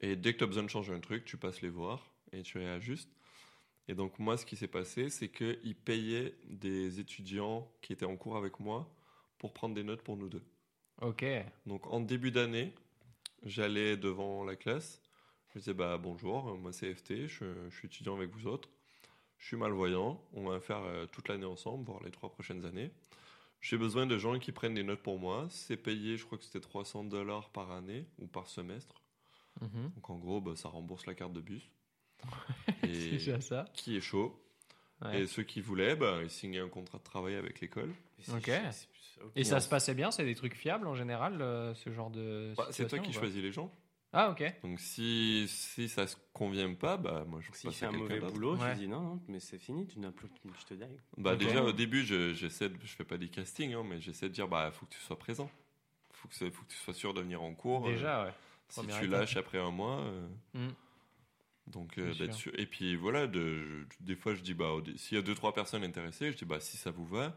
Et 0.00 0.16
dès 0.16 0.32
que 0.32 0.38
tu 0.38 0.44
as 0.44 0.46
besoin 0.46 0.62
de 0.62 0.68
changer 0.68 0.94
un 0.94 1.00
truc, 1.00 1.24
tu 1.24 1.36
passes 1.36 1.60
les 1.60 1.68
voir 1.68 2.12
et 2.32 2.42
tu 2.42 2.58
réajustes. 2.58 3.10
Et 3.88 3.94
donc 3.94 4.18
moi, 4.18 4.36
ce 4.38 4.46
qui 4.46 4.56
s'est 4.56 4.68
passé, 4.68 5.10
c'est 5.10 5.28
qu'ils 5.28 5.74
payaient 5.74 6.34
des 6.44 7.00
étudiants 7.00 7.70
qui 7.82 7.92
étaient 7.92 8.06
en 8.06 8.16
cours 8.16 8.36
avec 8.36 8.58
moi 8.60 8.88
pour 9.38 9.52
prendre 9.52 9.74
des 9.74 9.82
notes 9.82 10.02
pour 10.02 10.16
nous 10.16 10.28
deux. 10.28 10.44
Ok. 11.00 11.24
Donc 11.66 11.86
en 11.88 12.00
début 12.00 12.30
d'année, 12.30 12.72
j'allais 13.42 13.96
devant 13.96 14.44
la 14.44 14.56
classe. 14.56 15.01
Je 15.54 15.58
disais 15.58 15.74
bah 15.74 15.98
bonjour, 15.98 16.56
moi 16.58 16.72
c'est 16.72 16.94
FT, 16.94 17.26
je, 17.26 17.44
je 17.68 17.76
suis 17.76 17.86
étudiant 17.86 18.16
avec 18.16 18.30
vous 18.30 18.46
autres. 18.46 18.68
Je 19.38 19.46
suis 19.48 19.56
malvoyant, 19.56 20.22
on 20.34 20.48
va 20.48 20.60
faire 20.60 20.82
euh, 20.84 21.06
toute 21.06 21.28
l'année 21.28 21.44
ensemble, 21.44 21.84
voire 21.84 22.02
les 22.02 22.10
trois 22.10 22.30
prochaines 22.30 22.64
années. 22.64 22.90
J'ai 23.60 23.76
besoin 23.76 24.06
de 24.06 24.16
gens 24.16 24.38
qui 24.38 24.50
prennent 24.52 24.74
des 24.74 24.82
notes 24.82 25.02
pour 25.02 25.18
moi. 25.18 25.46
C'est 25.50 25.76
payé, 25.76 26.16
je 26.16 26.24
crois 26.24 26.38
que 26.38 26.44
c'était 26.44 26.60
300 26.60 27.04
dollars 27.04 27.50
par 27.50 27.70
année 27.70 28.06
ou 28.18 28.26
par 28.26 28.48
semestre. 28.48 29.02
Mhm. 29.60 29.90
Donc 29.94 30.10
en 30.10 30.16
gros, 30.16 30.40
bah, 30.40 30.52
ça 30.56 30.68
rembourse 30.68 31.06
la 31.06 31.14
carte 31.14 31.32
de 31.32 31.40
bus. 31.40 31.68
C'est 32.80 32.88
Et 32.88 33.10
déjà 33.12 33.40
ça. 33.40 33.64
qui 33.74 33.96
est 33.96 34.00
chaud. 34.00 34.40
Ouais. 35.02 35.22
Et 35.22 35.26
ceux 35.26 35.42
qui 35.42 35.60
voulaient, 35.60 35.96
bah, 35.96 36.20
ils 36.22 36.30
signaient 36.30 36.60
un 36.60 36.68
contrat 36.68 36.98
de 36.98 37.02
travail 37.04 37.34
avec 37.34 37.60
l'école. 37.60 37.92
Ok. 38.32 38.50
Et 39.36 39.44
ça 39.44 39.60
se 39.60 39.68
passait 39.68 39.94
bien? 39.94 40.10
C'est 40.10 40.24
des 40.24 40.34
trucs 40.34 40.54
fiables 40.54 40.86
en 40.86 40.94
général, 40.94 41.42
euh, 41.42 41.74
ce 41.74 41.90
genre 41.92 42.10
de. 42.10 42.54
Bah, 42.56 42.68
c'est 42.70 42.86
toi 42.88 42.98
qui 43.00 43.12
choisis 43.12 43.42
les 43.42 43.52
gens. 43.52 43.72
Ah, 44.12 44.30
ok. 44.30 44.44
Donc 44.62 44.78
si, 44.78 45.46
si 45.48 45.88
ça 45.88 46.06
se 46.06 46.16
convient 46.34 46.74
pas, 46.74 46.96
bah 46.98 47.24
moi 47.26 47.40
je 47.40 47.50
S'il 47.52 47.70
passe 47.70 47.78
fait 47.78 47.86
à 47.86 47.88
un 47.88 47.92
mauvais 47.92 48.20
boulot, 48.20 48.56
Ouais. 48.56 48.72
tu 48.74 48.80
dis 48.80 48.88
non, 48.88 49.00
non, 49.00 49.22
mais 49.28 49.40
c'est 49.40 49.58
fini, 49.58 49.86
tu 49.86 49.98
n'as 50.00 50.10
plus, 50.12 50.28
je 50.60 50.64
te 50.66 50.74
daille. 50.74 50.98
Bah 51.16 51.34
déjà 51.34 51.62
au 51.62 51.72
début, 51.72 52.04
je, 52.04 52.34
j'essaie 52.34 52.68
de, 52.68 52.76
je 52.84 52.94
fais 52.94 53.04
pas 53.04 53.16
des 53.16 53.28
castings, 53.28 53.72
hein, 53.72 53.82
mais 53.88 54.00
j'essaie 54.02 54.28
de 54.28 54.34
dire 54.34 54.48
bah 54.48 54.70
faut 54.70 54.84
que 54.84 54.92
tu 54.94 55.00
sois 55.00 55.18
présent, 55.18 55.50
faut 56.12 56.28
que, 56.28 56.34
faut 56.50 56.62
que 56.64 56.68
tu 56.70 56.76
sois 56.76 56.92
sûr 56.94 57.14
de 57.14 57.22
venir 57.22 57.40
en 57.42 57.54
cours. 57.54 57.86
euh, 57.88 57.92
Déjà, 57.92 58.24
ouais. 58.24 58.34
si 58.68 58.80
première 58.80 58.98
tu 58.98 59.06
étape. 59.06 59.20
lâches 59.20 59.36
après 59.38 59.58
un 59.58 59.70
mois, 59.70 60.00
euh, 60.00 60.28
Mm. 60.52 60.68
donc 61.68 61.96
euh, 61.96 62.10
Bien 62.12 62.26
d'être 62.26 62.34
sûr. 62.34 62.52
sûr. 62.52 62.60
Et 62.60 62.66
puis 62.66 62.96
voilà, 62.96 63.26
de, 63.26 63.80
je- 63.84 63.86
des 64.00 64.14
fois 64.16 64.34
je 64.34 64.42
dis 64.42 64.52
bah 64.54 64.72
s'il 64.96 65.16
y 65.16 65.18
a 65.18 65.22
deux 65.22 65.34
trois 65.34 65.54
personnes 65.54 65.84
intéressées, 65.84 66.32
je 66.32 66.36
dis 66.36 66.44
bah 66.44 66.60
si 66.60 66.76
ça 66.76 66.90
vous 66.90 67.06
va, 67.06 67.34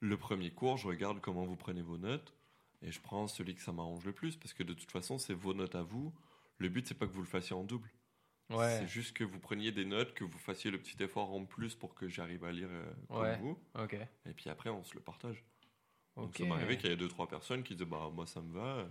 le 0.00 0.18
premier 0.18 0.50
cours, 0.50 0.76
je 0.76 0.86
regarde 0.88 1.20
comment 1.22 1.44
vous 1.46 1.56
prenez 1.56 1.80
vos 1.80 1.96
notes 1.96 2.34
et 2.82 2.90
je 2.90 3.00
prends 3.00 3.26
celui 3.28 3.54
que 3.54 3.62
ça 3.62 3.72
m'arrange 3.72 4.04
le 4.04 4.12
plus 4.12 4.36
parce 4.36 4.52
que 4.52 4.62
de 4.62 4.72
toute 4.74 4.90
façon 4.90 5.18
c'est 5.18 5.34
vos 5.34 5.54
notes 5.54 5.74
à 5.74 5.82
vous. 5.82 6.12
Le 6.58 6.68
but 6.68 6.86
c'est 6.86 6.94
pas 6.94 7.06
que 7.06 7.12
vous 7.12 7.20
le 7.22 7.26
fassiez 7.26 7.54
en 7.56 7.64
double. 7.64 7.90
Ouais. 8.50 8.78
C'est 8.80 8.88
juste 8.88 9.16
que 9.16 9.24
vous 9.24 9.38
preniez 9.38 9.72
des 9.72 9.84
notes, 9.84 10.12
que 10.14 10.24
vous 10.24 10.38
fassiez 10.38 10.70
le 10.70 10.78
petit 10.78 11.02
effort 11.02 11.32
en 11.32 11.44
plus 11.46 11.74
pour 11.74 11.94
que 11.94 12.08
j'arrive 12.08 12.44
à 12.44 12.52
lire 12.52 12.68
euh, 12.70 12.92
comme 13.08 13.22
Ouais. 13.22 13.36
vous. 13.38 13.58
Et 14.26 14.34
puis 14.34 14.50
après, 14.50 14.68
on 14.70 14.82
se 14.84 14.94
le 14.94 15.00
partage. 15.00 15.42
Donc 16.16 16.36
ça 16.36 16.44
m'est 16.44 16.50
arrivé 16.52 16.76
qu'il 16.76 16.90
y 16.90 16.92
ait 16.92 16.96
deux, 16.96 17.08
trois 17.08 17.26
personnes 17.28 17.62
qui 17.62 17.74
disaient 17.74 17.86
bah 17.88 18.10
moi 18.12 18.26
ça 18.26 18.42
me 18.42 18.52
va. 18.52 18.86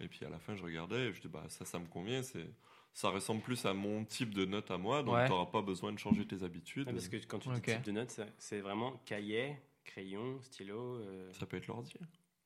Et 0.00 0.08
puis 0.08 0.24
à 0.24 0.28
la 0.30 0.38
fin, 0.40 0.56
je 0.56 0.62
regardais 0.62 1.08
et 1.08 1.12
je 1.12 1.20
dis 1.20 1.28
bah 1.28 1.44
ça, 1.48 1.64
ça 1.64 1.78
me 1.78 1.86
convient. 1.86 2.22
C'est 2.22 2.50
ça 2.94 3.10
ressemble 3.10 3.42
plus 3.42 3.64
à 3.64 3.74
mon 3.74 4.04
type 4.04 4.34
de 4.34 4.44
note 4.44 4.70
à 4.72 4.78
moi, 4.78 5.04
donc 5.04 5.14
Ouais. 5.14 5.26
tu 5.26 5.30
n'auras 5.30 5.50
pas 5.52 5.62
besoin 5.62 5.92
de 5.92 5.98
changer 6.00 6.26
tes 6.26 6.42
habitudes. 6.42 6.86
Ah, 6.88 6.92
parce 6.92 7.06
que 7.08 7.16
quand 7.26 7.38
tu 7.38 7.48
dis 7.50 7.60
type 7.60 7.82
de 7.82 7.92
notes, 7.92 8.10
c'est- 8.10 8.32
c'est 8.38 8.60
vraiment 8.60 9.00
cahier, 9.04 9.54
crayon, 9.84 10.40
stylo. 10.42 10.96
euh, 10.96 11.30
Ça 11.32 11.46
peut 11.46 11.58
être 11.58 11.68
l'ordi. 11.68 11.92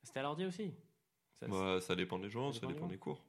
C'était 0.02 0.20
à 0.20 0.22
l'ordi 0.22 0.44
aussi. 0.46 0.72
Ça, 1.40 1.46
Bah, 1.48 1.80
ça 1.80 1.94
dépend 1.96 2.18
des 2.18 2.30
gens, 2.30 2.52
Ça 2.52 2.60
ça 2.60 2.66
dépend 2.66 2.86
des 2.86 2.94
des 2.94 2.98
cours. 2.98 3.22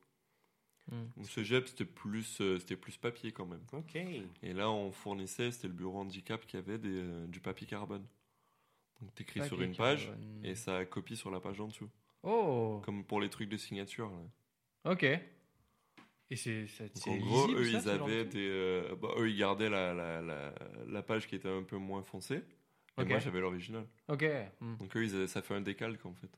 Hmm. 0.91 1.05
Au 1.17 1.23
cégep, 1.23 1.67
c'était 1.67 1.85
plus, 1.85 2.41
euh, 2.41 2.59
c'était 2.59 2.75
plus 2.75 2.97
papier 2.97 3.31
quand 3.31 3.45
même. 3.45 3.63
Ok. 3.71 3.95
Et 3.95 4.53
là, 4.53 4.69
on 4.69 4.91
fournissait, 4.91 5.51
c'était 5.51 5.67
le 5.69 5.73
bureau 5.73 5.99
handicap 5.99 6.45
qui 6.45 6.57
avait 6.57 6.77
des, 6.77 6.89
euh, 7.01 7.25
du 7.27 7.39
papier 7.39 7.65
carbone. 7.65 8.05
Donc 9.01 9.13
t'écris 9.15 9.41
sur 9.41 9.51
Papier 9.51 9.65
une 9.65 9.75
page 9.75 10.07
carbone. 10.07 10.39
et 10.45 10.55
ça 10.55 10.83
copie 10.85 11.15
sur 11.15 11.31
la 11.31 11.39
page 11.39 11.59
en 11.61 11.67
dessous. 11.67 11.89
Oh. 12.23 12.81
Comme 12.85 13.03
pour 13.05 13.21
les 13.21 13.29
trucs 13.29 13.49
de 13.49 13.57
signature. 13.57 14.09
là. 14.11 14.91
Ok. 14.91 15.03
Et 15.03 16.35
c'est. 16.35 16.67
c'est- 16.67 16.83
Donc, 16.85 16.91
c'est 16.95 17.09
en 17.11 17.17
gros, 17.17 17.47
lisible, 17.47 17.59
eux, 17.61 17.71
ça, 17.71 17.79
ils 17.81 17.89
avaient 17.89 18.25
des. 18.25 18.47
euh, 18.49 18.95
bah, 18.95 19.09
eux, 19.17 19.29
ils 19.29 19.37
gardaient 19.37 19.69
la, 19.69 19.93
la, 19.93 20.21
la, 20.21 20.53
la 20.87 21.01
page 21.03 21.27
qui 21.27 21.35
était 21.35 21.49
un 21.49 21.63
peu 21.63 21.77
moins 21.77 22.03
foncée. 22.03 22.41
Et 22.97 23.05
moi, 23.05 23.19
j'avais 23.19 23.39
l'original. 23.39 23.87
Ok. 24.09 24.25
Hmm. 24.59 24.75
Donc, 24.77 24.95
eux, 24.97 25.03
ils 25.03 25.15
avaient- 25.15 25.27
ça 25.27 25.41
fait 25.41 25.53
un 25.55 25.61
décalque, 25.61 26.05
en 26.05 26.13
fait. 26.13 26.29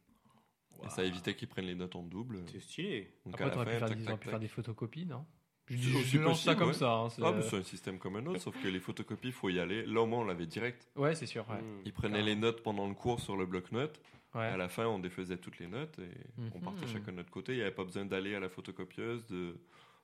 Et 0.84 0.90
ça 0.90 1.04
évitait 1.04 1.36
qu'ils 1.36 1.48
prennent 1.48 1.66
les 1.66 1.76
notes 1.76 1.96
en 1.96 2.04
double. 2.04 2.40
C'est 2.52 2.60
stylé. 2.60 3.14
Donc, 3.26 3.36
Après, 3.40 3.52
t'aurais 3.52 3.66
pu, 3.66 3.72
faire 3.80 3.88
tac, 3.90 3.98
des- 3.98 4.04
tac, 4.06 4.20
pu 4.20 4.24
tac. 4.26 4.30
faire 4.32 4.40
des 4.40 4.48
photocopies, 4.48 5.06
non? 5.06 5.26
Je, 5.68 5.78
je 5.78 5.98
aussi 5.98 6.18
lance 6.20 6.44
ça 6.44 6.52
possible, 6.54 6.56
comme 6.60 6.68
ouais. 6.68 6.74
ça. 6.74 6.92
hein, 6.94 7.10
c'est- 7.10 7.22
Ah, 7.26 7.32
mais 7.36 7.42
c'est 7.42 7.58
un 7.58 7.64
système 7.64 7.98
comme 7.98 8.16
un 8.18 8.26
autre, 8.28 8.40
sauf 8.42 8.62
que 8.62 8.68
les 8.68 8.80
photocopies, 8.80 9.30
il 9.30 9.34
faut 9.34 9.50
y 9.50 9.60
aller. 9.60 9.84
Là, 9.86 10.02
au 10.02 10.06
moins, 10.06 10.20
on 10.20 10.26
l'avait 10.26 10.46
direct. 10.46 10.88
Ouais, 10.96 11.16
c'est 11.16 11.26
sûr. 11.26 11.44
Ouais. 11.50 11.60
Hmm. 11.60 11.82
Ils 11.86 11.94
prenaient 11.94 12.22
les 12.22 12.36
notes 12.36 12.62
pendant 12.62 12.88
le 12.88 12.94
cours 12.94 13.20
sur 13.20 13.36
le 13.36 13.46
bloc-notes. 13.48 14.00
Ouais. 14.36 14.42
À 14.46 14.58
la 14.58 14.68
fin, 14.70 14.86
on 14.86 15.00
défaisait 15.00 15.38
toutes 15.38 15.58
les 15.60 15.68
notes 15.68 15.98
et 15.98 16.12
on 16.54 16.58
Mhm. 16.58 16.64
partait 16.64 16.86
chacun 16.88 17.12
de 17.14 17.18
notre 17.18 17.32
côté. 17.32 17.54
Il 17.54 17.56
n'y 17.56 17.62
avait 17.64 17.72
pas 17.74 17.86
besoin 17.86 18.06
d'aller 18.06 18.36
à 18.36 18.40
la 18.40 18.50
photocopieuse, 18.50 19.26
de, 19.28 19.58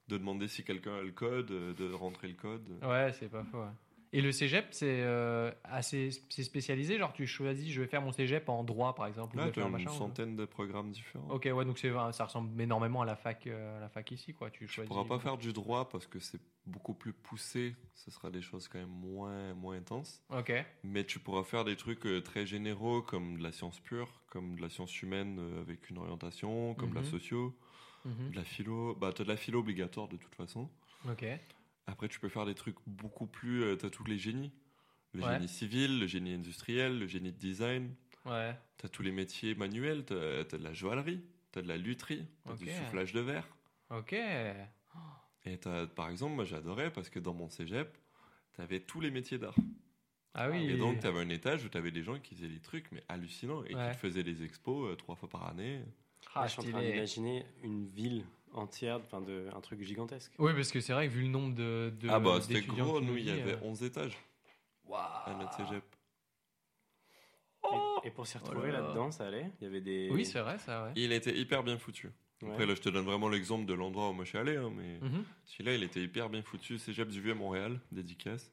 de 0.08 0.18
demander 0.18 0.48
si 0.48 0.64
quelqu'un 0.64 0.96
a 0.96 1.02
le 1.02 1.12
code, 1.12 1.48
de 1.48 1.94
rentrer 1.94 2.30
le 2.30 2.34
code. 2.36 2.68
Ouais, 2.82 3.12
c'est 3.14 3.30
pas 3.30 3.44
faux. 3.44 3.62
Ouais. 4.14 4.20
Et 4.20 4.22
le 4.22 4.32
cégep, 4.32 4.68
c'est 4.72 5.02
euh, 5.02 5.52
assez 5.64 6.10
c'est 6.30 6.44
spécialisé. 6.44 6.98
Genre, 6.98 7.14
tu 7.14 7.26
choisis, 7.28 7.70
je 7.72 7.82
vais 7.82 7.88
faire 7.88 8.02
mon 8.02 8.12
cégep 8.12 8.48
en 8.50 8.64
droit, 8.64 8.94
par 8.96 9.08
exemple. 9.08 9.36
ou 9.38 9.40
je 9.40 9.46
vais 9.46 9.52
tu 9.52 9.62
as 9.62 9.66
une 9.66 9.72
machin, 9.72 9.90
ou- 9.92 9.94
centaine 9.98 10.36
de 10.36 10.46
programmes 10.46 10.92
différents. 10.92 11.30
Ok, 11.30 11.50
ouais, 11.54 11.66
donc 11.66 11.78
c'est 11.80 11.92
ça 12.12 12.26
ressemble 12.26 12.60
énormément 12.62 13.02
à 13.02 13.06
la 13.06 13.16
fac, 13.16 13.48
euh, 13.48 13.78
à 13.78 13.80
la 13.80 13.90
fac 13.90 14.10
ici, 14.12 14.34
quoi. 14.34 14.50
Tu 14.52 14.60
Tu 14.66 14.68
choisis. 14.68 14.90
pourras 14.90 15.06
pas 15.06 15.20
faire 15.20 15.38
du 15.38 15.54
droit 15.54 15.88
parce 15.90 16.08
que 16.08 16.20
c'est 16.20 16.42
beaucoup 16.66 16.94
plus 16.94 17.14
poussé. 17.14 17.76
Ce 17.96 18.12
sera 18.12 18.30
des 18.30 18.42
choses 18.42 18.68
quand 18.68 18.80
même 18.80 18.90
moins, 18.90 19.54
moins 19.54 19.76
intenses. 19.78 20.22
Ok. 20.30 20.52
Mais 20.84 21.04
tu 21.06 21.20
pourras 21.20 21.44
faire 21.44 21.64
des 21.66 21.76
trucs 21.76 22.06
euh, 22.06 22.22
très 22.22 22.46
généraux 22.46 23.02
comme 23.02 23.38
de 23.38 23.44
la 23.44 23.52
science 23.52 23.80
pure, 23.80 24.10
comme 24.30 24.56
de 24.56 24.62
la 24.62 24.70
science 24.70 25.02
humaine 25.02 25.40
avec 25.62 25.90
une 25.90 25.98
orientation, 25.98 26.74
comme 26.76 26.90
de 26.92 26.96
la 26.96 27.02
Mhm. 27.02 27.08
socio, 27.08 27.56
Mhm. 28.06 28.32
de 28.32 28.36
la 28.36 28.44
philo. 28.44 28.96
Bah, 28.96 29.12
tu 29.14 29.22
as 29.22 29.26
de 29.26 29.30
la 29.30 29.38
philo 29.38 29.60
obligatoire 29.60 30.08
de 30.08 30.18
toute 30.18 30.34
façon. 30.36 30.68
Ok. 31.10 31.24
Après, 31.88 32.08
tu 32.08 32.20
peux 32.20 32.30
faire 32.30 32.46
des 32.46 32.56
trucs 32.56 32.78
beaucoup 32.88 33.28
plus. 33.28 33.64
euh, 33.64 33.76
t'as 33.76 33.90
tous 33.90 34.04
les 34.06 34.18
génies. 34.18 34.52
Le 35.14 35.24
Ouais. 35.24 35.34
génie 35.34 35.48
civil, 35.50 36.00
le 36.00 36.08
génie 36.08 36.34
industriel, 36.34 36.98
le 37.00 37.08
génie 37.08 37.32
de 37.34 37.38
design. 37.38 37.94
Ouais. 38.26 38.56
T'as 38.78 38.88
tous 38.88 39.02
les 39.04 39.12
métiers 39.12 39.56
manuels. 39.56 40.06
T'as 40.06 40.40
as 40.42 40.44
de 40.44 40.58
la 40.64 40.74
joaillerie, 40.74 41.22
t'as 41.52 41.62
de 41.62 41.68
la 41.68 41.78
lutherie, 41.78 42.26
t'as 42.46 42.54
du 42.56 42.66
Ok. 42.66 42.70
soufflage 42.72 43.12
de 43.14 43.20
verre. 43.20 43.48
Ok. 43.90 44.14
Et 45.46 45.58
t'as- 45.58 45.88
par 45.88 46.10
exemple, 46.10 46.36
moi 46.36 46.46
j'adorais 46.46 46.92
parce 46.94 47.10
que 47.10 47.20
dans 47.20 47.34
mon 47.34 47.50
cégep, 47.50 47.98
t'avais 48.54 48.80
tous 48.80 49.02
les 49.02 49.12
métiers 49.12 49.38
d'art. 49.40 49.56
Ah 50.34 50.50
oui. 50.50 50.70
Et 50.70 50.78
donc, 50.78 51.00
t'avais 51.00 51.20
un 51.20 51.30
étage 51.30 51.66
où 51.66 51.70
t'avais 51.70 51.92
des 51.92 52.04
gens 52.04 52.18
qui 52.20 52.36
faisaient 52.36 52.48
des 52.48 52.62
trucs 52.62 52.90
mais 52.94 53.04
hallucinants 53.10 53.64
et 53.66 53.76
Ouais. 53.76 53.92
qui 53.92 53.98
faisaient 53.98 54.24
des 54.24 54.44
expos 54.44 54.90
euh, 54.92 54.96
trois 54.96 55.16
fois 55.16 55.28
par 55.28 55.48
année. 55.48 55.82
Ah, 56.36 56.42
Là, 56.42 56.48
je 56.48 56.52
suis 56.54 56.62
en 56.62 56.72
train 56.72 56.82
d'imaginer 56.84 57.46
une 57.64 57.86
ville 57.86 58.24
entière, 58.54 58.98
enfin 58.98 59.22
de 59.22 59.48
un 59.56 59.62
truc 59.62 59.82
gigantesque. 59.84 60.32
Oui, 60.38 60.54
parce 60.54 60.72
que 60.72 60.80
c'est 60.82 60.94
vrai 60.94 61.08
que 61.08 61.14
vu 61.14 61.22
le 61.22 61.28
nombre 61.30 61.54
de. 61.56 61.94
de 62.00 62.10
ah 62.10 62.20
bah 62.20 62.40
c'était 62.42 62.62
gros, 62.62 63.00
nous 63.02 63.18
il 63.18 63.26
y 63.26 63.32
avait 63.32 63.54
euh, 63.54 63.62
11 63.64 63.84
étages 63.84 64.18
à 64.94 65.34
notre 65.40 65.54
cégep. 65.54 65.84
Et, 68.04 68.08
et 68.08 68.12
pour 68.12 68.28
s'y 68.28 68.38
retrouver 68.38 68.70
Oh 68.70 68.72
là 68.72 68.80
là. 68.80 68.82
là-dedans, 68.82 69.12
ça 69.12 69.28
allait? 69.28 69.50
Il 69.62 69.64
y 69.66 69.68
avait 69.68 69.82
des. 69.82 70.10
Oui, 70.12 70.26
c'est 70.26 70.42
vrai, 70.42 70.58
ça, 70.58 70.84
ouais. 70.84 70.92
Il 70.96 71.12
était 71.14 71.38
hyper 71.38 71.64
bien 71.64 71.78
foutu. 71.78 72.10
Ouais. 72.42 72.50
Après 72.52 72.66
là 72.66 72.74
je 72.74 72.82
te 72.82 72.90
donne 72.90 73.06
vraiment 73.06 73.30
l'exemple 73.30 73.66
de 73.68 73.74
l'endroit 73.76 74.10
où 74.10 74.14
moi 74.14 74.24
je 74.26 74.30
suis 74.30 74.38
allé, 74.40 74.56
hein, 74.58 74.72
mais 74.76 74.98
Mhm. 75.00 75.24
celui-là 75.46 75.76
il 75.76 75.84
était 75.84 76.02
hyper 76.02 76.28
bien 76.28 76.42
foutu. 76.42 76.80
Cégep 76.80 77.08
du 77.10 77.22
Vieux-Montréal, 77.22 77.80
dédicace. 77.92 78.52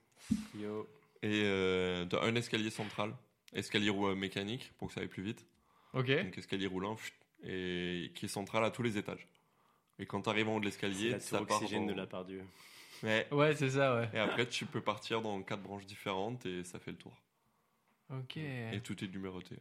Yo. 0.61 0.87
Et 1.23 1.43
euh, 1.45 2.05
t'as 2.05 2.23
un 2.23 2.35
escalier 2.35 2.68
central, 2.70 3.14
escalier 3.55 3.89
rou- 3.89 4.09
euh, 4.09 4.14
mécanique 4.14 4.73
pour 4.77 4.89
que 4.89 4.95
ça 4.95 5.01
aille 5.01 5.09
plus 5.09 5.23
vite. 5.23 5.47
Ok. 5.95 6.11
Donc 6.23 6.37
escalier 6.37 6.66
roulant 6.66 6.97
pfft, 6.97 7.14
et 7.45 8.12
qui 8.14 8.27
est 8.27 8.29
central 8.29 8.62
à 8.62 8.70
tous 8.70 8.83
les 8.83 8.99
étages. 8.99 9.27
Et 9.99 10.07
quand 10.07 10.23
tu 10.23 10.29
arrives 10.31 10.49
en 10.49 10.57
haut 10.57 10.61
de 10.61 10.65
l'escalier, 10.67 11.19
ça 11.21 11.43
part 11.45 11.57
oxygène 11.61 11.87
dans- 11.87 11.93
de 11.93 11.97
la 11.97 12.07
part 12.07 12.25
Dieu. 12.25 12.45
Ouais. 13.03 13.27
Ouais, 13.33 13.55
c'est 13.57 13.71
ça, 13.71 13.97
ouais. 13.97 14.09
Et 14.13 14.19
après, 14.19 14.47
tu 14.49 14.67
peux 14.67 14.81
partir 14.81 15.23
dans 15.23 15.41
quatre 15.43 15.63
branches 15.63 15.87
différentes 15.87 16.47
et 16.47 16.65
ça 16.65 16.79
fait 16.79 16.91
le 16.93 16.97
tour. 16.99 17.17
Ok. 18.11 18.37
Et 18.37 18.81
tout 18.83 19.03
est 19.05 19.09
numéroté. 19.09 19.57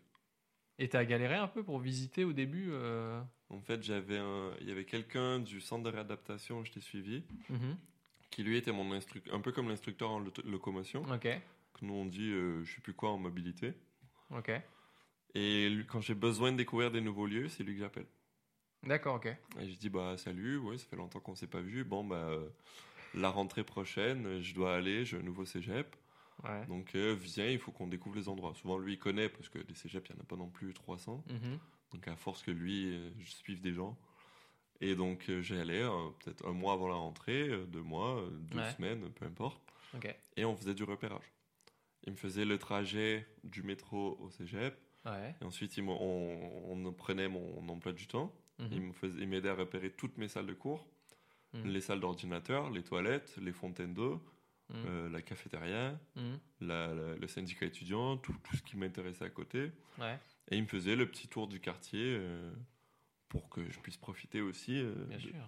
Et 0.79 0.87
t'as 0.89 1.03
galéré 1.05 1.35
un 1.35 1.47
peu 1.47 1.63
pour 1.63 1.79
visiter 1.79 2.23
au 2.23 2.33
début 2.33 2.67
euh, 2.71 3.19
En 3.49 3.61
fait, 3.61 3.81
j'avais 3.81 4.17
un, 4.17 4.51
il 4.61 4.67
y 4.67 4.71
avait 4.71 4.85
quelqu'un 4.85 5.39
du 5.39 5.59
centre 5.61 5.83
de 5.83 5.89
réadaptation 5.89 6.59
où 6.59 6.65
je 6.65 6.71
t'ai 6.71 6.81
suivi, 6.81 7.23
Mhm. 7.49 7.77
qui 8.29 8.43
lui 8.43 8.57
était 8.57 8.71
mon 8.71 8.91
instructeur, 8.91 9.33
un 9.33 9.39
peu 9.39 9.51
comme 9.51 9.69
l'instructeur 9.69 10.09
en 10.11 10.19
locomotion, 10.45 11.01
Ok, 11.11 11.21
que 11.73 11.85
nous 11.85 11.93
on 11.93 12.05
dit, 12.05 12.29
euh, 12.31 12.63
je 12.63 12.75
sais 12.75 12.81
plus 12.81 12.93
quoi 12.93 13.09
en 13.11 13.17
mobilité. 13.17 13.73
ok. 14.31 14.51
Et 15.33 15.69
lui, 15.69 15.85
quand 15.85 16.01
j'ai 16.01 16.13
besoin 16.15 16.51
de 16.51 16.57
découvrir 16.57 16.91
des 16.91 17.01
nouveaux 17.01 17.25
lieux, 17.27 17.47
c'est 17.49 17.63
lui 17.63 17.73
que 17.75 17.79
j'appelle. 17.81 18.05
D'accord, 18.83 19.15
ok. 19.15 19.25
Et 19.59 19.69
je 19.69 19.77
dis 19.77 19.89
bah 19.89 20.17
salut, 20.17 20.57
ouais, 20.57 20.77
ça 20.77 20.85
fait 20.85 20.95
longtemps 20.95 21.19
qu'on 21.19 21.35
s'est 21.35 21.47
pas 21.47 21.61
vu. 21.61 21.83
Bon 21.83 22.03
bah 22.03 22.15
euh, 22.29 22.47
la 23.13 23.29
rentrée 23.29 23.63
prochaine, 23.63 24.41
je 24.41 24.53
dois 24.53 24.75
aller, 24.75 25.03
j'ai 25.05 25.17
un 25.17 25.21
nouveau 25.23 25.45
cégep. 25.45 25.95
Ouais. 26.43 26.65
Donc 26.67 26.93
euh, 26.95 27.15
viens, 27.19 27.47
il 27.49 27.59
faut 27.59 27.71
qu'on 27.71 27.87
découvre 27.87 28.15
les 28.15 28.29
endroits. 28.29 28.53
Souvent 28.55 28.77
lui 28.77 28.93
il 28.93 28.99
connaît 28.99 29.29
parce 29.29 29.49
que 29.49 29.59
des 29.59 29.73
cégeps, 29.73 30.07
il 30.09 30.13
n'y 30.13 30.19
en 30.19 30.23
a 30.23 30.25
pas 30.25 30.35
non 30.35 30.49
plus 30.49 30.73
300. 30.73 31.23
Mhm. 31.29 31.59
Donc 31.93 32.07
à 32.07 32.15
force 32.15 32.43
que 32.43 32.51
lui, 32.51 32.93
euh, 32.95 33.09
je 33.19 33.29
suive 33.31 33.61
des 33.61 33.73
gens. 33.73 33.97
Et 34.79 34.95
donc 34.95 35.27
euh, 35.29 35.41
j'y 35.41 35.55
allais 35.55 35.81
euh, 35.81 36.09
peut-être 36.19 36.47
un 36.47 36.53
mois 36.53 36.73
avant 36.73 36.87
la 36.87 36.95
rentrée, 36.95 37.49
euh, 37.49 37.65
deux 37.65 37.81
mois, 37.81 38.21
euh, 38.21 38.29
deux 38.29 38.59
Ouais. 38.59 38.71
semaines, 38.73 39.09
peu 39.11 39.25
importe. 39.25 39.61
Et 40.35 40.45
on 40.45 40.55
faisait 40.55 40.75
du 40.75 40.83
repérage. 40.83 41.25
Il 42.03 42.11
me 42.11 42.17
faisait 42.17 42.45
le 42.45 42.59
trajet 42.59 43.27
du 43.43 43.63
métro 43.63 44.17
au 44.21 44.29
cégep. 44.29 44.77
Ouais. 45.05 45.35
Et 45.41 45.45
ensuite 45.45 45.75
il 45.77 45.83
on, 45.83 46.71
on 46.71 46.93
prenait 46.93 47.27
mon 47.27 47.67
emploi 47.69 47.91
du 47.93 48.05
temps. 48.07 48.31
Mhm. 48.59 48.69
Il 48.71 48.81
me 48.81 48.93
faisait- 48.93 49.19
il 49.21 49.27
m'aidait 49.27 49.49
à 49.49 49.55
repérer 49.55 49.91
toutes 49.91 50.17
mes 50.17 50.27
salles 50.27 50.47
de 50.47 50.53
cours, 50.53 50.85
Mhm. 51.53 51.67
les 51.67 51.81
salles 51.81 51.99
d'ordinateur, 51.99 52.69
les 52.71 52.83
toilettes, 52.83 53.37
les 53.41 53.51
fontaines 53.53 53.93
d'eau, 53.93 54.15
Mhm. 54.69 54.75
euh, 54.87 55.09
la 55.09 55.21
cafétéria, 55.21 55.97
Mhm. 56.15 56.39
la- 56.61 56.93
la- 56.93 57.15
le 57.15 57.27
syndicat 57.27 57.65
étudiant, 57.67 58.17
tout, 58.17 58.35
tout 58.43 58.55
ce 58.55 58.63
qui 58.63 58.75
m'intéressait 58.77 59.25
à 59.25 59.29
côté. 59.29 59.71
Ouais. 59.99 60.19
Et 60.49 60.57
il 60.57 60.63
me 60.63 60.67
faisait 60.67 60.95
le 60.95 61.07
petit 61.09 61.27
tour 61.27 61.47
du 61.47 61.59
quartier 61.59 62.17
euh, 62.19 62.53
pour 63.29 63.49
que 63.49 63.69
je 63.69 63.79
puisse 63.79 63.97
profiter 63.97 64.41
aussi 64.41 64.79
euh, 64.79 64.93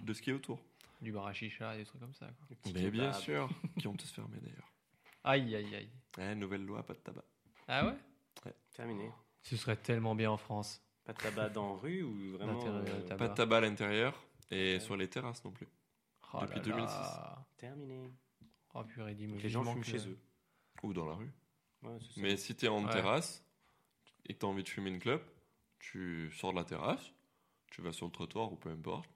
de, 0.03 0.13
ce 0.13 0.21
qui 0.21 0.29
est 0.29 0.33
autour. 0.33 0.59
Du 1.01 1.11
bar 1.11 1.25
à 1.27 1.33
chicha, 1.33 1.75
des 1.77 1.85
trucs 1.85 2.01
comme 2.01 2.13
ça. 2.13 2.27
Quoi. 2.47 2.57
Mais 2.73 2.91
bien 2.91 3.13
sûr, 3.13 3.49
qui 3.83 3.87
ont 3.87 3.95
tous 3.95 4.11
fermé 4.11 4.37
d'ailleurs. 4.41 4.71
Aïe, 5.23 5.55
aïe, 5.55 5.75
aïe. 5.75 5.89
Eh, 6.19 6.35
nouvelle 6.35 6.65
loi, 6.65 6.85
pas 6.85 6.93
de 6.93 6.99
tabac. 6.99 7.23
Ah 7.67 7.87
ouais? 7.87 8.53
Terminé. 8.73 9.09
Ce 9.41 9.55
serait 9.57 9.75
tellement 9.77 10.15
bien 10.15 10.31
en 10.31 10.37
France. 10.37 10.81
Pas 11.05 11.13
de 11.13 11.17
tabac 11.19 11.49
dans 11.49 11.73
la 11.75 11.79
rue 11.79 12.03
ou 12.03 12.31
vraiment. 12.37 12.59
Euh, 13.21 13.27
tabac. 13.27 13.27
Pas 13.27 13.27
de 13.29 13.35
tabac 13.35 13.57
à 13.57 13.61
l'intérieur 13.61 14.23
et 14.51 14.73
Ouais. 14.73 14.79
sur 14.79 14.97
les 14.97 15.07
terrasses 15.09 15.43
non 15.45 15.51
plus. 15.51 15.67
Oh 16.33 16.39
Depuis 16.41 16.57
là 16.57 16.61
2006. 16.63 16.93
là. 16.93 17.45
Terminé. 17.57 18.11
Oh 18.73 18.83
purée, 18.83 19.15
dis-moi. 19.15 19.39
Les 19.41 19.49
gens 19.49 19.63
fument 19.63 19.83
chez 19.83 20.07
eux. 20.07 20.17
Ou 20.83 20.93
dans 20.93 21.05
la 21.05 21.13
rue. 21.15 21.31
Ouais, 21.83 21.97
c'est 22.01 22.13
ça. 22.13 22.21
Mais 22.21 22.37
si 22.37 22.55
tu 22.55 22.65
es 22.65 22.67
en 22.69 22.83
Ouais. 22.85 22.91
terrasse 22.91 23.43
et 24.25 24.33
que 24.33 24.39
tu 24.39 24.45
as 24.45 24.49
envie 24.49 24.63
de 24.63 24.69
fumer 24.69 24.89
une 24.91 24.99
clope, 24.99 25.23
tu 25.79 26.31
sors 26.31 26.51
de 26.51 26.57
la 26.57 26.65
terrasse, 26.65 27.13
tu 27.71 27.81
vas 27.81 27.91
sur 27.93 28.05
le 28.05 28.11
trottoir 28.11 28.51
ou 28.51 28.55
peu 28.55 28.69
importe, 28.69 29.09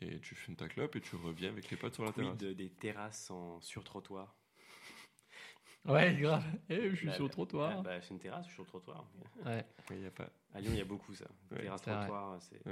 et 0.00 0.20
tu 0.20 0.34
fumes 0.34 0.56
ta 0.56 0.68
clope 0.68 0.94
et 0.96 1.00
tu 1.00 1.16
reviens 1.16 1.50
avec 1.50 1.70
les 1.70 1.76
potes 1.76 1.94
sur 1.94 2.04
la 2.04 2.12
Quid 2.12 2.24
terrasse. 2.24 2.38
de- 2.38 2.52
des 2.52 2.70
terrasses 2.70 3.30
en 3.30 3.60
sur 3.60 3.82
trottoir. 3.84 4.34
Ouais, 5.84 6.14
grave. 6.16 6.44
Eh, 6.68 6.90
je 6.90 6.96
suis 6.96 7.06
Bah, 7.06 7.14
sur 7.14 7.24
le 7.24 7.30
trottoir. 7.30 7.82
bah, 7.82 8.00
c'est 8.02 8.10
une 8.10 8.18
terrasse, 8.18 8.44
je 8.44 8.48
suis 8.48 8.54
sur 8.54 8.62
le 8.64 8.68
trottoir. 8.68 9.06
Ouais. 9.44 9.64
Oui, 9.90 10.00
y 10.00 10.06
a 10.06 10.10
pas... 10.10 10.28
À 10.54 10.60
Lyon, 10.60 10.70
il 10.72 10.78
y 10.78 10.82
a 10.82 10.84
beaucoup 10.84 11.14
ça. 11.14 11.26
Ouais, 11.50 11.62
terrasse 11.62 11.82
trottoir, 11.82 12.40
c'est. 12.42 12.64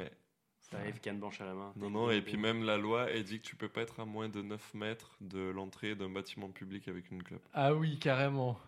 Ouais. 0.72 0.78
Ça 0.78 0.82
arrive 0.82 1.00
canne 1.00 1.18
blanche 1.20 1.40
à 1.40 1.44
la 1.46 1.54
main. 1.54 1.72
Non, 1.76 1.90
non, 1.90 2.10
et 2.10 2.20
puis 2.22 2.36
même 2.36 2.64
la 2.64 2.76
loi, 2.76 3.08
elle 3.10 3.22
dit 3.24 3.38
que 3.40 3.46
tu 3.46 3.54
peux 3.56 3.68
pas 3.68 3.82
être 3.82 4.00
à 4.00 4.04
moins 4.04 4.28
de 4.28 4.42
9 4.42 4.74
mètres 4.74 5.16
de 5.20 5.48
l'entrée 5.50 5.94
d'un 5.94 6.08
bâtiment 6.08 6.48
public 6.50 6.88
avec 6.88 7.10
une 7.10 7.22
clope. 7.22 7.46
Ah 7.54 7.72
oui, 7.74 7.98
carrément. 7.98 8.58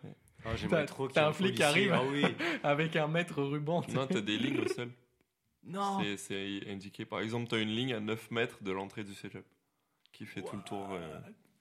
Oh, 0.45 0.51
j'aimerais 0.55 0.87
T'as- 1.13 1.29
un 1.29 1.33
flic 1.33 1.57
qui 1.57 1.63
arrive. 1.65 1.93
Ah 1.93 2.03
oui. 2.09 2.23
Avec 2.63 2.95
un 2.95 3.09
mètre 3.09 3.43
ruban. 3.43 3.83
Non, 3.93 4.07
t'as 4.07 4.21
des 4.21 4.39
lignes 4.39 4.61
au 4.61 4.69
sol. 4.73 4.91
Non. 5.65 6.01
C'est- 6.01 6.17
C'est 6.17 6.71
indiqué. 6.71 7.05
Par 7.05 7.19
exemple, 7.21 7.49
t'as 7.49 7.59
une 7.61 7.71
ligne 7.75 7.93
à 7.95 7.99
9 8.01 8.31
mètres 8.31 8.63
de 8.63 8.71
l'entrée 8.71 9.03
du 9.03 9.15
cégep 9.15 9.45
qui 10.13 10.25
fait 10.27 10.43
tout 10.43 10.55
le 10.57 10.63
tour. 10.63 10.87
euh, 10.93 11.19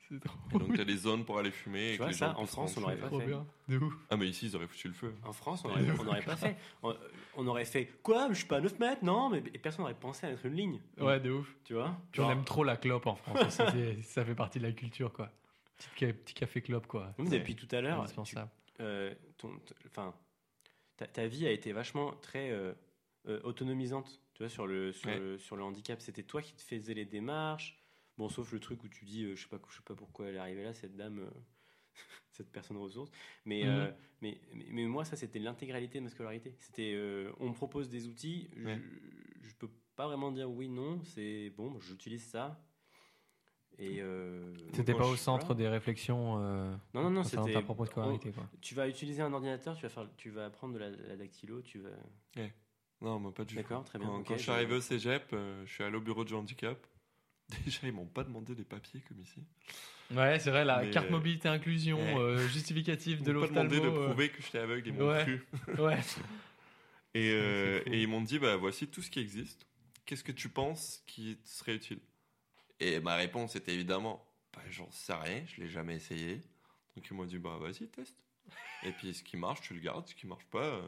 C'est 0.09 0.19
trop, 0.23 0.37
et 0.55 0.57
donc 0.59 0.75
t'as 0.77 0.85
des 0.85 0.95
zones 0.97 1.25
pour 1.25 1.37
aller 1.37 1.51
fumer. 1.51 1.89
et 1.89 1.91
Tu 1.91 1.97
que 1.97 2.03
vois, 2.03 2.07
les 2.11 2.17
ça, 2.17 2.27
gens 2.33 2.39
en 2.39 2.45
France, 2.45 2.77
on 2.77 2.81
rentrer. 2.81 2.95
l'aurait 2.95 3.01
pas 3.01 3.07
trop 3.07 3.19
fait. 3.19 3.27
bien. 3.27 3.45
De 3.67 3.77
ouf. 3.77 3.93
Ah, 4.09 4.15
mais 4.17 4.27
ici, 4.27 4.45
ils 4.47 4.55
auraient 4.55 4.67
foutu 4.67 4.87
le 4.87 4.93
feu. 4.93 5.13
En 5.23 5.33
France, 5.33 5.63
on 5.65 5.69
aurait, 5.69 5.81
on 5.99 6.03
n'aurait 6.03 6.21
pas 6.21 6.37
fait. 6.37 6.55
On, 6.83 6.95
on 7.35 7.47
aurait 7.47 7.65
fait 7.65 7.87
quoi 8.03 8.29
Je 8.29 8.35
suis 8.35 8.47
pas 8.47 8.57
à 8.57 8.61
9 8.61 8.79
mètres 8.79 9.03
Non, 9.03 9.29
mais 9.29 9.39
et 9.53 9.57
personne 9.59 9.81
n'aurait 9.83 9.93
pensé 9.99 10.25
à 10.25 10.29
mettre 10.29 10.45
une 10.45 10.55
ligne. 10.55 10.81
Ouais, 10.97 11.19
de 11.19 11.31
ouf. 11.31 11.53
Tu 11.65 11.73
vois? 11.73 11.97
Puis 12.11 12.21
on 12.21 12.23
Genre- 12.23 12.31
aime 12.31 12.43
trop 12.45 12.63
la 12.63 12.77
clope 12.77 13.05
en 13.07 13.15
France. 13.15 13.49
ça, 13.49 13.71
c'est- 13.71 14.01
ça 14.01 14.23
fait 14.23 14.35
partie 14.35 14.59
de 14.59 14.63
la 14.63 14.71
culture, 14.71 15.11
quoi. 15.11 15.29
Petit, 15.77 15.89
ca- 15.99 16.13
petit 16.13 16.33
café 16.33 16.61
clope, 16.61 16.87
quoi. 16.87 17.13
Depuis 17.19 17.55
tout 17.55 17.67
à 17.75 17.81
l'heure, 17.81 17.95
tu- 17.97 18.01
indispensable. 18.03 18.49
euh, 18.79 19.13
ton, 19.37 19.57
t- 19.59 19.75
enfin, 19.87 20.13
ta, 20.95 21.05
ta 21.07 21.27
vie 21.27 21.45
a 21.47 21.51
été 21.51 21.73
vachement 21.73 22.13
très 22.21 22.49
euh, 22.51 22.73
euh, 23.27 23.41
autonomisante. 23.43 24.21
Tu 24.33 24.43
vois, 24.43 24.49
sur 24.49 24.67
le, 24.67 24.93
sur, 24.93 25.09
Ouais. 25.09 25.19
le, 25.19 25.37
sur 25.37 25.55
le 25.57 25.63
handicap, 25.63 25.99
c'était 26.01 26.23
toi 26.23 26.41
qui 26.41 26.53
te 26.53 26.61
faisais 26.61 26.93
les 26.93 27.05
démarches. 27.05 27.77
Bon, 28.17 28.29
sauf 28.29 28.51
le 28.51 28.59
truc 28.59 28.83
où 28.83 28.87
tu 28.89 29.05
dis, 29.05 29.25
euh, 29.25 29.35
je 29.35 29.43
sais 29.43 29.47
pas, 29.47 29.59
je 29.69 29.75
sais 29.75 29.83
pas 29.83 29.95
pourquoi 29.95 30.27
elle 30.27 30.35
est 30.35 30.39
arrivée 30.39 30.63
là, 30.63 30.73
cette 30.73 30.95
dame, 30.95 31.19
euh, 31.19 31.29
cette 32.31 32.51
personne 32.51 32.77
ressource. 32.77 33.11
Mais, 33.45 33.63
Mhm. 33.63 33.69
euh, 33.69 33.91
mais, 34.21 34.41
mais, 34.53 34.65
mais 34.69 34.85
moi, 34.85 35.05
ça, 35.05 35.15
c'était 35.15 35.39
l'intégralité 35.39 35.99
de 35.99 36.03
ma 36.03 36.09
scolarité. 36.09 36.55
C'était, 36.59 36.97
on 37.39 37.49
me 37.49 37.53
propose 37.53 37.89
des 37.89 38.07
outils, 38.07 38.49
je- 38.55 38.65
Ouais. 38.65 38.81
je, 39.41 39.55
peux 39.55 39.69
pas 39.95 40.07
vraiment 40.07 40.31
dire 40.31 40.49
oui, 40.49 40.67
non. 40.67 41.03
C'est 41.03 41.51
bon, 41.51 41.79
j'utilise 41.79 42.25
ça. 42.25 42.63
Et 43.79 44.01
euh, 44.01 44.51
C'était 44.73 44.95
pas 44.95 45.05
au 45.05 45.15
centre 45.15 45.53
des 45.53 45.67
réflexions 45.67 46.39
euh, 46.39 46.75
Non, 46.93 47.03
non, 47.03 47.11
non, 47.11 47.23
c'était. 47.23 47.53
ta 47.53 47.61
propre 47.61 47.85
scolarité, 47.85 48.31
quoi. 48.31 48.49
Tu 48.61 48.73
vas 48.73 48.87
utiliser 48.87 49.21
un 49.21 49.31
ordinateur, 49.31 49.75
tu 49.75 49.83
vas, 49.83 49.89
faire, 49.89 50.09
tu 50.17 50.31
vas 50.31 50.45
apprendre 50.45 50.73
de 50.73 50.79
la, 50.79 50.89
la 50.89 51.15
dactylo, 51.15 51.61
tu 51.61 51.79
vas. 51.79 51.89
Non, 53.01 53.19
moi 53.19 53.31
pas 53.31 53.45
du 53.45 53.53
tout. 53.55 53.61
D'accord, 53.61 53.83
très 53.83 53.99
bien. 53.99 54.23
Quand, 54.25 54.37
je 54.37 54.41
suis 54.41 54.51
arrivé 54.51 54.73
au 54.73 54.81
cégep, 54.81 55.29
euh, 55.33 55.63
je 55.65 55.71
suis 55.71 55.83
allé 55.83 55.97
au 55.97 56.01
bureau 56.01 56.23
du 56.23 56.33
handicap. 56.33 56.79
Déjà, 57.65 57.79
ils 57.83 57.93
m'ont 57.93 58.05
pas 58.05 58.23
demandé 58.23 58.55
des 58.55 58.63
papiers 58.63 59.01
comme 59.07 59.21
ici. 59.21 59.41
Ouais, 60.11 60.39
c'est 60.39 60.51
vrai, 60.51 60.65
la 60.65 60.83
Mais, 60.83 60.91
carte 60.91 61.07
euh, 61.07 61.11
mobilité 61.11 61.49
inclusion, 61.49 61.97
ouais. 61.97 62.21
euh, 62.21 62.47
justificative 62.47 63.19
Ils 63.19 63.25
de 63.25 63.33
m'ont 63.33 63.41
pas 63.41 63.47
demandé 63.47 63.79
de 63.79 63.87
euh, 63.87 64.07
prouver 64.07 64.29
que 64.29 64.41
j'étais 64.41 64.59
aveugle, 64.59 64.87
ils 64.87 64.93
m'ont 64.93 65.09
ouais. 65.09 65.23
cru. 65.23 65.47
Ouais. 65.79 65.99
Et, 67.13 68.01
ils 68.01 68.07
m'ont 68.07 68.21
dit, 68.21 68.37
bah 68.37 68.57
voici 68.57 68.87
tout 68.87 69.01
ce 69.01 69.09
qui 69.09 69.19
existe. 69.19 69.65
Qu'est-ce 70.05 70.23
que 70.23 70.31
tu 70.31 70.49
penses 70.49 71.03
qui 71.07 71.37
serait 71.43 71.75
utile? 71.75 71.99
Et 72.79 72.99
ma 72.99 73.15
réponse 73.15 73.55
était 73.55 73.73
évidemment, 73.73 74.23
bah, 74.53 74.61
j'en 74.69 74.89
sais 74.91 75.13
rien, 75.13 75.43
je 75.47 75.61
l'ai 75.61 75.67
jamais 75.67 75.95
essayé. 75.95 76.41
Donc 76.95 77.07
ils 77.09 77.13
m'ont 77.13 77.25
dit, 77.25 77.39
bah 77.39 77.57
vas-y, 77.59 77.87
teste. 77.87 78.23
Et 78.83 78.91
puis 78.91 79.13
ce 79.13 79.23
qui 79.23 79.35
marche, 79.35 79.61
tu 79.61 79.73
le 79.73 79.79
gardes, 79.79 80.07
ce 80.07 80.13
qui 80.13 80.27
marche 80.27 80.45
pas, 80.45 80.81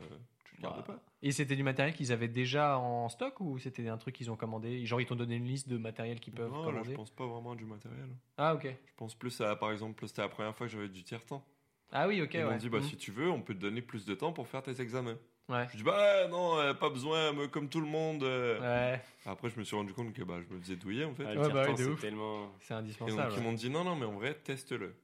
gardes 0.59 0.85
pas. 0.85 0.99
Et 1.21 1.31
c'était 1.31 1.55
du 1.55 1.63
matériel 1.63 1.93
qu'ils 1.95 2.11
avaient 2.11 2.27
déjà 2.27 2.77
en 2.77 3.09
stock 3.09 3.39
ou 3.41 3.57
c'était 3.59 3.87
un 3.89 3.97
truc 3.97 4.15
qu'ils 4.15 4.31
ont 4.31 4.35
commandé? 4.35 4.85
Genre 4.85 5.01
ils 5.01 5.05
t'ont 5.05 5.15
donné 5.15 5.35
une 5.35 5.45
liste 5.45 5.67
de 5.67 5.77
matériel 5.77 6.19
qu'ils 6.19 6.33
peuvent 6.33 6.49
Non, 6.49 6.59
là, 6.65 6.71
commander? 6.71 6.91
je 6.91 6.95
pense 6.95 7.11
pas 7.11 7.25
vraiment 7.25 7.51
à 7.51 7.55
du 7.55 7.65
matériel. 7.65 8.09
Ah 8.37 8.53
ok. 8.55 8.63
Je 8.65 8.93
pense 8.95 9.15
plus 9.15 9.39
à, 9.41 9.55
par 9.55 9.71
exemple, 9.71 10.07
c'était 10.07 10.21
la 10.21 10.29
première 10.29 10.55
fois 10.55 10.67
que 10.67 10.71
j'avais 10.73 10.89
du 10.89 11.03
tiers-temps. 11.03 11.43
Ah 11.91 12.07
oui 12.07 12.21
ok 12.21 12.35
Ils 12.35 12.43
m'ont 12.43 12.49
ouais. 12.49 12.57
dit, 12.57 12.69
bah 12.69 12.77
Mhm. 12.77 12.83
si 12.83 12.97
tu 12.97 13.11
veux, 13.11 13.29
on 13.29 13.41
peut 13.41 13.53
te 13.55 13.59
donner 13.59 13.81
plus 13.81 14.05
de 14.05 14.13
temps 14.15 14.31
pour 14.31 14.47
faire 14.47 14.61
tes 14.61 14.79
examens. 14.81 15.17
Ouais. 15.49 15.67
Je 15.71 15.77
dis, 15.77 15.83
bah 15.83 16.27
non, 16.27 16.59
euh, 16.59 16.75
pas 16.75 16.91
besoin, 16.91 17.33
me- 17.33 17.47
comme 17.47 17.67
tout 17.69 17.81
le 17.81 17.87
monde. 17.87 18.21
euh. 18.23 18.59
Ouais, 18.93 19.01
Après, 19.25 19.49
je 19.49 19.57
me 19.59 19.63
suis 19.63 19.75
rendu 19.75 19.93
compte 19.93 20.13
que 20.13 20.21
bah, 20.23 20.39
je 20.47 20.53
me 20.53 20.61
faisais 20.61 20.75
douiller 20.75 21.05
en 21.05 21.15
fait. 21.15 21.23
Ah, 21.25 21.35
Ouais, 21.39 21.49
bah 21.51 21.71
de 21.71 21.75
c'est 21.77 21.85
ouf. 21.85 21.99
tellement. 21.99 22.51
c'est 22.61 22.73
Et 22.73 22.77
donc 22.77 22.81
indispensable. 22.83 23.33
ils 23.37 23.41
m'ont 23.43 23.53
dit 23.53 23.69
non, 23.71 23.83
non, 23.83 23.95
mais 23.95 24.05
en 24.05 24.13
vrai, 24.13 24.35
teste-le. 24.35 24.95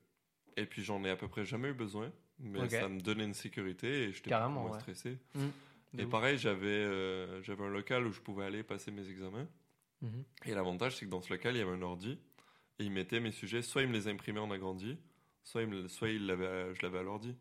Et 0.55 0.65
puis 0.67 0.83
j'en 0.83 1.03
ai 1.03 1.09
à 1.09 1.15
peu 1.15 1.27
près 1.27 1.43
jamais 1.45 1.69
eu 1.69 1.73
besoin, 1.73 2.11
mais 2.39 2.69
ça 2.69 2.89
me 2.89 2.99
donnait 2.99 3.25
une 3.25 3.33
sécurité 3.33 4.03
et 4.03 4.13
j'étais 4.13 4.31
moins 4.49 4.71
ouais. 4.71 4.79
stressé. 4.79 5.17
De 5.93 6.01
Et 6.01 6.05
ouf. 6.05 6.11
pareil, 6.11 6.37
j'avais 6.37 6.67
euh, 6.67 7.41
un 7.47 7.69
local 7.69 8.05
où 8.05 8.11
je 8.11 8.19
pouvais 8.19 8.45
aller 8.45 8.63
passer 8.63 8.91
mes 8.91 9.07
examens. 9.09 9.47
Mhm. 10.01 10.23
Et 10.45 10.53
l'avantage, 10.53 10.97
c'est 10.97 11.05
que 11.05 11.11
dans 11.11 11.21
ce 11.21 11.31
local, 11.31 11.55
il 11.55 11.59
y 11.59 11.61
avait 11.61 11.71
un 11.71 11.81
ordi 11.81 12.17
et 12.79 12.83
il 12.83 12.91
mettait 12.91 13.19
mes 13.19 13.31
sujets, 13.31 13.61
soit 13.61 13.83
il 13.83 13.87
me 13.87 13.93
les 13.93 14.07
imprimait 14.07 14.39
en 14.39 14.51
agrandi, 14.51 14.97
soit 15.43 15.61
il, 15.61 15.67
me 15.69 15.87
soit 15.87 16.09
il 16.09 16.27
je 16.27 16.81
l'avais 16.81 16.99
à 16.99 17.03
l'ordi. 17.03 17.35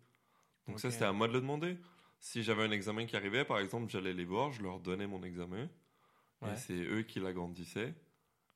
Donc 0.68 0.80
ça, 0.80 0.90
c'était 0.90 1.05
à 1.05 1.12
moi 1.12 1.28
de 1.28 1.32
le 1.32 1.40
demander. 1.40 1.76
Si 2.20 2.42
j'avais 2.42 2.62
un 2.62 2.70
examen 2.70 3.05
qui 3.05 3.16
arrivait, 3.16 3.45
par 3.45 3.59
exemple, 3.59 3.90
j'allais 3.90 4.14
les 4.14 4.24
voir, 4.24 4.53
je 4.53 4.62
leur 4.62 4.80
donnais 4.80 5.07
mon 5.07 5.22
examen. 5.22 5.68
Ouais. 6.40 6.53
Et 6.53 6.57
c'est 6.57 6.84
eux 6.84 7.03
qui 7.03 7.20
l'agrandissaient 7.20 7.92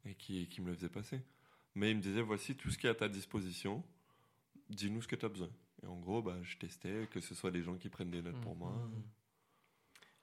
et 0.06 0.14
qui, 0.14 0.48
qui 0.48 0.62
me 0.62 0.68
le 0.68 0.74
faisaient 0.74 0.88
passer. 0.88 1.20
Mais 1.74 1.90
ils 1.90 1.96
me 1.96 2.00
disaient, 2.00 2.22
voici 2.22 2.54
tout 2.54 2.70
ce 2.70 2.78
qui 2.78 2.86
est 2.86 2.90
à 2.90 2.94
ta 2.94 3.08
disposition, 3.08 3.84
dis-nous 4.70 5.02
ce 5.02 5.08
que 5.08 5.16
tu 5.16 5.26
as 5.26 5.28
besoin. 5.28 5.50
Et 5.82 5.86
en 5.86 5.96
gros, 5.96 6.22
bah, 6.22 6.36
je 6.42 6.56
testais, 6.56 7.08
que 7.10 7.20
ce 7.20 7.34
soit 7.34 7.50
des 7.50 7.62
gens 7.62 7.76
qui 7.76 7.88
prennent 7.88 8.10
des 8.10 8.22
notes 8.22 8.40
pour 8.40 8.56
moi. 8.56 8.72
Mhm. 8.72 9.02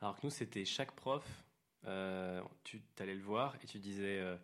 Alors 0.02 0.16
que 0.16 0.22
nous, 0.24 0.30
c'était 0.30 0.66
chaque 0.66 0.92
prof, 0.92 1.46
euh, 1.86 2.42
tu 2.64 2.82
allais 3.00 3.16
le 3.16 3.22
voir 3.22 3.56
et 3.64 3.68
tu 3.68 3.80
disais, 3.80 4.20
euh, 4.20 4.38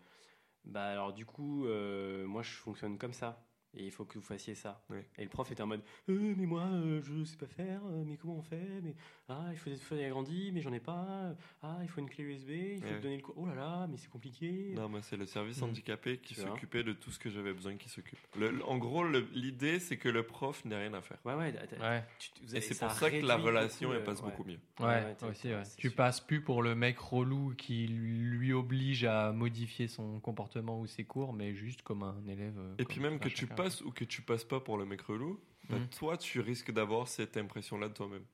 bah 0.64 0.86
alors 0.86 1.14
du 1.14 1.26
coup, 1.26 1.66
euh, 1.66 2.26
moi 2.26 2.42
je 2.42 2.52
fonctionne 2.52 2.98
comme 2.98 3.14
ça. 3.14 3.44
Et 3.74 3.86
il 3.86 3.92
faut 3.92 4.04
que 4.04 4.16
vous 4.16 4.24
fassiez 4.26 4.54
ça. 4.54 4.84
Oui. 4.90 4.98
Et 5.18 5.24
le 5.24 5.30
prof 5.30 5.50
était 5.50 5.62
en 5.64 5.68
mode 5.68 5.82
Euh, 6.10 6.34
Mais 6.38 6.46
moi, 6.46 6.64
euh, 6.66 7.02
je 7.02 7.24
sais 7.24 7.38
pas 7.38 7.48
faire, 7.48 7.82
euh, 7.86 8.04
mais 8.06 8.18
comment 8.18 8.36
on 8.38 8.42
fait 8.42 8.82
mais, 8.84 8.96
Ah, 9.30 9.48
il 9.52 9.58
faut 9.58 9.70
des 9.70 9.78
feuilles 9.78 10.04
agrandies, 10.04 10.52
mais 10.54 10.60
j'en 10.62 10.74
ai 10.74 10.82
pas. 10.82 11.34
Ah, 11.64 11.78
il 11.82 11.88
faut 11.88 12.02
une 12.02 12.10
clé 12.10 12.26
USB, 12.26 12.50
il 12.50 12.82
faut 12.82 12.88
Ouais. 12.94 13.00
donner 13.00 13.16
le 13.16 13.22
cours. 13.22 13.36
Oh 13.38 13.46
là 13.48 13.56
là, 13.56 13.88
mais 13.90 13.96
c'est 13.96 14.10
compliqué. 14.10 14.74
Non, 14.76 14.90
moi, 14.90 15.02
c'est 15.02 15.16
le 15.16 15.26
service 15.26 15.62
Mm. 15.62 15.66
handicapé 15.66 16.18
qui 16.18 16.36
s'occupait 16.36 16.84
de 16.84 16.92
tout 16.92 17.12
ce 17.12 17.20
que 17.20 17.30
j'avais 17.30 17.54
besoin 17.54 17.78
qu'il 17.78 17.90
s'occupe. 17.90 18.20
En 18.66 18.78
gros, 18.78 19.06
l'idée, 19.34 19.80
c'est 19.80 19.96
que 19.96 20.10
le 20.10 20.24
prof 20.24 20.66
n'ait 20.66 20.76
rien 20.78 20.94
à 20.94 21.02
faire. 21.02 21.20
Ouais, 21.24 21.36
ouais. 21.36 21.54
Ouais, 21.80 22.04
tu- 22.20 22.30
vous 22.44 22.54
Et 22.54 22.58
avez- 22.58 22.62
c'est 22.62 22.78
pour 22.80 22.92
ça 22.92 23.10
que 23.10 23.26
la 23.26 23.38
relation, 23.38 23.92
elle 23.94 24.00
le- 24.00 24.04
passe 24.04 24.22
beaucoup 24.22 24.44
mieux. 24.44 24.60
ouais, 24.82 25.16
aussi, 25.30 25.48
Tu 25.78 25.88
sûr. 25.88 25.96
passes 25.96 26.20
plus 26.20 26.42
pour 26.42 26.62
le 26.62 26.76
mec 26.76 26.98
relou 27.00 27.54
qui 27.58 27.88
lui 27.88 28.52
oblige 28.52 29.06
à 29.06 29.32
modifier 29.32 29.88
son 29.88 30.20
comportement 30.20 30.80
ou 30.80 30.88
ses 30.88 31.06
cours, 31.06 31.32
mais 31.32 31.54
juste 31.54 31.84
comme 31.84 32.04
un 32.04 32.22
élève. 32.28 32.58
euh, 32.58 32.74
Et 32.80 32.84
comme 32.84 32.94
puis 32.94 33.00
même 33.02 33.18
que 33.20 33.30
tu 33.30 33.46
chacun. 33.48 33.56
Passes 33.64 33.82
ou 33.82 33.92
que 33.92 34.04
tu 34.06 34.22
passes 34.22 34.44
pas 34.44 34.60
pour 34.60 34.78
le 34.78 34.86
mec 34.86 35.02
relou, 35.02 35.40
bah, 35.70 35.78
Mhm. 35.80 35.90
toi, 35.90 36.18
tu 36.18 36.40
risques 36.40 36.72
d'avoir 36.72 37.08
cette 37.08 37.38
impression-là 37.38 37.90
de 37.90 37.94
toi-même. 37.94 38.26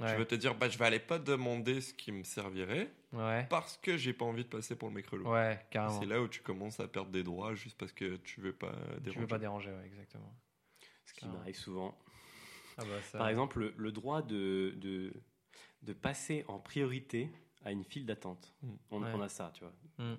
Ouais, 0.00 0.12
Tu 0.12 0.18
vas 0.18 0.24
te 0.24 0.34
dire, 0.34 0.54
bah, 0.56 0.68
je 0.68 0.78
vais 0.78 0.84
aller 0.86 0.98
pas 0.98 1.18
demander 1.18 1.80
ce 1.80 1.94
qui 1.94 2.10
me 2.12 2.24
servirait 2.24 2.90
ouais, 3.12 3.46
parce 3.48 3.76
que 3.76 3.96
j'ai 3.96 4.12
pas 4.12 4.24
envie 4.24 4.42
de 4.42 4.48
passer 4.48 4.74
pour 4.74 4.88
le 4.88 4.94
mec 4.94 5.06
relou. 5.06 5.28
ouais, 5.30 5.64
carrément. 5.70 6.00
C'est 6.00 6.06
là 6.06 6.20
où 6.20 6.26
tu 6.28 6.40
commences 6.40 6.80
à 6.80 6.88
perdre 6.88 7.10
des 7.12 7.22
droits 7.22 7.54
juste 7.54 7.78
parce 7.78 7.92
que 7.92 8.16
tu 8.16 8.40
veux 8.40 8.52
pas 8.54 8.72
déranger. 9.00 9.10
Tu 9.12 9.18
veux 9.20 9.26
pas 9.26 9.38
déranger, 9.38 9.70
ouais, 9.70 9.86
exactement. 9.86 10.34
Ce 11.04 11.12
qui 11.14 11.26
m'arrive 11.26 11.54
souvent. 11.56 11.96
Ah 12.78 12.84
bah, 12.84 13.00
ça- 13.02 13.18
Par 13.18 13.28
exemple, 13.28 13.60
le, 13.60 13.74
le 13.76 13.92
droit 13.92 14.22
de, 14.22 14.72
de, 14.76 15.12
de 15.82 15.92
passer 15.92 16.44
en 16.48 16.58
priorité 16.58 17.30
à 17.64 17.70
une 17.70 17.84
file 17.84 18.06
d'attente. 18.06 18.52
Mm. 18.62 18.70
On, 18.90 19.02
Ouais. 19.02 19.10
on 19.14 19.20
a 19.20 19.28
ça, 19.28 19.52
tu 19.54 19.62
vois. 19.62 19.74
Mm. 19.98 20.14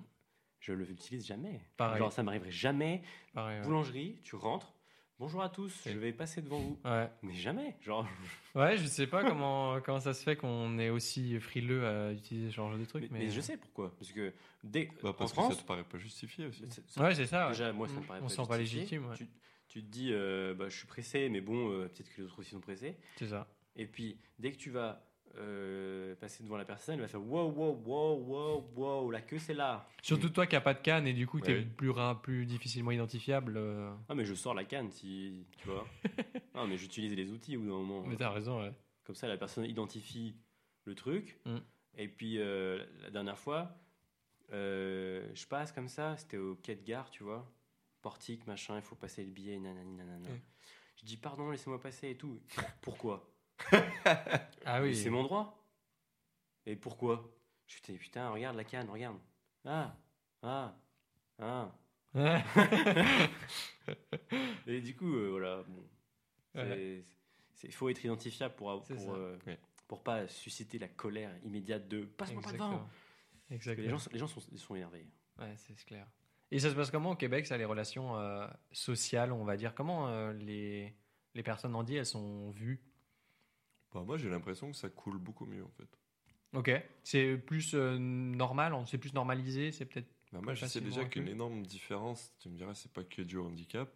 Je 0.64 0.72
le 0.72 0.84
l'utilise 0.86 1.26
jamais. 1.26 1.60
Pareil. 1.76 1.98
Genre, 1.98 2.10
ça 2.10 2.22
m'arriverait 2.22 2.50
jamais. 2.50 3.02
Pareil, 3.34 3.58
ouais. 3.60 3.66
Boulangerie, 3.66 4.16
tu 4.22 4.34
rentres. 4.34 4.72
Bonjour 5.18 5.42
à 5.42 5.50
tous, 5.50 5.82
je 5.86 5.98
vais 5.98 6.10
passer 6.14 6.40
devant 6.40 6.58
vous. 6.58 6.80
Ouais. 6.86 7.10
Mais 7.22 7.34
jamais. 7.34 7.76
Genre, 7.82 8.08
Ouais, 8.54 8.78
je 8.78 8.86
sais 8.86 9.06
pas 9.06 9.22
comment, 9.24 9.78
comment 9.82 10.00
ça 10.00 10.14
se 10.14 10.22
fait 10.22 10.36
qu'on 10.36 10.78
est 10.78 10.88
aussi 10.88 11.38
frileux 11.38 11.86
à 11.86 12.12
utiliser 12.12 12.48
ce 12.48 12.54
genre 12.56 12.74
de 12.78 12.84
trucs. 12.86 13.10
mais, 13.10 13.18
Mais, 13.18 13.24
mais 13.26 13.30
je 13.30 13.42
sais 13.42 13.58
pourquoi. 13.58 13.94
Parce 13.98 14.10
que 14.10 14.32
dès 14.62 14.86
Bah, 15.02 15.10
en 15.10 15.12
parce 15.12 15.32
que 15.32 15.34
France, 15.36 15.54
ça 15.54 15.60
te 15.62 15.66
paraît 15.66 15.84
pas 15.84 15.98
justifié 15.98 16.46
aussi. 16.46 16.64
c'est- 16.70 16.82
c'est- 16.88 17.00
Ouais, 17.00 17.14
c'est 17.14 17.26
ça. 17.26 17.44
ouais. 17.44 17.52
déjà, 17.52 17.70
moi, 17.74 17.86
ça 17.86 17.94
me 17.94 18.00
Mm. 18.00 18.04
paraît 18.06 18.20
On 18.20 18.22
pas 18.22 18.28
se 18.30 18.36
sent 18.36 18.48
pas 18.48 18.56
légitime, 18.58 19.06
ouais. 19.10 19.16
Tu, 19.16 19.28
tu 19.68 19.82
te 19.82 19.86
dis, 19.90 20.08
euh, 20.12 20.54
bah, 20.54 20.70
je 20.70 20.76
suis 20.78 20.86
pressé, 20.86 21.28
mais 21.28 21.42
bon, 21.42 21.70
euh, 21.72 21.88
peut-être 21.88 22.08
que 22.10 22.22
les 22.22 22.26
autres 22.26 22.38
aussi 22.38 22.50
sont 22.52 22.60
pressés. 22.60 22.96
C'est 23.16 23.28
ça. 23.28 23.46
Et 23.76 23.86
puis, 23.86 24.18
dès 24.38 24.50
que 24.50 24.56
tu 24.56 24.70
vas 24.70 25.04
euh, 25.36 26.14
passer 26.16 26.42
devant 26.44 26.56
la 26.56 26.64
personne, 26.64 26.94
elle 26.96 27.00
va 27.00 27.08
faire 27.08 27.22
wow, 27.22 27.50
wow, 27.50 27.82
wow, 27.84 28.16
wow, 28.24 28.70
wow, 28.76 29.10
la 29.10 29.20
queue 29.20 29.38
c'est 29.38 29.54
là. 29.54 29.88
Surtout 30.02 30.28
toi 30.28 30.46
qui 30.46 30.54
n'as 30.54 30.60
pas 30.60 30.74
de 30.74 30.80
canne 30.80 31.06
et 31.06 31.12
du 31.12 31.26
coup, 31.26 31.40
tu 31.40 31.50
es 31.50 31.54
Ouais. 31.58 31.64
plus, 31.64 31.90
ra- 31.90 32.20
plus 32.20 32.46
difficilement 32.46 32.90
identifiable. 32.90 33.54
euh, 33.56 33.92
Ah, 34.08 34.14
mais 34.14 34.24
je 34.24 34.34
sors 34.34 34.54
la 34.54 34.64
canne 34.64 34.90
si 34.90 35.46
tu 35.58 35.68
vois. 35.68 35.86
non, 36.54 36.66
mais 36.66 36.76
j'utilise 36.76 37.14
les 37.14 37.30
outils 37.32 37.56
au 37.56 37.60
bout 37.60 37.66
d'un 37.66 37.72
moment. 37.72 38.02
Mais 38.06 38.16
t'as 38.16 38.30
raison, 38.30 38.62
ouais. 38.62 38.72
Comme 39.04 39.14
ça, 39.16 39.26
la 39.28 39.36
personne 39.36 39.64
identifie 39.64 40.36
le 40.84 40.94
truc. 40.94 41.38
Mm. 41.46 41.56
Et 41.98 42.08
puis, 42.08 42.38
euh, 42.38 42.84
la 43.02 43.10
dernière 43.10 43.38
fois, 43.38 43.76
je 44.50 45.46
passe 45.46 45.72
comme 45.72 45.88
ça, 45.88 46.16
c'était 46.16 46.36
au 46.36 46.54
quai 46.56 46.74
de 46.76 46.82
gare, 46.84 47.10
tu 47.10 47.22
vois. 47.24 47.50
Portique, 48.02 48.46
machin, 48.46 48.76
il 48.76 48.82
faut 48.82 48.94
passer 48.96 49.24
le 49.24 49.30
billet, 49.30 49.58
nanani, 49.58 49.94
nanana. 49.96 50.28
Mm. 50.28 50.40
Je 51.00 51.04
dis, 51.06 51.16
pardon, 51.16 51.50
laissez-moi 51.50 51.80
passer 51.80 52.10
et 52.10 52.16
tout. 52.16 52.40
Pourquoi? 52.82 53.30
Ah 54.66 54.80
oui. 54.82 54.94
C'est 54.96 55.10
mon 55.10 55.22
droit. 55.22 55.62
Et 56.66 56.76
pourquoi? 56.76 57.30
Je 57.66 57.80
dis, 57.82 57.98
putain, 57.98 58.30
regarde 58.30 58.56
la 58.56 58.64
canne, 58.64 58.88
regarde. 58.90 59.18
Ah, 59.64 59.96
ah, 60.42 60.74
ah. 61.38 61.72
Et 64.66 64.80
du 64.80 64.94
coup, 64.96 65.14
euh, 65.14 65.30
voilà, 65.30 65.62
bon. 65.66 65.84
Il 67.64 67.72
faut 67.72 67.88
être 67.88 68.04
identifiable 68.04 68.54
pour, 68.54 68.82
pour, 68.84 69.14
euh, 69.14 69.38
Ouais. 69.46 69.58
pour 69.88 70.02
pas 70.02 70.26
susciter 70.28 70.78
la 70.78 70.88
colère 70.88 71.32
immédiate 71.44 71.88
de 71.88 72.04
passe-moi 72.04 72.42
pas 72.42 72.52
devant. 72.52 72.88
Exactement. 73.50 73.84
Les 73.84 73.90
gens, 73.90 73.98
sont- 73.98 74.10
les 74.12 74.18
gens 74.18 74.26
sont, 74.26 74.40
sont 74.40 74.74
énervés. 74.74 75.06
Ouais, 75.38 75.54
c'est 75.56 75.74
clair. 75.84 76.06
Et 76.50 76.58
ça 76.58 76.70
se 76.70 76.74
passe 76.74 76.90
comment 76.90 77.10
au 77.12 77.16
Québec, 77.16 77.46
ça, 77.46 77.56
les 77.56 77.64
relations 77.64 78.16
euh, 78.18 78.46
sociales, 78.72 79.32
on 79.32 79.44
va 79.44 79.56
dire? 79.56 79.74
Comment 79.74 80.30
les, 80.32 80.94
les 81.34 81.42
personnes 81.42 81.74
handies, 81.74 81.96
elles 81.96 82.06
sont 82.06 82.50
vues? 82.50 82.82
Bah, 83.94 84.02
moi, 84.04 84.18
j'ai 84.18 84.28
l'impression 84.28 84.70
que 84.70 84.76
ça 84.76 84.88
coule 84.88 85.18
beaucoup 85.18 85.46
mieux 85.46 85.64
en 85.64 85.70
fait. 85.70 85.88
Ok. 86.52 86.70
C'est 87.02 87.36
plus 87.38 87.74
euh, 87.74 87.96
normal, 87.98 88.74
on- 88.74 88.86
c'est 88.86 88.98
plus 88.98 89.14
normalisé, 89.14 89.72
c'est 89.72 89.86
peut-être. 89.86 90.08
Bah, 90.32 90.40
moi, 90.42 90.54
je 90.54 90.66
sais 90.66 90.80
déjà 90.80 91.04
qu'une 91.04 91.28
énorme 91.28 91.62
différence, 91.64 92.32
tu 92.40 92.48
me 92.48 92.56
diras, 92.56 92.74
c'est 92.74 92.92
pas 92.92 93.04
que 93.04 93.22
du 93.22 93.38
handicap, 93.38 93.88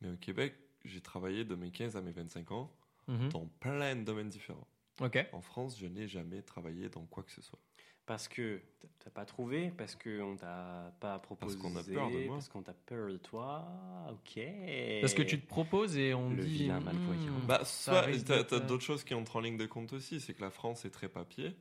mais 0.00 0.10
au 0.10 0.16
Québec, 0.16 0.54
j'ai 0.84 1.00
travaillé 1.00 1.44
de 1.44 1.54
mes 1.54 1.70
15 1.70 1.96
à 1.96 2.00
mes 2.00 2.12
25 2.12 2.50
ans 2.52 2.72
Mhm. 3.08 3.28
dans 3.28 3.46
plein 3.60 3.94
de 3.94 4.02
domaines 4.02 4.28
différents. 4.30 4.66
Ok. 5.00 5.18
En 5.32 5.40
France, 5.42 5.78
je 5.78 5.86
n'ai 5.86 6.08
jamais 6.08 6.42
travaillé 6.42 6.88
dans 6.88 7.04
quoi 7.04 7.22
que 7.22 7.30
ce 7.32 7.42
soit. 7.42 7.58
Parce 8.06 8.28
que 8.28 8.60
t'as 9.00 9.10
pas 9.10 9.24
trouvé, 9.24 9.70
parce 9.76 9.96
qu'on 9.96 10.36
t'a 10.36 10.92
pas 11.00 11.18
proposé, 11.18 11.58
qu'on 11.58 11.74
a 11.76 11.82
peur 11.82 12.10
de 12.10 12.18
moi. 12.26 12.36
parce 12.36 12.48
qu'on 12.48 12.62
t'a 12.62 12.72
peur 12.72 13.08
de 13.08 13.16
toi. 13.16 13.66
Ok. 14.10 14.40
Parce 15.00 15.12
que 15.14 15.22
tu 15.22 15.40
te 15.40 15.46
proposes 15.46 15.96
et 15.98 16.14
on 16.14 16.30
Le 16.30 16.42
dit. 16.44 16.58
vilain 16.58 16.78
malvoyant. 16.80 17.32
hmm, 17.32 17.46
Bah, 17.46 17.64
soit 17.64 18.06
t'as 18.24 18.44
t'as 18.44 18.56
euh, 18.56 18.60
d'autres 18.60 18.84
choses 18.84 19.02
qui 19.02 19.12
entrent 19.14 19.36
en 19.36 19.40
ligne 19.40 19.56
de 19.56 19.66
compte 19.66 19.92
aussi, 19.92 20.20
c'est 20.20 20.34
que 20.34 20.40
la 20.42 20.50
France 20.50 20.84
est 20.84 20.90
très 20.90 21.08
papier. 21.08 21.56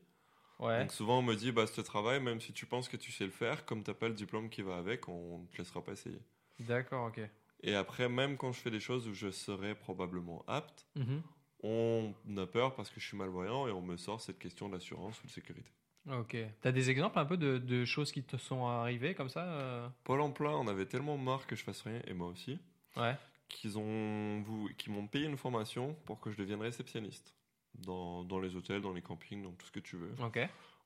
Ouais. 0.59 0.81
Donc 0.81 0.91
souvent 0.93 1.19
on 1.19 1.23
me 1.23 1.35
dit, 1.35 1.51
bah 1.51 1.65
ce 1.67 1.81
travail, 1.81 2.21
même 2.21 2.39
si 2.39 2.53
tu 2.53 2.65
penses 2.65 2.87
que 2.89 2.95
tu 2.97 3.11
sais 3.11 3.25
le 3.25 3.31
faire, 3.31 3.65
comme 3.65 3.83
t'as 3.83 3.93
pas 3.95 4.07
le 4.07 4.13
diplôme 4.13 4.49
qui 4.49 4.61
va 4.61 4.77
avec, 4.77 5.09
on 5.09 5.45
te 5.51 5.57
laissera 5.57 5.83
pas 5.83 5.93
essayer. 5.93 6.21
D'accord, 6.59 7.07
ok. 7.07 7.19
Et 7.63 7.73
après, 7.75 8.07
même 8.07 8.37
quand 8.37 8.51
je 8.53 8.59
fais 8.61 8.71
des 8.71 8.79
choses 8.79 9.07
où 9.07 9.13
je 9.13 9.31
serais 9.31 9.73
probablement 9.75 10.43
apte, 10.47 10.85
Mhm. 10.95 11.21
on 11.63 12.13
a 12.37 12.45
peur 12.45 12.75
parce 12.75 12.89
que 12.91 12.99
je 12.99 13.07
suis 13.07 13.17
malvoyant 13.17 13.67
et 13.67 13.71
on 13.71 13.81
me 13.81 13.97
sort 13.97 14.21
cette 14.21 14.37
question 14.39 14.69
d'assurance 14.69 15.21
ou 15.23 15.27
de 15.27 15.31
sécurité. 15.31 15.71
Ok. 16.11 16.37
T'as 16.61 16.71
des 16.71 16.89
exemples 16.89 17.17
un 17.19 17.25
peu 17.25 17.37
de, 17.37 17.57
de 17.57 17.83
choses 17.85 18.11
qui 18.11 18.23
te 18.23 18.37
sont 18.37 18.65
arrivées 18.67 19.15
comme 19.15 19.29
ça 19.29 19.43
euh 19.43 19.87
Pôle 20.03 20.21
emploi, 20.21 20.57
on 20.59 20.67
avait 20.67 20.85
tellement 20.85 21.17
marre 21.17 21.47
que 21.47 21.55
je 21.55 21.63
fasse 21.63 21.81
rien, 21.81 21.99
et 22.07 22.13
moi 22.13 22.27
aussi, 22.27 22.59
Ouais. 22.95 23.15
qu'ils 23.49 23.77
ont, 23.77 24.43
m'ont 24.87 25.07
payé 25.07 25.25
une 25.25 25.37
formation 25.37 25.95
pour 26.05 26.19
que 26.19 26.31
je 26.31 26.37
devienne 26.37 26.61
réceptionniste. 26.61 27.33
Dans, 27.73 28.23
dans 28.23 28.39
les 28.39 28.55
hôtels, 28.55 28.81
dans 28.81 28.93
les 28.93 29.01
campings, 29.01 29.43
dans 29.43 29.51
tout 29.51 29.65
ce 29.65 29.71
que 29.71 29.81
tu 29.81 29.97
veux. 29.97 30.13
Ok. 30.23 30.39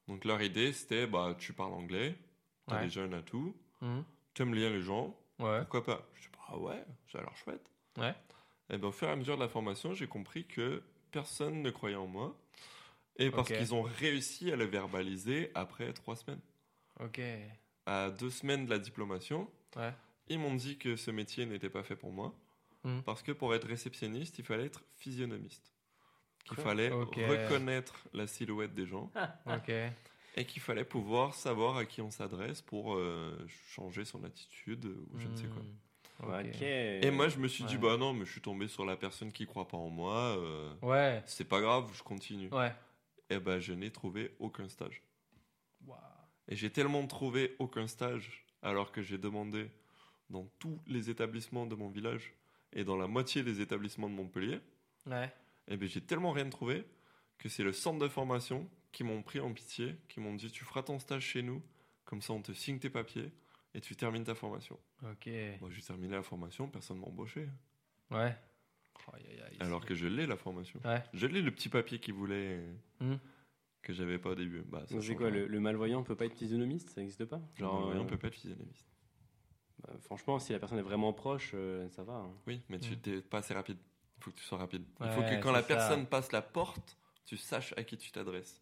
Donc 0.07 0.25
leur 0.25 0.41
idée, 0.41 0.73
c'était, 0.73 1.05
bah, 1.05 1.35
tu 1.37 1.53
parles 1.53 1.73
anglais, 1.73 2.15
t'as 2.65 2.77
Ouais. 2.77 2.83
déjà 2.85 3.03
un 3.03 3.13
atout, 3.13 3.55
Mhm. 3.81 4.03
t'aimes 4.33 4.55
lire 4.55 4.71
les 4.71 4.81
gens, 4.81 5.15
Ouais. 5.37 5.59
pourquoi 5.59 5.83
pas? 5.85 6.07
Je 6.15 6.21
dis, 6.21 6.27
bah 6.35 6.57
ouais, 6.57 6.83
ça 7.11 7.19
a 7.19 7.21
l'air 7.21 7.35
chouette. 7.35 7.69
Ouais. 7.97 8.15
Et 8.71 8.77
ben, 8.77 8.87
au 8.87 8.91
fur 8.91 9.07
et 9.07 9.11
à 9.11 9.15
mesure 9.15 9.35
de 9.35 9.41
la 9.43 9.49
formation, 9.49 9.93
j'ai 9.93 10.07
compris 10.07 10.45
que 10.45 10.81
personne 11.11 11.61
ne 11.61 11.69
croyait 11.71 11.95
en 11.95 12.07
moi. 12.07 12.35
Et 13.17 13.31
parce 13.31 13.47
qu'ils 13.49 13.73
ont 13.73 13.81
réussi 13.81 14.51
à 14.51 14.55
le 14.55 14.65
verbaliser 14.65 15.51
après 15.55 15.91
trois 15.93 16.15
semaines. 16.15 16.39
Ok. 16.99 17.19
À 17.85 18.09
deux 18.09 18.29
semaines 18.29 18.65
de 18.65 18.69
la 18.69 18.79
diplomation, 18.79 19.49
Ouais. 19.75 19.93
ils 20.27 20.39
m'ont 20.39 20.55
dit 20.55 20.77
que 20.77 20.95
ce 20.95 21.11
métier 21.11 21.45
n'était 21.45 21.69
pas 21.69 21.83
fait 21.83 21.95
pour 21.95 22.11
moi. 22.11 22.33
Mhm. 22.83 23.03
Parce 23.03 23.21
que 23.23 23.31
pour 23.33 23.53
être 23.55 23.67
réceptionniste, 23.67 24.39
il 24.39 24.45
fallait 24.45 24.65
être 24.65 24.83
physionomiste. 24.95 25.73
Qu'il 26.45 26.57
fallait 26.57 26.89
reconnaître 26.89 28.07
la 28.13 28.25
silhouette 28.27 28.73
des 28.73 28.85
gens. 28.87 29.11
Ok. 29.45 29.71
Et 30.35 30.45
qu'il 30.45 30.61
fallait 30.61 30.85
pouvoir 30.85 31.33
savoir 31.33 31.75
à 31.77 31.85
qui 31.85 32.01
on 32.01 32.11
s'adresse 32.11 32.61
pour 32.61 32.93
euh, 32.95 33.35
changer 33.67 34.05
son 34.05 34.23
attitude 34.23 34.85
ou 34.85 35.19
je 35.19 35.27
ne 35.27 35.35
sais 35.35 35.47
quoi. 35.47 35.61
Hmm. 35.61 36.45
Ok. 36.45 36.45
Ok. 36.53 36.61
Et 36.61 37.11
moi, 37.11 37.27
je 37.29 37.37
me 37.39 37.47
suis 37.47 37.63
dit, 37.65 37.77
bah 37.77 37.97
non, 37.97 38.13
mais 38.13 38.25
je 38.25 38.31
suis 38.31 38.41
tombé 38.41 38.67
sur 38.67 38.85
la 38.85 38.95
personne 38.95 39.31
qui 39.31 39.45
croit 39.45 39.67
pas 39.67 39.77
en 39.77 39.89
moi. 39.89 40.15
euh, 40.37 40.71
Ouais. 40.81 41.21
c'est 41.25 41.45
pas 41.47 41.59
grave, 41.61 41.89
je 41.93 42.03
continue. 42.03 42.49
Ouais. 42.53 42.71
Et 43.29 43.39
ben, 43.39 43.59
je 43.59 43.73
n'ai 43.73 43.91
trouvé 43.91 44.35
aucun 44.39 44.67
stage. 44.69 45.03
Et 46.47 46.55
j'ai 46.55 46.71
tellement 46.71 47.05
trouvé 47.05 47.55
aucun 47.59 47.85
stage, 47.87 48.43
alors 48.63 48.91
que 48.91 49.01
j'ai 49.03 49.17
demandé 49.19 49.69
dans 50.31 50.45
tous 50.57 50.79
les 50.87 51.09
établissements 51.11 51.67
de 51.67 51.75
mon 51.75 51.89
village 51.89 52.33
et 52.73 52.83
dans 52.83 52.97
la 52.97 53.05
moitié 53.07 53.43
des 53.43 53.61
établissements 53.61 54.09
de 54.09 54.15
Montpellier, 54.15 54.59
Ouais. 55.05 55.31
et 55.67 55.77
ben, 55.77 55.87
j'ai 55.87 56.01
tellement 56.01 56.31
rien 56.31 56.49
trouvé 56.49 56.85
que 57.37 57.49
c'est 57.49 57.63
le 57.63 57.71
centre 57.71 57.99
de 57.99 58.07
formation 58.07 58.67
qui 58.91 59.03
m'ont 59.03 59.21
pris 59.21 59.39
en 59.39 59.53
pitié, 59.53 59.95
qui 60.07 60.19
m'ont 60.19 60.33
dit, 60.33 60.51
tu 60.51 60.65
feras 60.65 60.81
ton 60.83 60.97
stage 60.99 61.23
chez 61.23 61.41
nous, 61.43 61.61
comme 62.05 62.21
ça 62.21 62.33
on 62.33 62.41
te 62.41 62.51
signe 62.51 62.79
tes 62.79 62.89
papiers 62.89 63.31
et 63.75 63.81
tu 63.81 63.95
termines 63.95 64.23
ta 64.23 64.33
formation. 64.35 64.77
Ok. 65.03 65.29
Moi, 65.61 65.69
j'ai 65.69 65.81
terminé 65.83 66.13
la 66.15 66.23
formation, 66.23 66.67
personne 66.67 66.97
m'a 66.99 67.05
embauché. 67.07 67.47
Ouais. 68.09 68.35
Oh, 69.07 69.11
Alors 69.59 69.85
que 69.85 69.95
je 69.95 70.07
l'ai 70.07 70.25
la 70.27 70.35
formation. 70.37 70.79
Ouais. 70.85 71.01
Je 71.13 71.25
l'ai 71.27 71.41
le 71.41 71.51
petit 71.51 71.69
papier 71.69 71.99
qu'ils 71.99 72.13
voulaient 72.13 72.59
Hmm. 72.99 73.15
que 73.81 73.93
j'avais 73.93 74.17
pas 74.19 74.31
au 74.31 74.35
début. 74.35 74.61
Bah, 74.61 74.83
c'est 74.87 75.15
quoi, 75.15 75.29
le, 75.29 75.47
le 75.47 75.59
malvoyant 75.59 76.03
peut 76.03 76.15
pas 76.15 76.25
être 76.25 76.35
physionomiste? 76.35 76.89
Ça 76.91 77.01
n'existe 77.01 77.25
pas? 77.25 77.41
Genre, 77.55 77.91
Genre, 77.91 78.01
on 78.01 78.03
euh, 78.05 78.07
peut 78.07 78.17
pas 78.17 78.27
être 78.27 78.35
physionomiste. 78.35 78.85
bah, 79.81 79.93
franchement, 80.01 80.37
si 80.39 80.51
la 80.53 80.59
personne 80.59 80.77
est 80.79 80.83
vraiment 80.83 81.13
proche, 81.13 81.51
euh, 81.53 81.87
ça 81.89 82.03
va. 82.03 82.13
hein. 82.13 82.33
Oui, 82.47 82.61
mais 82.69 82.79
tu 82.79 82.97
n'es 83.07 83.21
pas 83.21 83.39
assez 83.39 83.53
rapide. 83.53 83.77
Il 84.17 84.23
faut 84.23 84.31
que 84.31 84.35
tu 84.37 84.43
sois 84.43 84.57
rapide. 84.57 84.83
Il 84.99 85.05
Ouais, 85.05 85.11
faut 85.13 85.21
que 85.21 85.41
quand 85.41 85.51
la 85.53 85.61
ça. 85.61 85.67
personne 85.67 86.05
passe 86.05 86.31
la 86.33 86.41
porte, 86.41 86.97
tu 87.25 87.37
saches 87.37 87.73
à 87.77 87.83
qui 87.83 87.97
tu 87.97 88.11
t'adresses. 88.11 88.61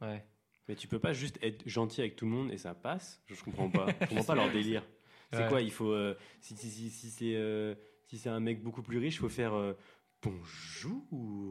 Ouais. 0.00 0.24
Mais 0.68 0.74
tu 0.74 0.86
peux 0.88 0.98
pas 0.98 1.12
juste 1.14 1.38
être 1.42 1.66
gentil 1.68 2.00
avec 2.00 2.16
tout 2.16 2.26
le 2.26 2.32
monde 2.32 2.50
et 2.52 2.58
ça 2.58 2.74
passe? 2.74 3.22
Je 3.26 3.42
comprends 3.42 3.70
pas. 3.70 3.86
Je 4.02 4.06
comprends 4.08 4.24
pas 4.24 4.34
leur 4.34 4.50
délire. 4.52 4.84
C'est 5.32 5.42
Ouais. 5.42 5.48
quoi 5.48 5.60
Il 5.62 5.70
faut. 5.70 5.92
euh, 5.92 6.16
si 6.40 6.56
si, 6.56 6.68
si, 6.70 6.90
si 6.90 7.10
c'est. 7.10 7.36
euh, 7.36 7.74
Si 8.08 8.18
c'est 8.18 8.28
un 8.30 8.40
mec 8.40 8.62
beaucoup 8.62 8.82
plus 8.82 8.98
riche, 8.98 9.18
faut 9.20 9.28
faire 9.28 9.54
euh, 9.54 9.74
bonjour. 10.22 11.04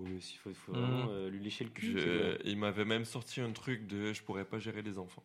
Il 0.10 0.22
faut, 0.40 0.54
faut 0.54 0.72
vraiment 0.74 1.08
euh, 1.10 1.30
lui 1.30 1.40
lécher 1.40 1.64
le 1.64 1.70
cul. 1.70 1.96
tu 1.96 2.48
il 2.50 2.58
m'avait 2.58 2.86
même 2.86 3.06
sorti 3.06 3.42
un 3.42 3.52
truc 3.52 3.88
de 3.88 4.12
je 4.14 4.24
pourrais 4.24 4.46
pas 4.46 4.58
gérer 4.60 4.82
les 4.82 4.98
enfants. 4.98 5.24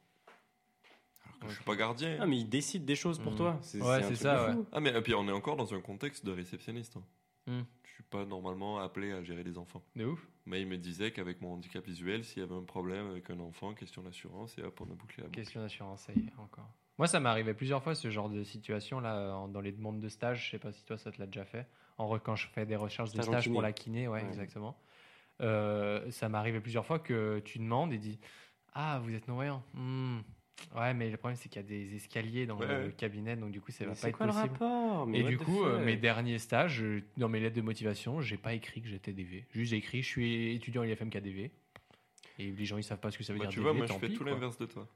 Alors 1.24 1.40
que 1.40 1.48
je 1.48 1.54
suis 1.56 1.64
pas 1.64 1.74
gardien. 1.76 2.18
Ah, 2.20 2.26
mais 2.26 2.38
il 2.38 2.48
décide 2.48 2.84
des 2.84 2.94
choses 2.96 3.18
pour 3.18 3.32
Mm. 3.32 3.36
toi. 3.36 3.58
C'est 3.62 3.80
Ouais, 3.80 3.88
un 3.96 3.98
c'est 4.02 4.06
truc 4.08 4.16
ça, 4.18 4.48
de 4.48 4.52
fou. 4.52 4.66
Ah 4.72 4.80
mais 4.80 4.90
et 4.96 5.00
puis 5.00 5.14
on 5.14 5.26
est 5.26 5.32
encore 5.32 5.56
dans 5.56 5.72
un 5.74 5.80
contexte 5.80 6.24
de 6.24 6.32
réceptionniste. 6.32 6.96
hein. 6.98 7.04
Hmm. 7.46 7.62
Je 7.82 7.90
suis 7.94 8.02
pas 8.04 8.24
normalement 8.24 8.78
appelé 8.78 9.10
à 9.12 9.22
gérer 9.22 9.42
les 9.42 9.58
enfants. 9.58 9.82
De 9.96 10.04
ouf. 10.04 10.28
Mais 10.46 10.60
il 10.60 10.68
me 10.68 10.76
disait 10.76 11.12
qu'avec 11.12 11.40
mon 11.40 11.54
handicap 11.54 11.84
visuel, 11.84 12.24
s'il 12.24 12.38
y 12.40 12.42
avait 12.44 12.54
un 12.54 12.62
problème 12.62 13.06
avec 13.10 13.28
un 13.30 13.40
enfant, 13.40 13.74
question 13.74 14.02
d'assurance, 14.02 14.56
et 14.58 14.62
hop, 14.62 14.80
on 14.80 14.84
a 14.84 14.94
bouclé 14.94 15.22
la 15.22 15.24
boucle. 15.24 15.40
Question 15.40 15.60
d'assurance, 15.62 16.02
ça 16.02 16.12
y 16.12 16.18
est, 16.20 16.32
encore. 16.38 16.70
Moi, 16.98 17.06
ça 17.06 17.20
m'est 17.20 17.28
arrivé 17.28 17.54
plusieurs 17.54 17.82
fois, 17.82 17.94
ce 17.94 18.10
genre 18.10 18.28
de 18.28 18.42
situation 18.44 19.00
là, 19.00 19.34
en- 19.34 19.48
dans 19.48 19.60
les 19.60 19.72
demandes 19.72 20.00
de 20.00 20.08
stage. 20.08 20.46
Je 20.46 20.50
sais 20.52 20.58
pas 20.58 20.72
si 20.72 20.84
toi, 20.84 20.98
ça 20.98 21.10
te 21.10 21.18
l'a 21.18 21.26
déjà 21.26 21.44
fait. 21.44 21.66
En 21.98 22.08
re- 22.12 22.20
quand 22.20 22.36
je 22.36 22.46
fais 22.48 22.66
des 22.66 22.76
recherches 22.76 23.10
de 23.10 23.14
Stage 23.14 23.28
en 23.28 23.32
stage 23.32 23.44
kiné. 23.44 23.52
pour 23.54 23.62
la 23.62 23.72
kiné, 23.72 24.08
ouais, 24.08 24.22
Ouais. 24.22 24.28
exactement. 24.28 24.76
Euh, 25.40 26.10
ça 26.10 26.28
m'est 26.28 26.38
arrivé 26.38 26.60
plusieurs 26.60 26.84
fois 26.86 26.98
que 26.98 27.40
tu 27.44 27.58
demandes 27.58 27.92
et 27.92 27.98
dis 27.98 28.18
Ah, 28.74 29.00
vous 29.02 29.14
êtes 29.14 29.26
non-voyant 29.28 29.62
Hmm. 29.74 30.20
Ouais, 30.76 30.94
mais 30.94 31.10
le 31.10 31.16
problème, 31.16 31.36
c'est 31.36 31.48
qu'il 31.48 31.60
y 31.60 31.64
a 31.64 31.68
des 31.68 31.94
escaliers 31.96 32.46
dans 32.46 32.56
Ouais, 32.58 32.66
le 32.66 32.86
ouais. 32.86 32.92
cabinet, 32.92 33.36
donc 33.36 33.50
du 33.50 33.60
coup, 33.60 33.72
ça 33.72 33.84
Mais 33.84 33.88
va 33.88 33.94
pas 33.94 34.00
c'est 34.00 34.08
être 34.10 34.16
quoi 34.18 34.26
possible. 34.26 34.48
le 34.48 34.52
rapport? 34.52 35.06
Mais 35.06 35.18
Et 35.18 35.22
what 35.24 35.30
du 35.30 35.38
the 35.38 35.44
coup, 35.44 35.64
euh, 35.64 35.76
fuck? 35.78 35.86
mes 35.86 35.96
derniers 35.96 36.38
stages, 36.38 36.82
euh, 36.82 37.02
dans 37.16 37.28
mes 37.28 37.40
lettres 37.40 37.56
de 37.56 37.62
motivation, 37.62 38.20
j'ai 38.20 38.36
pas 38.36 38.54
écrit 38.54 38.80
que 38.80 38.88
j'étais 38.88 39.12
DV. 39.12 39.44
Juste 39.50 39.70
j'ai 39.70 39.76
écrit 39.78 40.02
je 40.02 40.08
suis 40.08 40.54
étudiant 40.54 40.82
à 40.82 40.86
l'IFM 40.86 41.10
KDV. 41.10 41.50
Et 42.38 42.50
les 42.52 42.64
gens 42.64 42.76
ils 42.78 42.84
savent 42.84 43.00
pas 43.00 43.10
ce 43.10 43.18
que 43.18 43.24
ça 43.24 43.32
veut 43.32 43.38
Bah, 43.40 43.46
dire. 43.46 43.50
tu 43.50 43.56
DV, 43.60 43.62
vois, 43.64 43.72
moi 43.74 43.86
je 43.86 43.92
tant 43.92 43.98
fais 43.98 44.08
pis, 44.08 44.14
tout 44.14 44.22
quoi. 44.24 44.32
l'inverse 44.34 44.56
de 44.58 44.66
toi. 44.66 44.86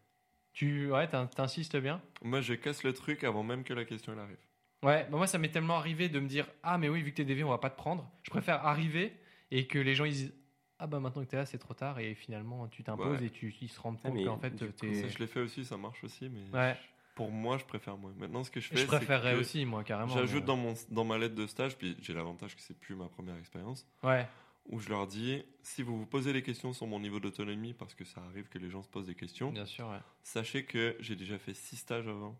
Tu 0.56 0.90
ouais, 0.90 1.06
t'in- 1.06 1.26
t'insistes 1.26 1.76
bien? 1.76 2.00
Moi 2.22 2.40
je 2.40 2.54
casse 2.54 2.82
le 2.82 2.94
truc 2.94 3.24
avant 3.24 3.42
même 3.42 3.62
que 3.62 3.74
la 3.74 3.84
question 3.84 4.14
elle 4.14 4.20
arrive. 4.20 4.38
Ouais, 4.82 5.06
bah 5.10 5.18
moi 5.18 5.26
ça 5.26 5.36
m'est 5.36 5.50
tellement 5.50 5.76
arrivé 5.76 6.08
de 6.08 6.18
me 6.18 6.26
dire 6.26 6.46
ah 6.62 6.78
mais 6.78 6.88
oui 6.88 7.02
vu 7.02 7.10
que 7.10 7.16
t'es 7.16 7.26
DV 7.26 7.44
on 7.44 7.50
va 7.50 7.58
pas 7.58 7.68
te 7.68 7.76
prendre. 7.76 8.10
Je 8.22 8.30
préfère 8.30 8.64
arriver 8.64 9.12
et 9.50 9.66
que 9.66 9.78
les 9.78 9.94
gens 9.94 10.06
ils 10.06 10.12
disent 10.12 10.34
ah 10.78 10.86
bah 10.86 10.98
maintenant 10.98 11.22
que 11.22 11.28
t'es 11.28 11.36
là 11.36 11.44
c'est 11.44 11.58
trop 11.58 11.74
tard 11.74 11.98
et 11.98 12.14
finalement 12.14 12.68
tu 12.68 12.82
t'imposes 12.82 13.20
Ouais. 13.20 13.26
et 13.26 13.30
tu 13.30 13.54
ils 13.60 13.68
se 13.68 13.78
rendent 13.78 13.98
Ah, 14.02 14.08
compte 14.08 14.16
mais 14.16 14.24
qu'en 14.24 14.38
fait 14.38 14.50
t'es. 14.52 14.94
Ça 14.94 15.08
je 15.08 15.18
l'ai 15.18 15.26
fait 15.26 15.40
aussi, 15.40 15.62
ça 15.66 15.76
marche 15.76 16.02
aussi, 16.04 16.30
mais 16.30 16.58
Ouais. 16.58 16.74
pour 17.14 17.30
moi 17.30 17.58
je 17.58 17.64
préfère 17.66 17.98
moi. 17.98 18.12
Maintenant 18.16 18.42
ce 18.42 18.50
que 18.50 18.60
je 18.60 18.68
fais, 18.68 18.76
Je 18.78 18.86
préférerais 18.86 19.34
que 19.34 19.40
aussi 19.40 19.66
moi 19.66 19.84
carrément. 19.84 20.14
J'ajoute 20.14 20.40
mais- 20.40 20.46
dans, 20.46 20.56
mon, 20.56 20.72
dans 20.90 21.04
ma 21.04 21.18
lettre 21.18 21.34
de 21.34 21.46
stage, 21.46 21.76
puis 21.76 21.98
j'ai 22.00 22.14
l'avantage 22.14 22.56
que 22.56 22.62
c'est 22.62 22.78
plus 22.80 22.94
ma 22.94 23.08
première 23.10 23.36
expérience, 23.36 23.86
Ouais. 24.02 24.26
Où 24.68 24.80
je 24.80 24.88
leur 24.88 25.06
dis 25.06 25.42
si 25.62 25.82
vous 25.82 25.98
vous 25.98 26.06
posez 26.06 26.32
des 26.32 26.42
questions 26.42 26.72
sur 26.72 26.86
mon 26.86 27.00
niveau 27.00 27.20
d'autonomie, 27.20 27.72
parce 27.74 27.94
que 27.94 28.04
ça 28.04 28.20
arrive 28.30 28.48
que 28.48 28.58
les 28.58 28.70
gens 28.70 28.82
se 28.82 28.88
posent 28.88 29.06
des 29.06 29.14
questions, 29.14 29.50
Bien 29.52 29.66
sûr 29.66 29.88
ouais. 29.88 29.98
sachez 30.22 30.64
que 30.64 30.96
j'ai 31.00 31.16
déjà 31.16 31.38
fait 31.38 31.54
six 31.54 31.76
stages 31.76 32.08
avant, 32.08 32.38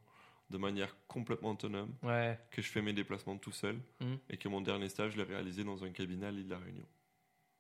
de 0.51 0.59
manière 0.59 0.95
complètement 1.09 1.51
autonome, 1.53 1.93
Ouais. 2.03 2.39
que 2.51 2.63
je 2.63 2.69
fais 2.71 2.83
mes 2.83 2.93
déplacements 2.93 3.37
tout 3.37 3.53
seul, 3.53 3.79
Mhm. 4.01 4.19
et 4.31 4.37
que 4.37 4.49
mon 4.49 4.61
dernier 4.61 4.89
stage, 4.89 5.13
je 5.13 5.17
l'ai 5.19 5.25
réalisé 5.25 5.65
dans 5.65 5.83
un 5.85 5.91
cabinet 5.91 6.27
à 6.27 6.31
l'île 6.31 6.47
de 6.47 6.51
la 6.53 6.59
Réunion. 6.59 6.87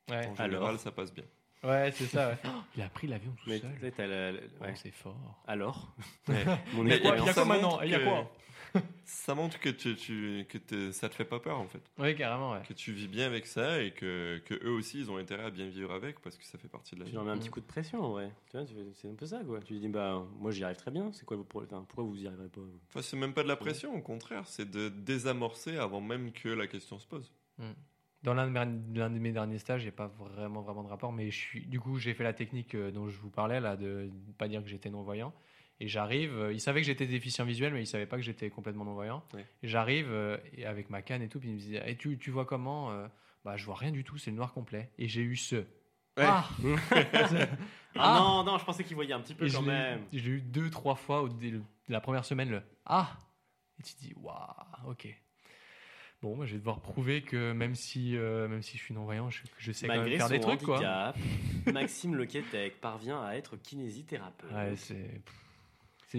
Ouais. 0.08 0.26
En 0.26 0.34
général, 0.36 0.54
Alors 0.68 0.78
ça 0.80 0.92
passe 0.92 1.12
bien. 1.12 1.24
Ouais 1.64 1.90
c'est 1.92 2.06
ça. 2.06 2.28
Ouais. 2.30 2.36
Il 2.76 2.82
a 2.82 2.88
pris 2.88 3.06
l'avion 3.08 3.32
tout 3.32 3.48
Mais 3.50 3.58
seul. 3.58 4.08
la- 4.08 4.32
Oh, 4.60 4.64
c'est 4.76 4.90
fort. 4.92 5.42
Alors? 5.48 5.94
Ouais. 6.28 6.44
Il 6.74 6.88
y 6.88 6.92
a 6.92 6.98
quoi, 7.00 7.16
expérience. 7.16 7.22
il 7.22 7.26
y 7.26 7.28
a 7.28 7.32
ça 7.32 7.32
quoi 7.32 7.44
maintenant 7.46 7.70
montre 7.70 7.84
Il 7.84 7.90
y 7.90 7.94
a 7.94 7.98
que- 7.98 8.04
quoi? 8.04 8.32
Ça 9.04 9.34
montre 9.36 9.60
que, 9.60 9.68
tu, 9.68 9.94
tu- 9.94 10.44
que 10.48 10.58
te- 10.58 10.90
ça 10.90 11.08
te 11.08 11.14
fait 11.14 11.24
pas 11.24 11.38
peur, 11.38 11.58
en 11.58 11.66
fait. 11.68 11.82
Oui, 11.98 12.14
carrément, 12.16 12.52
ouais. 12.52 12.62
Que 12.66 12.72
tu 12.72 12.92
vis 12.92 13.06
bien 13.06 13.26
avec 13.26 13.46
ça, 13.46 13.80
et 13.82 13.92
que, 13.92 14.38
que 14.44 14.54
eux 14.64 14.70
aussi, 14.72 14.98
ils 14.98 15.10
ont 15.10 15.16
intérêt 15.16 15.44
à 15.44 15.50
bien 15.50 15.68
vivre 15.68 15.92
avec, 15.92 16.20
parce 16.20 16.36
que 16.36 16.44
ça 16.44 16.58
fait 16.58 16.66
partie 16.68 16.94
de 16.96 17.00
la 17.00 17.04
Tu 17.06 17.10
vie. 17.10 17.16
leur 17.16 17.24
mets 17.24 17.30
un 17.30 17.36
Mm. 17.36 17.40
petit 17.40 17.50
coup 17.50 17.60
de 17.60 17.66
pression 17.66 18.02
en 18.02 18.10
vrai. 18.10 18.32
Tu 18.50 18.56
vois, 18.56 18.66
tu 18.66 18.74
c'est 18.94 19.08
un 19.08 19.14
peu 19.14 19.26
ça 19.26 19.40
quoi. 19.44 19.60
Tu 19.60 19.78
dis 19.78 19.88
bah 19.88 20.26
moi 20.38 20.50
j'y 20.50 20.64
arrive 20.64 20.76
très 20.76 20.90
bien. 20.90 21.12
C'est 21.12 21.24
quoi 21.24 21.36
vos 21.36 21.44
problèmes 21.44 21.70
Enfin, 21.72 21.84
Pourquoi 21.88 22.04
vous 22.04 22.20
y 22.22 22.26
arriverez 22.26 22.48
pas? 22.48 22.60
Vous 22.60 22.80
Enfin, 22.88 23.02
c'est 23.02 23.16
même 23.16 23.32
pas 23.32 23.42
de 23.44 23.48
la 23.48 23.56
pression, 23.56 23.94
au 23.94 24.00
contraire, 24.02 24.42
c'est 24.46 24.68
de 24.70 24.88
désamorcer 24.88 25.76
avant 25.76 26.00
même 26.00 26.32
que 26.32 26.48
la 26.48 26.66
question 26.66 26.98
se 26.98 27.06
pose. 27.06 27.32
Dans 28.22 28.34
l'un 28.34 28.46
de, 28.46 28.50
mes, 28.50 28.98
l'un 28.98 29.10
de 29.10 29.18
mes 29.20 29.30
derniers 29.30 29.58
stages, 29.58 29.86
a 29.86 29.92
pas 29.92 30.08
vraiment, 30.08 30.62
vraiment 30.62 30.82
de 30.82 30.88
rapport, 30.88 31.12
mais 31.12 31.30
je 31.30 31.36
suis, 31.36 31.66
du 31.66 31.78
coup, 31.78 31.98
j'ai 31.98 32.12
fait 32.12 32.24
la 32.24 32.32
technique 32.32 32.74
euh, 32.74 32.90
dont 32.90 33.08
je 33.08 33.18
vous 33.20 33.30
parlais, 33.30 33.60
là, 33.60 33.76
de 33.76 34.10
ne 34.12 34.32
pas 34.32 34.48
dire 34.48 34.62
que 34.62 34.68
j'étais 34.68 34.90
non-voyant. 34.90 35.32
Et 35.80 35.88
j'arrive, 35.88 36.32
euh, 36.36 36.52
ils 36.52 36.60
savaient 36.60 36.80
que 36.80 36.86
j'étais 36.86 37.06
déficient 37.06 37.44
visuel, 37.44 37.72
mais 37.74 37.82
ils 37.82 37.86
savaient 37.86 38.06
pas 38.06 38.16
que 38.16 38.22
j'étais 38.22 38.48
complètement 38.50 38.84
non-voyant. 38.84 39.22
Ouais. 39.34 39.44
Et 39.62 39.68
j'arrive 39.68 40.08
euh, 40.10 40.38
avec 40.64 40.88
ma 40.90 41.02
canne 41.02 41.20
et 41.22 41.28
tout, 41.28 41.38
puis 41.38 41.50
ils 41.50 41.54
me 41.54 41.58
disaient 41.58 41.82
Et 41.90 41.96
tu, 41.96 42.16
tu 42.18 42.30
vois 42.30 42.44
comment 42.46 42.90
Euh, 42.92 43.06
Bah, 43.44 43.56
je 43.56 43.64
vois 43.66 43.76
rien 43.76 43.90
du 43.92 44.02
tout, 44.02 44.16
c'est 44.18 44.30
le 44.30 44.36
noir 44.36 44.52
complet. 44.54 44.90
Et 44.98 45.06
j'ai 45.08 45.22
eu 45.22 45.36
ce. 45.36 45.64
Ah, 46.18 46.48
Ah, 47.98 48.14
non 48.18 48.44
non, 48.44 48.58
je 48.58 48.64
pensais 48.64 48.84
qu'il 48.84 48.94
voyait 48.94 49.12
un 49.12 49.20
petit 49.20 49.34
peu 49.34 49.46
Et 49.46 49.50
quand 49.50 49.62
même. 49.62 50.00
je 50.12 50.18
l'ai 50.18 50.36
eu 50.36 50.40
deux, 50.40 50.70
trois 50.70 50.94
fois 50.94 51.22
au 51.22 51.28
dé- 51.28 51.60
la 51.88 52.00
première 52.00 52.24
semaine, 52.24 52.50
le 52.50 52.62
Ah 52.86 53.16
Et 53.78 53.82
tu 53.82 53.94
te 53.94 54.00
dis 54.00 54.14
Waouh, 54.16 54.90
ok. 54.90 55.08
Bon, 56.22 56.36
bah, 56.36 56.46
je 56.46 56.52
vais 56.52 56.58
devoir 56.58 56.80
prouver 56.80 57.20
que 57.22 57.52
même 57.52 57.74
si, 57.74 58.16
euh, 58.16 58.48
même 58.48 58.62
si 58.62 58.78
je 58.78 58.82
suis 58.82 58.94
non-voyant, 58.94 59.28
je, 59.30 59.42
je 59.58 59.72
sais 59.72 59.86
quand 59.86 59.94
même 60.02 60.16
faire 60.16 60.26
son 60.28 60.32
des 60.32 60.40
trucs, 60.40 60.62
quoi. 60.62 61.12
Maxime 61.66 62.14
Lequetec 62.16 62.80
parvient 62.80 63.22
à 63.22 63.34
être 63.34 63.56
kinésithérapeute. 63.58 64.50
Ouais, 64.52 64.74
c'est. 64.76 65.20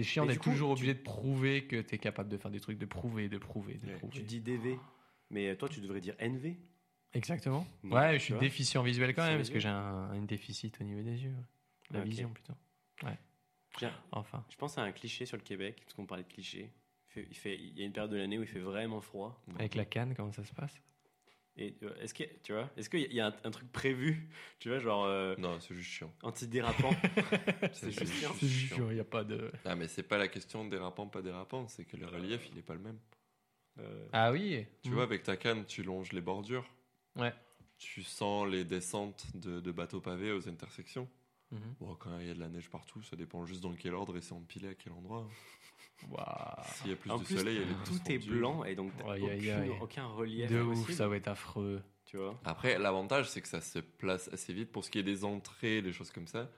C'est 0.02 0.08
chiant 0.10 0.26
d'être 0.26 0.42
toujours 0.42 0.74
tu- 0.74 0.80
obligé 0.80 0.94
de 0.94 1.02
prouver 1.02 1.64
que 1.66 1.80
tu 1.80 1.94
es 1.94 1.98
capable 1.98 2.28
de 2.28 2.36
faire 2.36 2.50
des 2.50 2.60
trucs, 2.60 2.78
de 2.78 2.86
prouver, 2.86 3.28
de 3.28 3.38
prouver, 3.38 3.74
de 3.74 3.86
Ouais. 3.86 3.94
prouver. 3.96 4.12
Tu 4.12 4.22
dis 4.22 4.40
DV, 4.40 4.78
mais 5.30 5.54
toi 5.56 5.68
tu 5.68 5.80
devrais 5.80 6.00
dire 6.00 6.14
NV. 6.18 6.56
Exactement. 7.14 7.66
Non, 7.82 7.96
ouais, 7.96 8.18
je 8.18 8.24
suis 8.24 8.32
vois. 8.34 8.40
déficient 8.40 8.82
visuel 8.82 9.14
quand 9.14 9.24
même, 9.26 9.36
parce 9.38 9.50
que 9.50 9.58
j'ai 9.58 9.68
un, 9.68 10.20
déficit 10.22 10.78
au 10.80 10.84
niveau 10.84 11.02
des 11.02 11.22
yeux. 11.22 11.34
La 11.90 12.00
Ok. 12.00 12.06
vision 12.06 12.28
plutôt. 12.30 12.52
Tiens, 13.76 13.92
Enfin. 14.10 14.44
Je 14.50 14.56
pense 14.56 14.76
à 14.78 14.82
un 14.82 14.90
cliché 14.92 15.24
sur 15.24 15.36
le 15.36 15.42
Québec, 15.42 15.76
parce 15.84 15.94
qu'on 15.94 16.04
parlait 16.06 16.24
de 16.24 16.28
clichés. 16.28 16.72
Il, 17.08 17.12
fait- 17.12 17.26
il, 17.30 17.36
fait- 17.36 17.56
il 17.58 17.78
y 17.78 17.82
a 17.82 17.86
une 17.86 17.92
période 17.92 18.10
de 18.10 18.16
l'année 18.16 18.36
où 18.38 18.42
il 18.42 18.48
fait 18.48 18.58
vraiment 18.58 19.00
froid. 19.00 19.40
Avec 19.56 19.74
la 19.76 19.84
canne, 19.84 20.14
comment 20.16 20.32
ça 20.32 20.44
se 20.44 20.52
passe? 20.52 20.74
Et 21.60 21.74
euh, 21.82 21.94
est-ce 22.00 22.14
que 22.14 22.22
tu 22.42 22.52
vois, 22.52 22.70
est-ce 22.76 22.88
qu'il 22.88 23.00
y 23.00 23.04
a- 23.04 23.08
il 23.08 23.14
y 23.14 23.20
a 23.20 23.26
un, 23.26 23.34
un 23.44 23.50
truc 23.50 23.70
prévu, 23.72 24.28
tu 24.60 24.68
vois, 24.68 24.78
genre 24.78 25.04
euh, 25.06 25.34
Non, 25.38 25.58
c'est 25.60 25.74
juste 25.74 25.90
chiant. 25.90 26.12
antidérapant? 26.22 26.90
C'est 27.72 27.90
juste 27.90 28.12
chiant. 28.14 28.32
C'est 28.38 28.46
chiant, 28.48 28.88
il 28.90 28.94
n'y 28.94 29.00
a 29.00 29.04
pas 29.04 29.24
de. 29.24 29.50
Ah, 29.64 29.74
mais 29.74 29.88
c'est 29.88 30.02
pas 30.04 30.18
la 30.18 30.28
question 30.28 30.64
de 30.64 30.70
dérapant, 30.70 31.08
pas 31.08 31.20
dérapant, 31.22 31.66
c'est 31.68 31.84
que 31.84 31.96
le 31.96 32.06
relief, 32.06 32.48
il 32.52 32.58
est 32.58 32.62
pas 32.62 32.74
le 32.74 32.80
même. 32.80 32.98
Euh, 33.80 34.06
Ah 34.12 34.30
oui 34.32 34.66
Tu 34.82 34.90
vois, 34.90 35.02
avec 35.02 35.22
ta 35.24 35.36
canne, 35.36 35.64
tu 35.66 35.82
longes 35.82 36.12
les 36.12 36.20
bordures. 36.20 36.68
Ouais. 37.16 37.32
Tu 37.78 38.02
sens 38.02 38.48
les 38.48 38.64
descentes 38.64 39.26
de, 39.34 39.60
de 39.60 39.72
bateaux 39.72 40.00
pavés 40.00 40.32
aux 40.32 40.48
intersections. 40.48 41.08
Mhm. 41.50 41.74
Bon, 41.80 41.94
quand 41.94 42.18
il 42.20 42.26
y 42.26 42.30
a 42.30 42.34
de 42.34 42.40
la 42.40 42.48
neige 42.48 42.68
partout, 42.70 43.02
ça 43.02 43.16
dépend 43.16 43.46
juste 43.46 43.62
dans 43.62 43.72
quel 43.74 43.94
ordre 43.94 44.16
et 44.16 44.20
c'est 44.20 44.32
empilé 44.34 44.68
à 44.68 44.74
quel 44.74 44.92
endroit. 44.92 45.28
Waouh. 46.10 46.64
S'il 46.74 46.90
y 46.90 46.92
a 46.92 46.96
plus 46.96 47.10
en 47.10 47.18
de 47.18 47.24
plus, 47.24 47.36
soleil, 47.38 47.56
elle 47.56 47.62
est 47.70 47.74
plus 47.84 47.98
tout 47.98 48.12
est 48.12 48.18
blanc 48.28 48.64
et 48.64 48.74
donc 48.74 48.92
aïe. 49.08 49.22
aucune- 49.22 49.82
aucun 49.82 50.06
relief 50.06 50.50
De 50.50 50.60
ouf, 50.62 50.90
ça 50.92 51.08
va 51.08 51.16
être 51.16 51.28
affreux. 51.28 51.82
tu 52.04 52.16
vois. 52.16 52.38
Après, 52.44 52.78
l'avantage, 52.78 53.28
c'est 53.28 53.40
que 53.42 53.48
ça 53.48 53.60
se 53.60 53.78
place 53.80 54.28
assez 54.32 54.52
vite 54.52 54.70
pour 54.72 54.84
ce 54.84 54.90
qui 54.90 54.98
est 54.98 55.02
des 55.02 55.24
entrées, 55.24 55.82
des 55.82 55.92
choses 55.92 56.10
comme 56.10 56.26
ça. 56.26 56.50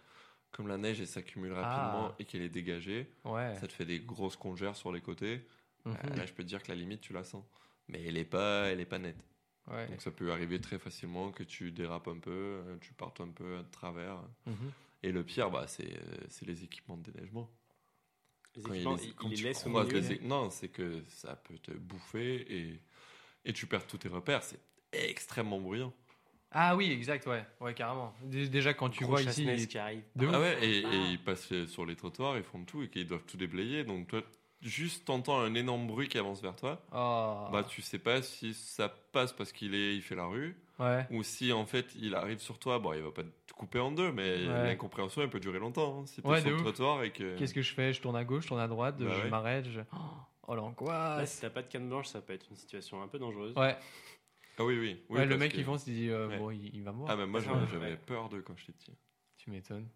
Comme 0.52 0.66
la 0.68 0.76
neige, 0.78 1.00
elle 1.00 1.06
s'accumule 1.06 1.52
rapidement 1.52 2.08
Ah. 2.10 2.14
et 2.18 2.24
qu'elle 2.24 2.42
est 2.42 2.48
dégagée, 2.48 3.08
Ouais. 3.24 3.54
ça 3.60 3.66
te 3.68 3.72
fait 3.72 3.84
des 3.86 4.00
grosses 4.00 4.36
congères 4.36 4.76
sur 4.76 4.92
les 4.92 5.00
côtés. 5.00 5.46
Mhm. 5.84 5.96
Euh, 6.04 6.16
Là, 6.16 6.26
je 6.26 6.32
peux 6.32 6.42
te 6.42 6.48
dire 6.48 6.62
que 6.62 6.68
la 6.68 6.74
limite, 6.74 7.00
tu 7.00 7.12
la 7.12 7.24
sens. 7.24 7.44
Mais 7.88 8.04
elle 8.04 8.16
est 8.18 8.24
pas, 8.24 8.66
elle 8.68 8.80
est 8.80 8.84
pas 8.84 8.98
nette. 8.98 9.24
Ouais. 9.70 9.86
Donc 9.88 10.02
ça 10.02 10.10
peut 10.10 10.32
arriver 10.32 10.60
très 10.60 10.78
facilement 10.78 11.30
que 11.30 11.42
tu 11.44 11.70
dérapes 11.72 12.08
un 12.08 12.18
peu, 12.18 12.30
euh, 12.30 12.76
tu 12.80 12.92
partes 12.94 13.20
un 13.20 13.28
peu 13.28 13.58
de 13.58 13.70
travers. 13.70 14.20
Mhm. 14.46 14.72
Et 15.02 15.12
le 15.12 15.22
pire, 15.24 15.50
bah, 15.50 15.66
c'est 15.66 15.92
euh, 15.96 16.16
c'est 16.28 16.46
les 16.46 16.62
équipements 16.64 16.96
de 16.96 17.10
déneigement. 17.10 17.48
Les 18.56 18.62
Quand 18.62 18.72
il 18.72 18.76
équipements, 18.76 18.96
les- 18.96 19.04
il, 19.04 19.14
quand 19.14 19.26
il 19.26 19.30
les 19.30 19.36
tu 19.36 19.44
laisse 19.44 19.66
au 19.66 19.70
croises 19.70 19.86
milieu. 19.92 20.00
les 20.00 20.18
Non, 20.26 20.50
c'est 20.50 20.68
que 20.68 21.02
ça 21.08 21.36
peut 21.36 21.58
te 21.58 21.70
bouffer 21.72 22.34
et, 22.52 22.80
et 23.44 23.52
tu 23.52 23.66
perds 23.66 23.86
tous 23.86 23.98
tes 23.98 24.08
repères. 24.08 24.42
C'est 24.42 24.60
extrêmement 24.92 25.60
bruyant. 25.60 25.92
Ah 26.52 26.74
oui, 26.74 26.90
exact, 26.90 27.26
ouais. 27.28 27.44
Ouais, 27.60 27.74
carrément. 27.74 28.12
Dé- 28.24 28.48
Déjà, 28.48 28.74
quand 28.74 28.90
tu 28.90 29.04
Gros 29.04 29.12
vois 29.12 29.22
ici. 29.22 29.44
il- 29.44 29.68
qui 29.68 29.78
arrive. 29.78 30.02
De. 30.16 30.26
Ah 30.32 30.40
ouais, 30.40 30.58
et, 30.66 30.78
et 30.80 31.10
ils 31.12 31.22
passent 31.22 31.52
sur 31.66 31.86
les 31.86 31.94
trottoirs, 31.94 32.36
ils 32.38 32.42
font 32.42 32.64
tout 32.64 32.82
et 32.82 32.88
qu'ils 32.88 33.06
doivent 33.06 33.24
tout 33.24 33.36
déblayer. 33.36 33.84
Donc 33.84 34.08
toi, 34.08 34.22
juste 34.60 35.04
t'entends 35.04 35.38
un 35.38 35.54
énorme 35.54 35.86
bruit 35.86 36.08
qui 36.08 36.18
avance 36.18 36.42
vers 36.42 36.56
toi. 36.56 36.82
Oh. 36.92 37.46
Bah 37.52 37.62
tu 37.62 37.82
sais 37.82 38.00
pas 38.00 38.20
si 38.20 38.52
ça 38.52 38.88
passe 38.88 39.32
parce 39.32 39.52
qu'il 39.52 39.76
est, 39.76 39.94
il 39.94 40.02
fait 40.02 40.16
la 40.16 40.26
rue 40.26 40.56
Ouais. 40.80 41.06
ou 41.12 41.22
si 41.22 41.52
en 41.52 41.66
fait 41.66 41.86
il 41.94 42.16
arrive 42.16 42.40
sur 42.40 42.58
toi. 42.58 42.80
Bon, 42.80 42.94
il 42.94 43.02
va 43.02 43.12
pas 43.12 43.22
te 43.60 43.66
couper 43.66 43.78
en 43.78 43.92
deux, 43.92 44.10
mais 44.12 44.46
Ouais. 44.46 44.64
l'incompréhension 44.68 45.22
elle 45.22 45.30
peut 45.30 45.40
durer 45.40 45.58
longtemps. 45.58 46.00
hein, 46.00 46.06
si 46.06 46.22
t'es 46.22 46.28
Ouais, 46.28 46.40
sur 46.40 46.50
le 46.50 46.56
ouf. 46.56 46.62
trottoir 46.62 47.02
et 47.04 47.12
que. 47.12 47.36
Qu'est-ce 47.36 47.54
que 47.54 47.62
je 47.62 47.72
fais? 47.74 47.92
Je 47.92 48.00
tourne 48.00 48.16
à 48.16 48.24
gauche, 48.24 48.44
je 48.44 48.48
tourne 48.48 48.60
à 48.60 48.68
droite, 48.68 48.96
Bah 48.98 49.06
je 49.14 49.22
ouais. 49.22 49.28
m'arrête. 49.30 49.68
Je... 49.70 49.80
Oh, 49.92 50.54
Là, 50.54 50.56
l'angoisse. 50.56 51.34
si 51.34 51.40
t'as 51.42 51.50
pas 51.50 51.62
de 51.62 51.68
canne 51.68 51.88
blanche, 51.88 52.06
ça 52.08 52.20
peut 52.20 52.32
être 52.32 52.46
une 52.50 52.56
situation 52.56 53.02
un 53.02 53.06
peu 53.08 53.18
dangereuse. 53.18 53.54
Ouais, 53.56 53.76
Ah 54.58 54.64
oui, 54.64 54.78
oui. 54.78 55.00
oui 55.08 55.18
ouais 55.18 55.26
le 55.26 55.36
mec 55.38 55.52
que- 55.52 55.58
il 55.58 55.64
fonce, 55.64 55.86
il 55.86 55.94
dit 55.94 56.08
euh, 56.10 56.26
Ouais. 56.28 56.38
bon, 56.38 56.50
il, 56.50 56.74
il 56.74 56.82
va 56.82 56.90
Ah 56.90 56.92
mourir. 56.94 57.16
mais 57.18 57.26
moi 57.26 57.40
j'avais 57.40 57.96
peur 57.96 58.28
d'eux 58.28 58.42
quand 58.42 58.56
j'étais 58.58 58.72
petit. 58.72 58.92
Tu 59.38 59.50
m'étonnes. 59.50 59.88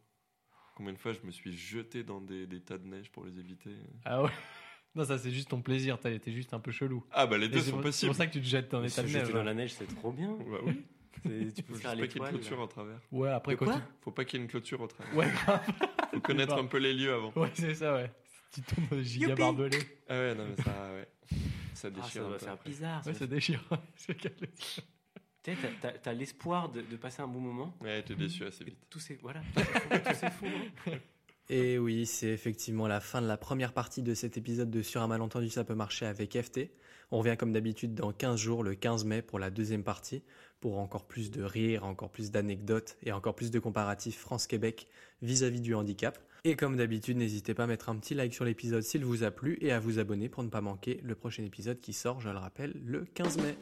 Combien 0.77 0.93
de 0.93 0.99
fois 0.99 1.13
je 1.13 1.21
me 1.25 1.31
suis 1.31 1.57
jeté 1.57 2.03
dans 2.05 2.21
des, 2.21 2.47
des 2.47 2.61
tas 2.61 2.79
de 2.79 2.87
neige 2.87 3.11
pour 3.13 3.25
les 3.25 3.39
éviter? 3.39 3.71
Ah 4.05 4.23
ouais 4.23 4.31
Non, 4.97 5.03
ça 5.05 5.19
c'est 5.19 5.31
juste 5.33 5.51
ton 5.51 5.61
plaisir, 5.61 5.99
t'as 5.99 6.11
été 6.11 6.31
juste 6.33 6.55
un 6.55 6.61
peu 6.61 6.71
chelou. 6.71 7.05
Ah 7.11 7.27
bah 7.27 7.37
les 7.37 7.49
deux 7.49 7.59
C'est 7.59 7.67
sont 7.71 7.71
pour, 7.73 7.81
c'est 7.81 7.89
possibles. 7.89 8.11
pour 8.11 8.17
ça 8.17 8.27
que 8.29 8.33
tu 8.33 8.41
te 8.41 8.47
jettes 8.47 8.71
dans 8.71 8.81
les 8.81 8.91
tas 8.91 9.03
de 9.03 9.09
neige. 9.09 9.31
dans 9.33 9.43
la 9.43 9.55
neige, 9.55 9.73
c'est 9.75 9.87
trop 9.97 10.13
bien. 10.13 10.37
Bah 10.49 10.59
oui. 10.65 10.85
Tu 11.23 11.63
peux 11.63 11.75
Faut 11.75 11.81
faire 11.81 11.97
pas 11.97 12.07
qu'il 12.07 12.21
y 12.21 12.25
ait 12.25 12.29
une 12.29 12.33
clôture 12.39 12.61
en 12.61 12.67
travers. 12.67 12.99
Ouais, 13.13 13.31
après 13.31 13.57
quoi 13.57 13.75
tu... 13.75 13.81
Faut 14.03 14.11
pas 14.11 14.25
qu'il 14.25 14.39
y 14.39 14.43
ait 14.43 14.45
une 14.45 14.51
clôture 14.51 14.81
au 14.81 14.87
travers. 14.87 15.15
Ouais, 15.17 15.31
grave. 15.31 15.65
Faut 16.13 16.21
connaître 16.21 16.55
un 16.55 16.67
peu 16.67 16.79
les 16.79 16.93
lieux 16.95 17.13
avant. 17.15 17.33
Ouais, 17.37 17.51
c'est 17.55 17.75
ça, 17.75 17.95
ouais. 17.95 18.11
Tu 18.53 18.63
tombes 18.63 19.01
giga 19.01 19.29
Youpi 19.29 19.41
barbelés. 19.43 19.79
Ah 20.09 20.15
ouais, 20.15 20.35
non 20.35 20.45
mais 20.47 20.63
ça, 20.63 20.71
ouais. 20.93 21.09
ça 21.75 21.89
Ah, 21.89 21.91
déchire. 21.91 22.11
ça 22.13 22.21
un 22.21 22.29
doit 22.29 22.39
peu 22.39 22.45
faire 22.45 22.53
après. 22.55 22.71
bizarre. 22.71 23.05
ça 23.05 23.11
Ouais, 23.11 23.17
ça 23.17 23.27
déchire. 23.27 23.65
C'est 23.97 24.21
dire. 24.21 24.31
Tu 25.43 25.55
sais, 25.55 25.69
t'as- 26.03 26.13
l'espoir 26.15 26.69
de, 26.71 26.81
de 26.81 26.97
passer 26.97 27.21
un 27.21 27.27
bon 27.27 27.41
moment. 27.41 27.77
Ouais, 27.81 28.03
t'es 28.03 28.15
déçu 28.15 28.45
assez 28.47 28.65
vite. 28.65 28.79
tout 28.89 28.99
c'est 28.99 29.19
voilà, 29.21 29.41
tout 29.55 29.61
s'effondre, 29.63 30.03
tout 30.05 30.15
s'effondre. 30.15 30.53
Et 31.51 31.79
oui, 31.79 32.07
c'est 32.07 32.29
effectivement 32.29 32.89
la 32.89 33.01
fin 33.01 33.21
de 33.21 33.27
la 33.27 33.37
première 33.37 33.75
partie 33.75 34.03
de 34.03 34.15
cet 34.15 34.39
épisode 34.39 34.71
de 34.71 34.81
Sur 34.81 35.03
un 35.03 35.09
malentendu, 35.09 35.51
ça 35.51 35.63
peut 35.65 35.75
marcher 35.75 36.07
avec 36.07 36.41
FT. 36.41 36.71
On 37.11 37.19
revient 37.19 37.37
comme 37.39 37.53
d'habitude 37.53 37.95
dans 37.95 38.13
15 38.13 38.41
jours, 38.41 38.63
le 38.63 38.75
15 38.75 39.05
mai, 39.05 39.21
pour 39.21 39.39
la 39.39 39.51
deuxième 39.51 39.85
partie, 39.85 40.23
pour 40.61 40.79
encore 40.79 41.07
plus 41.07 41.31
de 41.31 41.43
rire, 41.43 41.85
encore 41.85 42.11
plus 42.11 42.31
d'anecdotes 42.31 42.97
et 43.03 43.13
encore 43.13 43.35
plus 43.35 43.51
de 43.51 43.59
comparatifs 43.59 44.19
France-Québec 44.19 44.89
vis-à-vis 45.21 45.61
du 45.61 45.75
handicap. 45.75 46.19
Et 46.45 46.57
comme 46.57 46.77
d'habitude, 46.77 47.19
n'hésitez 47.19 47.53
pas 47.53 47.65
à 47.65 47.67
mettre 47.67 47.91
un 47.91 47.97
petit 47.97 48.15
like 48.15 48.33
sur 48.33 48.47
l'épisode 48.47 48.83
s'il 48.83 49.05
vous 49.05 49.23
a 49.23 49.31
plu 49.31 49.59
et 49.61 49.71
à 49.73 49.81
vous 49.81 49.99
abonner 49.99 50.31
pour 50.31 50.43
ne 50.43 50.49
pas 50.49 50.63
manquer 50.63 51.01
le 51.03 51.15
prochain 51.15 51.45
épisode 51.45 51.81
qui 51.81 51.93
sort, 51.93 52.21
je 52.21 52.31
le 52.31 52.39
rappelle, 52.39 52.73
le 52.85 53.05
15 53.15 53.37
mai. 53.39 53.57